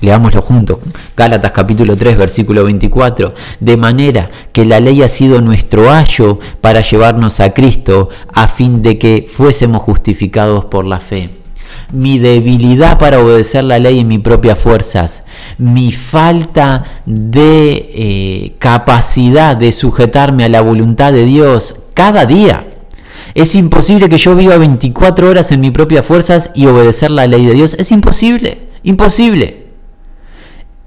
leámoslo 0.00 0.40
juntos. 0.40 0.78
Gálatas 1.16 1.52
capítulo 1.52 1.96
3, 1.96 2.16
versículo 2.16 2.64
24. 2.64 3.34
De 3.60 3.76
manera 3.76 4.30
que 4.52 4.64
la 4.64 4.80
ley 4.80 5.02
ha 5.02 5.08
sido 5.08 5.40
nuestro 5.40 5.90
ayo 5.90 6.38
para 6.60 6.80
llevarnos 6.80 7.40
a 7.40 7.52
Cristo, 7.52 8.08
a 8.32 8.48
fin 8.48 8.82
de 8.82 8.98
que 8.98 9.26
fuésemos 9.30 9.82
justificados 9.82 10.64
por 10.66 10.84
la 10.86 11.00
fe. 11.00 11.30
Mi 11.92 12.18
debilidad 12.18 12.98
para 12.98 13.20
obedecer 13.20 13.64
la 13.64 13.78
ley 13.78 14.00
en 14.00 14.08
mis 14.08 14.20
propias 14.20 14.58
fuerzas, 14.58 15.24
mi 15.58 15.92
falta 15.92 17.02
de 17.04 17.90
eh, 17.94 18.54
capacidad 18.58 19.56
de 19.56 19.70
sujetarme 19.70 20.44
a 20.44 20.48
la 20.48 20.60
voluntad 20.60 21.12
de 21.12 21.24
Dios 21.24 21.76
cada 21.94 22.26
día 22.26 22.64
es 23.34 23.56
imposible 23.56 24.08
que 24.08 24.18
yo 24.18 24.36
viva 24.36 24.56
24 24.56 25.28
horas 25.28 25.50
en 25.50 25.60
mis 25.60 25.72
propias 25.72 26.06
fuerzas 26.06 26.50
y 26.54 26.66
obedecer 26.66 27.10
la 27.10 27.26
ley 27.26 27.44
de 27.44 27.54
Dios. 27.54 27.74
Es 27.78 27.90
imposible, 27.90 28.68
imposible. 28.84 29.66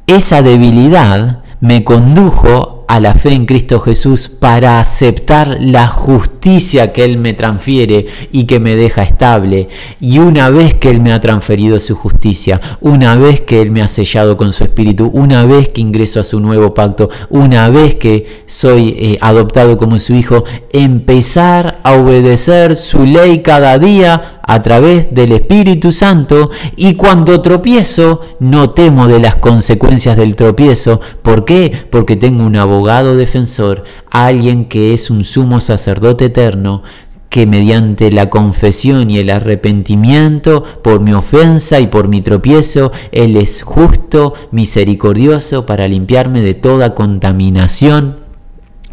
Esa 0.08 0.42
debilidad 0.42 1.44
me 1.60 1.84
condujo 1.84 2.77
a 2.88 3.00
la 3.00 3.14
fe 3.14 3.34
en 3.34 3.46
Cristo 3.46 3.80
Jesús 3.80 4.30
para 4.30 4.80
aceptar 4.80 5.58
la 5.60 5.88
justicia 5.88 6.94
que 6.94 7.04
Él 7.04 7.18
me 7.18 7.34
transfiere 7.34 8.08
y 8.32 8.46
que 8.46 8.60
me 8.60 8.76
deja 8.76 9.04
estable. 9.04 9.70
Y 10.00 10.20
una 10.20 10.50
vez 10.50 10.74
que 10.76 10.90
Él 10.90 11.02
me 11.02 11.12
ha 11.12 11.20
transferido 11.20 11.80
su 11.80 11.96
justicia, 11.96 12.62
una 12.82 13.16
vez 13.16 13.42
que 13.42 13.62
Él 13.62 13.72
me 13.72 13.82
ha 13.82 13.88
sellado 13.88 14.38
con 14.38 14.54
su 14.54 14.64
espíritu, 14.64 15.10
una 15.14 15.46
vez 15.46 15.70
que 15.70 15.82
ingreso 15.82 16.20
a 16.20 16.24
su 16.24 16.40
nuevo 16.40 16.74
pacto, 16.74 17.10
una 17.30 17.70
vez 17.70 17.96
que 17.96 18.44
soy 18.46 18.96
eh, 18.98 19.18
adoptado 19.22 19.78
como 19.78 20.00
su 20.00 20.14
hijo, 20.16 20.44
empezar 20.72 21.80
a 21.84 21.94
obedecer 21.94 22.76
su 22.76 23.06
ley 23.06 23.42
cada 23.42 23.78
día 23.80 24.37
a 24.48 24.62
través 24.62 25.14
del 25.14 25.34
Espíritu 25.34 25.92
Santo 25.92 26.50
y 26.78 26.96
cuando 26.96 27.42
tropiezo 27.42 28.22
no 28.40 28.72
temo 28.72 29.08
de 29.08 29.20
las 29.20 29.36
consecuencias 29.36 30.16
del 30.16 30.36
tropiezo. 30.36 31.02
¿Por 31.22 31.46
qué? 31.46 31.72
Porque 31.92 32.16
tengo 32.16 32.46
un 32.46 32.56
abogado 32.56 33.16
defensor, 33.16 33.84
alguien 34.10 34.66
que 34.66 34.94
es 34.94 35.10
un 35.10 35.26
sumo 35.26 35.60
sacerdote 35.60 36.26
eterno 36.26 36.82
que 37.30 37.46
mediante 37.46 38.10
la 38.10 38.30
confesión 38.30 39.12
y 39.12 39.20
el 39.20 39.30
arrepentimiento 39.30 40.64
por 40.82 41.02
mi 41.02 41.12
ofensa 41.12 41.82
y 41.82 41.88
por 41.88 42.08
mi 42.08 42.22
tropiezo, 42.22 42.94
Él 43.12 43.36
es 43.36 43.64
justo, 43.64 44.34
misericordioso 44.52 45.66
para 45.66 45.90
limpiarme 45.90 46.40
de 46.40 46.54
toda 46.54 46.96
contaminación, 46.96 48.22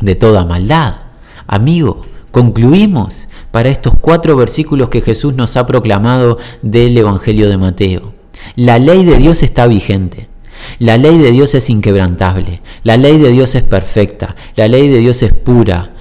de 0.01 0.17
toda 0.17 0.45
maldad. 0.45 0.95
Amigo, 1.47 2.01
Concluimos 2.35 3.29
para 3.55 3.69
estos 3.69 3.95
cuatro 4.01 4.35
versículos 4.35 4.89
que 4.89 5.01
Jesús 5.01 5.37
nos 5.37 5.57
ha 5.57 5.65
proclamado 5.65 6.39
del 6.63 6.99
Evangelio 6.99 7.49
de 7.49 7.57
Mateo. 7.57 8.13
La 8.57 8.81
ley 8.81 9.05
de 9.05 9.17
Dios 9.17 9.45
está 9.45 9.69
vigente. 9.69 10.27
La 10.81 10.97
ley 10.97 11.19
de 11.19 11.31
Dios 11.31 11.55
es 11.55 11.71
inquebrantable. 11.71 12.63
La 12.83 12.97
ley 12.97 13.17
de 13.17 13.31
Dios 13.31 13.55
es 13.55 13.63
perfecta. 13.63 14.35
La 14.57 14.67
ley 14.67 14.89
de 14.89 14.99
Dios 14.99 15.23
es 15.23 15.33
pura. 15.33 15.93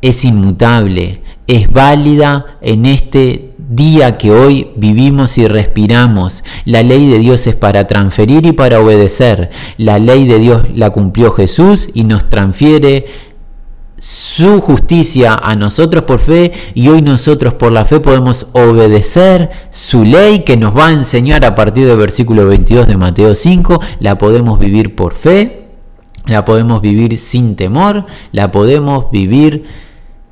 Es 0.00 0.24
inmutable. 0.24 1.20
Es 1.46 1.70
válida 1.70 2.56
en 2.62 2.86
este 2.86 3.52
día 3.58 4.16
que 4.16 4.30
hoy 4.30 4.70
vivimos 4.76 5.36
y 5.36 5.46
respiramos. 5.46 6.42
La 6.64 6.82
ley 6.82 7.06
de 7.10 7.18
Dios 7.18 7.46
es 7.46 7.54
para 7.54 7.86
transferir 7.86 8.46
y 8.46 8.52
para 8.52 8.80
obedecer. 8.80 9.50
La 9.76 9.98
ley 9.98 10.26
de 10.26 10.38
Dios 10.38 10.62
la 10.74 10.88
cumplió 10.88 11.32
Jesús 11.32 11.90
y 11.92 12.04
nos 12.04 12.30
transfiere 12.30 13.33
su 14.04 14.60
justicia 14.60 15.32
a 15.32 15.56
nosotros 15.56 16.04
por 16.04 16.20
fe 16.20 16.52
y 16.74 16.88
hoy 16.88 17.00
nosotros 17.00 17.54
por 17.54 17.72
la 17.72 17.86
fe 17.86 18.00
podemos 18.00 18.48
obedecer 18.52 19.50
su 19.70 20.04
ley 20.04 20.40
que 20.40 20.58
nos 20.58 20.76
va 20.76 20.88
a 20.88 20.92
enseñar 20.92 21.42
a 21.46 21.54
partir 21.54 21.86
del 21.86 21.96
versículo 21.96 22.44
22 22.44 22.86
de 22.86 22.98
Mateo 22.98 23.34
5, 23.34 23.80
la 24.00 24.18
podemos 24.18 24.58
vivir 24.58 24.94
por 24.94 25.14
fe, 25.14 25.68
la 26.26 26.44
podemos 26.44 26.82
vivir 26.82 27.16
sin 27.16 27.56
temor, 27.56 28.04
la 28.30 28.50
podemos 28.50 29.10
vivir 29.10 29.64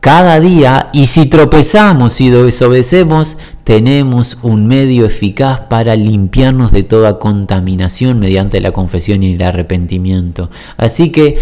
cada 0.01 0.39
día 0.39 0.91
y 0.93 1.07
si 1.07 1.25
tropezamos 1.25 2.21
y 2.21 2.29
desobedecemos, 2.29 3.39
tenemos 3.65 4.37
un 4.43 4.67
medio 4.67 5.07
eficaz 5.07 5.61
para 5.61 5.97
limpiarnos 5.97 6.73
de 6.73 6.83
toda 6.83 7.19
contaminación 7.19 8.19
mediante 8.19 8.61
la 8.61 8.73
confesión 8.73 9.23
y 9.23 9.33
el 9.33 9.43
arrepentimiento. 9.43 10.51
Así 10.77 11.11
que 11.11 11.39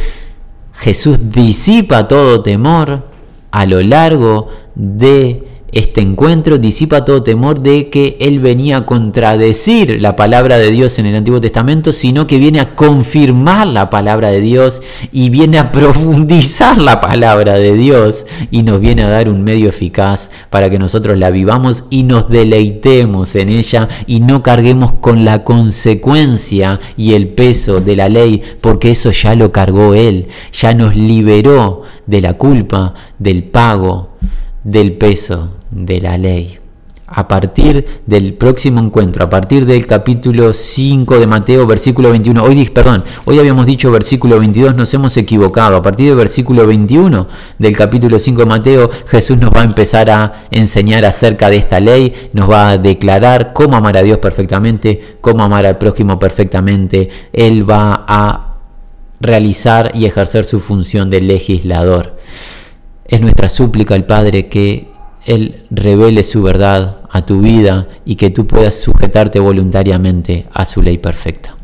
Jesús 0.81 1.31
disipa 1.31 2.09
todo 2.09 2.43
temor 2.43 3.07
a 3.51 3.67
lo 3.67 3.83
largo 3.83 4.49
de 4.75 5.50
este 5.73 6.01
encuentro 6.01 6.59
disipa 6.59 7.05
todo 7.05 7.23
temor 7.23 7.61
de 7.61 7.91
que 7.91 8.17
él 8.21 8.41
venía 8.41 8.79
a 8.79 8.87
contradecir 8.87 10.01
la 10.01 10.17
palabra 10.17 10.59
de 10.59 10.71
Dios 10.73 10.99
en 10.99 11.07
el 11.07 11.15
Antiguo 11.15 11.41
Testamento, 11.41 11.93
sino 11.93 12.27
que 12.27 12.39
viene 12.39 12.59
a 12.59 12.75
confirmar 12.75 13.69
la 13.69 13.89
palabra 13.89 14.31
de 14.31 14.41
Dios 14.41 14.83
y 15.13 15.31
viene 15.31 15.59
a 15.59 15.71
profundizar 15.71 16.81
la 16.81 17.01
palabra 17.01 17.55
de 17.55 17.75
Dios 17.75 18.27
y 18.51 18.65
nos 18.65 18.81
viene 18.81 19.05
a 19.05 19.09
dar 19.09 19.29
un 19.29 19.45
medio 19.45 19.69
eficaz 19.69 20.31
para 20.51 20.71
que 20.71 20.79
nosotros 20.79 21.17
la 21.19 21.31
vivamos 21.31 21.85
y 21.89 22.03
nos 22.03 22.29
deleitemos 22.29 23.37
en 23.37 23.51
ella 23.51 23.89
y 24.09 24.21
no 24.21 24.43
carguemos 24.43 24.93
con 24.95 25.25
la 25.25 25.45
consecuencia 25.45 26.81
y 26.97 27.15
el 27.15 27.29
peso 27.29 27.81
de 27.81 27.95
la 27.95 28.09
ley, 28.09 28.43
porque 28.61 28.91
eso 28.91 29.13
ya 29.13 29.37
lo 29.37 29.53
cargó 29.53 29.95
él, 29.95 30.27
ya 30.53 30.75
nos 30.75 30.97
liberó 30.97 31.83
de 32.07 32.21
la 32.21 32.35
culpa, 32.35 32.95
del 33.19 33.45
pago, 33.45 34.11
del 34.65 34.95
peso 34.95 35.60
de 35.71 36.01
la 36.01 36.19
ley. 36.19 36.59
A 37.13 37.27
partir 37.27 38.03
del 38.07 38.35
próximo 38.35 38.79
encuentro, 38.79 39.25
a 39.25 39.29
partir 39.29 39.67
del 39.67 39.85
capítulo 39.85 40.55
5 40.55 41.19
de 41.19 41.27
Mateo, 41.27 41.67
versículo 41.67 42.11
21, 42.11 42.41
hoy, 42.41 42.69
perdón, 42.69 43.03
hoy 43.25 43.41
habíamos 43.41 43.67
dicho 43.67 43.91
versículo 43.91 44.39
22, 44.39 44.77
nos 44.77 44.95
hemos 44.95 45.17
equivocado. 45.17 45.75
A 45.75 45.83
partir 45.83 46.07
del 46.07 46.17
versículo 46.17 46.69
21 46.69 47.27
del 47.59 47.77
capítulo 47.77 48.17
5 48.17 48.43
de 48.43 48.47
Mateo, 48.47 48.91
Jesús 49.09 49.39
nos 49.39 49.51
va 49.51 49.63
a 49.63 49.65
empezar 49.65 50.09
a 50.09 50.47
enseñar 50.53 51.05
acerca 51.05 51.51
de 51.51 51.57
esta 51.57 51.81
ley, 51.81 52.31
nos 52.33 52.49
va 52.49 52.71
a 52.71 52.79
declarar 52.79 53.53
cómo 53.55 53.77
amar 53.77 53.97
a 53.97 54.05
Dios 54.05 54.19
perfectamente, 54.19 55.17
cómo 55.21 55.43
amar 55.43 55.67
al 55.67 55.79
prójimo 55.79 56.17
perfectamente. 56.17 57.09
Él 57.33 57.69
va 57.69 58.05
a 58.07 58.59
realizar 59.19 59.91
y 59.95 60.07
ejercer 60.07 60.45
su 60.45 60.61
función 60.61 61.11
de 61.11 61.23
legislador. 61.23 62.17
Es 63.05 63.21
nuestra 63.21 63.49
súplica 63.49 63.97
al 63.97 64.07
Padre 64.07 64.49
que 64.49 64.90
Él 65.27 65.67
revele 65.71 66.23
su 66.23 66.43
verdad 66.43 66.99
a 67.11 67.27
tu 67.27 67.41
vida 67.41 67.89
y 68.05 68.17
que 68.17 68.31
tú 68.31 68.47
puedas 68.47 68.81
sujetarte 68.81 69.41
voluntariamente 69.41 70.47
a 70.53 70.65
su 70.65 70.83
ley 70.83 70.99
perfecta. 70.99 71.60